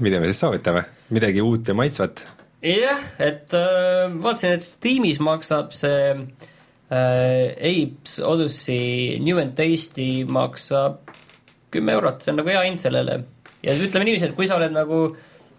[0.00, 2.24] mida me siis soovitame, midagi uut ja maitsvat.
[2.64, 11.12] jah, et äh, vaatasin, et Steamis maksab see äh, Apes Odyssey New and Tasty maksab
[11.74, 13.20] kümme eurot, see on nagu hea hind sellele.
[13.62, 15.02] ja ütleme niiviisi, et kui sa oled nagu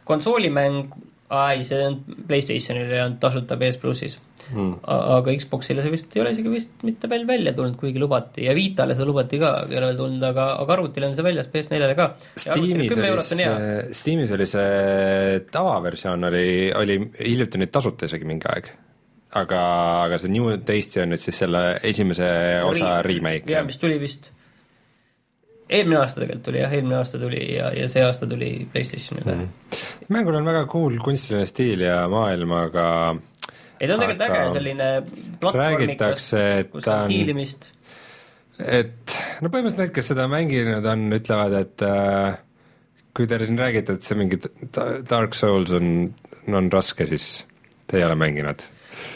[0.09, 0.89] konsoolimäng,
[1.29, 4.17] ei, see on Playstationile ja on tasuta PS plussis
[4.49, 4.79] mm..
[4.89, 8.55] aga Xboxile see vist ei ole isegi vist mitte veel välja tulnud, kuigi lubati ja
[8.57, 11.97] Vitale seda lubati ka, ei ole veel tulnud, aga, aga arvutile on see väljas, PS4-le
[11.99, 12.09] ka.
[12.33, 13.53] Steamis oli see,
[14.01, 16.47] Steamis oli see tavaversioon oli,
[16.79, 18.73] oli hiljuti nüüd tasuta isegi mingi aeg.
[19.39, 19.61] aga,
[20.07, 22.29] aga see New Tasty on nüüd siis selle esimese
[22.65, 23.45] osa remake.
[23.53, 24.31] jaa, mis tuli vist
[25.69, 29.41] eelmine aasta tegelikult tuli jah, eelmine aasta tuli ja, ja see aasta tuli Playstationile mm.
[29.41, 30.13] -hmm.
[30.15, 32.85] mängul on väga cool kunstiline stiil ja maailm, aga
[33.79, 34.89] ei, ta on tegelikult äge selline
[35.39, 36.31] platvormikas
[36.71, 37.69] kus on hiilimist.
[38.59, 42.39] et no põhimõtteliselt need, kes seda mänginud on, ütlevad, et äh,
[43.15, 44.41] kui te siin räägite, et see mingi
[45.09, 46.09] Dark Souls on,
[46.47, 47.45] on raske, siis
[47.87, 48.65] te ei ole mänginud.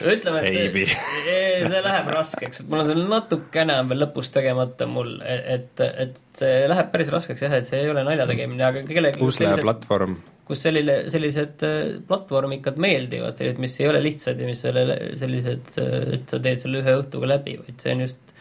[0.02, 0.86] ütleme, et see,
[1.72, 6.22] see läheb raskeks, et mul on seal natukene on veel lõpus tegemata mul, et, et
[6.40, 9.58] see läheb päris raskeks jah, et see ei ole nalja tegemine, aga kellelegi pusle ja
[9.62, 10.18] platvorm.
[10.48, 15.00] kus selline, sellised äh, platvormikad meeldivad, sellised, mis ei ole lihtsad ja mis ei ole
[15.20, 15.74] sellised,
[16.18, 18.34] et sa teed selle ühe õhtuga läbi, vaid see on just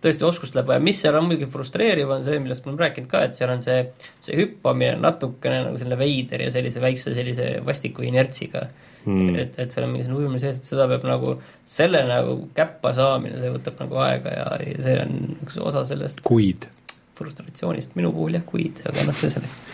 [0.00, 3.10] tõesti oskust läheb vaja, mis seal on muidugi frustreeriv, on see, millest me oleme rääkinud
[3.10, 3.82] ka, et seal on see,
[4.24, 8.64] see hüppamine natukene nagu selline veider ja sellise väikse sellise vastiku inertsiga
[9.04, 9.36] mm..
[9.38, 11.36] et, et seal on mingisugune ujumine sees, et seda peab nagu,
[11.68, 15.16] selle nagu käppa saamine, see võtab nagu aega ja, ja see on
[15.46, 16.68] üks osa sellest kuid.
[17.20, 19.64] frustratsioonist, minu puhul jah, kuid, aga noh, see selleks.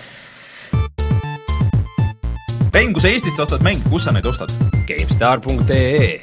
[2.76, 4.52] Rein, kui sa Eestist ostad mänge, kus sa neid ostad?
[4.88, 6.18] GameStar.ee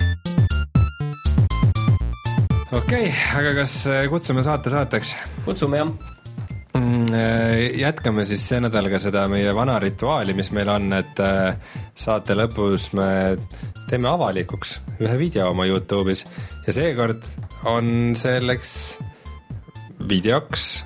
[2.74, 3.80] okei okay,, aga kas
[4.14, 5.16] kutsume saate saateks?
[5.48, 6.22] kutsume jah
[7.78, 11.56] jätkame siis see nädal ka seda meie vana rituaali, mis meil on, et äh,
[11.96, 13.08] saate lõpus me
[13.90, 16.24] teeme avalikuks ühe video oma Youtube'is.
[16.68, 17.26] Ja seekord
[17.70, 18.74] on selleks
[20.10, 20.84] videoks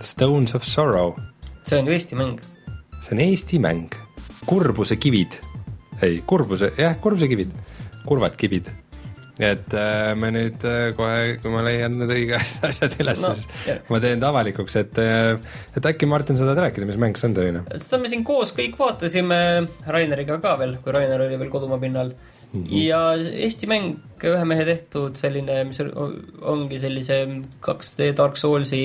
[0.00, 1.14] Stones of Sorrow.
[1.64, 2.40] see on ju Eesti mäng.
[3.00, 3.96] see on Eesti mäng,
[4.46, 5.38] kurbuse kivid,
[6.02, 7.52] ei kurbuse, jah, kurbuse kivid,
[8.06, 8.70] kurvad kivid
[9.40, 13.46] et äh, me nüüd äh, kohe, kui ma leian need õiged asjad üles no,, siis
[13.64, 13.80] jah.
[13.88, 15.32] ma teen ta avalikuks, et äh,
[15.76, 17.64] et äkki Martin, sa tahad rääkida, mis mäng see on selline?
[17.72, 19.40] seda me siin koos kõik vaatasime,
[19.88, 22.60] Raineriga ka veel, kui Rainer oli veel kodumaa pinnal mm.
[22.60, 22.76] -hmm.
[22.84, 23.96] ja Eesti mäng,
[24.28, 27.22] ühe mehe tehtud selline, mis ongi sellise
[27.64, 28.84] 2D Dark Soulsi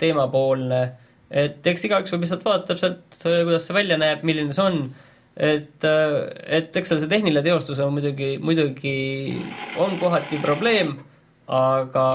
[0.00, 0.82] teemapoolne,
[1.30, 4.84] et eks igaüks võib lihtsalt vaatab sealt, kuidas see välja näeb, milline see on
[5.36, 8.94] et, et eks seal see tehniline teostus on muidugi, muidugi
[9.80, 10.96] on kohati probleem,
[11.46, 12.06] aga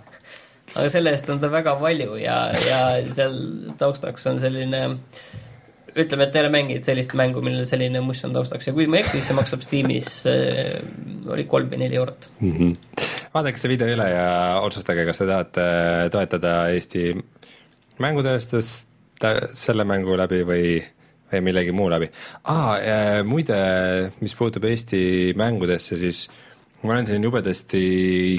[0.74, 2.80] aga selle eest on ta väga palju ja, ja
[3.14, 3.36] seal
[3.78, 4.84] taustaks on selline
[5.94, 8.98] ütleme, et ei ole mänginud sellist mängu, millel selline muss on taustaks ja kui ma
[8.98, 10.80] ei eksi, siis see maksab Steamis äh,
[11.30, 12.56] oli kolm või neli eurot mm.
[12.56, 13.04] -hmm.
[13.36, 14.26] vaadake see video üle ja
[14.62, 15.68] otsustage, kas te tahate
[16.14, 17.12] toetada Eesti
[18.02, 18.90] mängutööstust
[19.54, 20.82] selle mängu läbi või või
[21.40, 22.10] millegi muu läbi.
[22.44, 23.56] aa äh,, muide,
[24.20, 26.28] mis puutub Eesti mängudesse, siis
[26.82, 27.84] ma olen siin jubedasti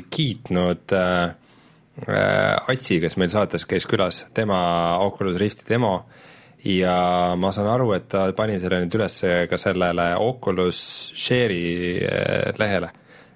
[0.09, 1.23] kiitnud äh,
[2.07, 4.59] äh, Atsi, kes meil saates käis külas, tema
[5.03, 5.95] Oculus Rifti demo
[6.65, 9.19] ja ma saan aru, et ta pani selle nüüd üles
[9.49, 10.79] ka sellele Oculus
[11.17, 12.93] Share'i äh, lehele,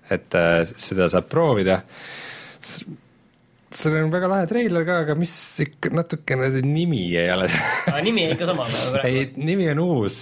[0.10, 0.34] et
[0.73, 1.84] seda saab proovida
[3.76, 5.34] seal on väga lahe treiler ka, aga mis
[5.66, 7.50] ikka natukene see nimi ei ole
[8.08, 10.22] nimi on ikka sama nagu ei, nimi on uus.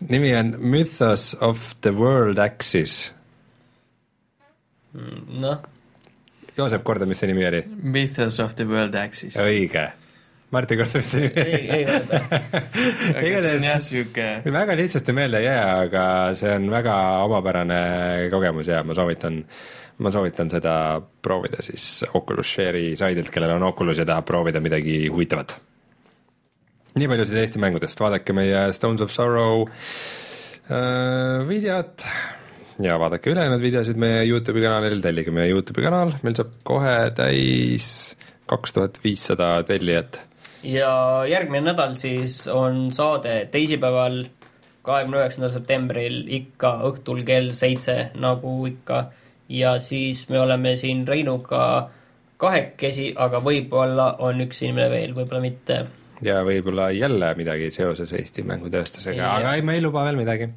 [0.00, 3.12] nimi on Mythos of the World Axis.
[4.96, 5.62] Mm, noh.
[6.56, 7.62] Joosep, korda, mis see nimi oli?
[7.82, 9.38] Mythos of the World Axis.
[9.40, 9.86] õige.
[10.52, 11.54] Mis see nimi oli?
[11.54, 12.20] ei, ei korda.
[13.22, 14.28] aga see on jah sihuke.
[14.58, 16.04] väga lihtsasti meelde ei jää, aga
[16.38, 17.80] see on väga omapärane
[18.32, 19.42] kogemus ja ma soovitan
[19.98, 25.06] ma soovitan seda proovida siis Oculus Share'i saidilt, kellel on Oculus ja tahab proovida midagi
[25.08, 25.56] huvitavat.
[26.96, 32.04] nii palju siis Eesti mängudest, vaadake meie Stones of Sorrow äh, videot
[32.82, 38.16] ja vaadake ülejäänud videosid meie Youtube'i kanalil, tellige meie Youtube'i kanal, meil saab kohe täis
[38.50, 40.20] kaks tuhat viissada tellijat.
[40.62, 44.24] ja järgmine nädal siis on saade teisipäeval,
[44.82, 49.06] kahekümne üheksandal septembril ikka õhtul kell seitse, nagu ikka
[49.48, 51.90] ja siis me oleme siin Reinuga
[52.36, 55.78] kahekesi, aga võib-olla on üks inimene veel, võib-olla mitte.
[56.24, 60.50] ja võib-olla jälle midagi seoses Eesti mängutööstusega, aga ei, me ei luba veel midagi.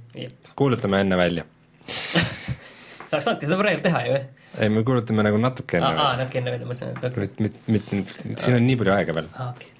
[0.55, 1.45] kuulutame enne välja
[3.09, 4.19] sa oleks saanudki seda praegu teha ju.
[4.59, 5.95] ei, me kuulutame nagu natuke enne.
[5.95, 7.47] aa, natuke enne välja, ma et okei okay..
[7.47, 8.03] mitte, mitte,
[8.35, 9.29] siin on nii palju aega veel.
[9.47, 9.73] okei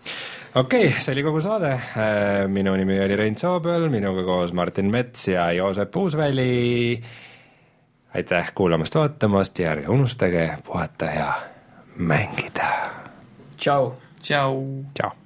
[0.55, 1.73] okei okay,, see oli kogu saade.
[1.77, 6.53] Äh, minu nimi oli Rein Soobel, minuga koos Martin Mets ja Joosep Uusväli
[8.15, 11.33] aitäh kuulamast-vaatamast ja ärge unustage puhata ja
[11.95, 12.69] mängida.
[13.57, 13.93] tšau.
[14.21, 14.83] tšau.
[14.93, 15.18] tšau.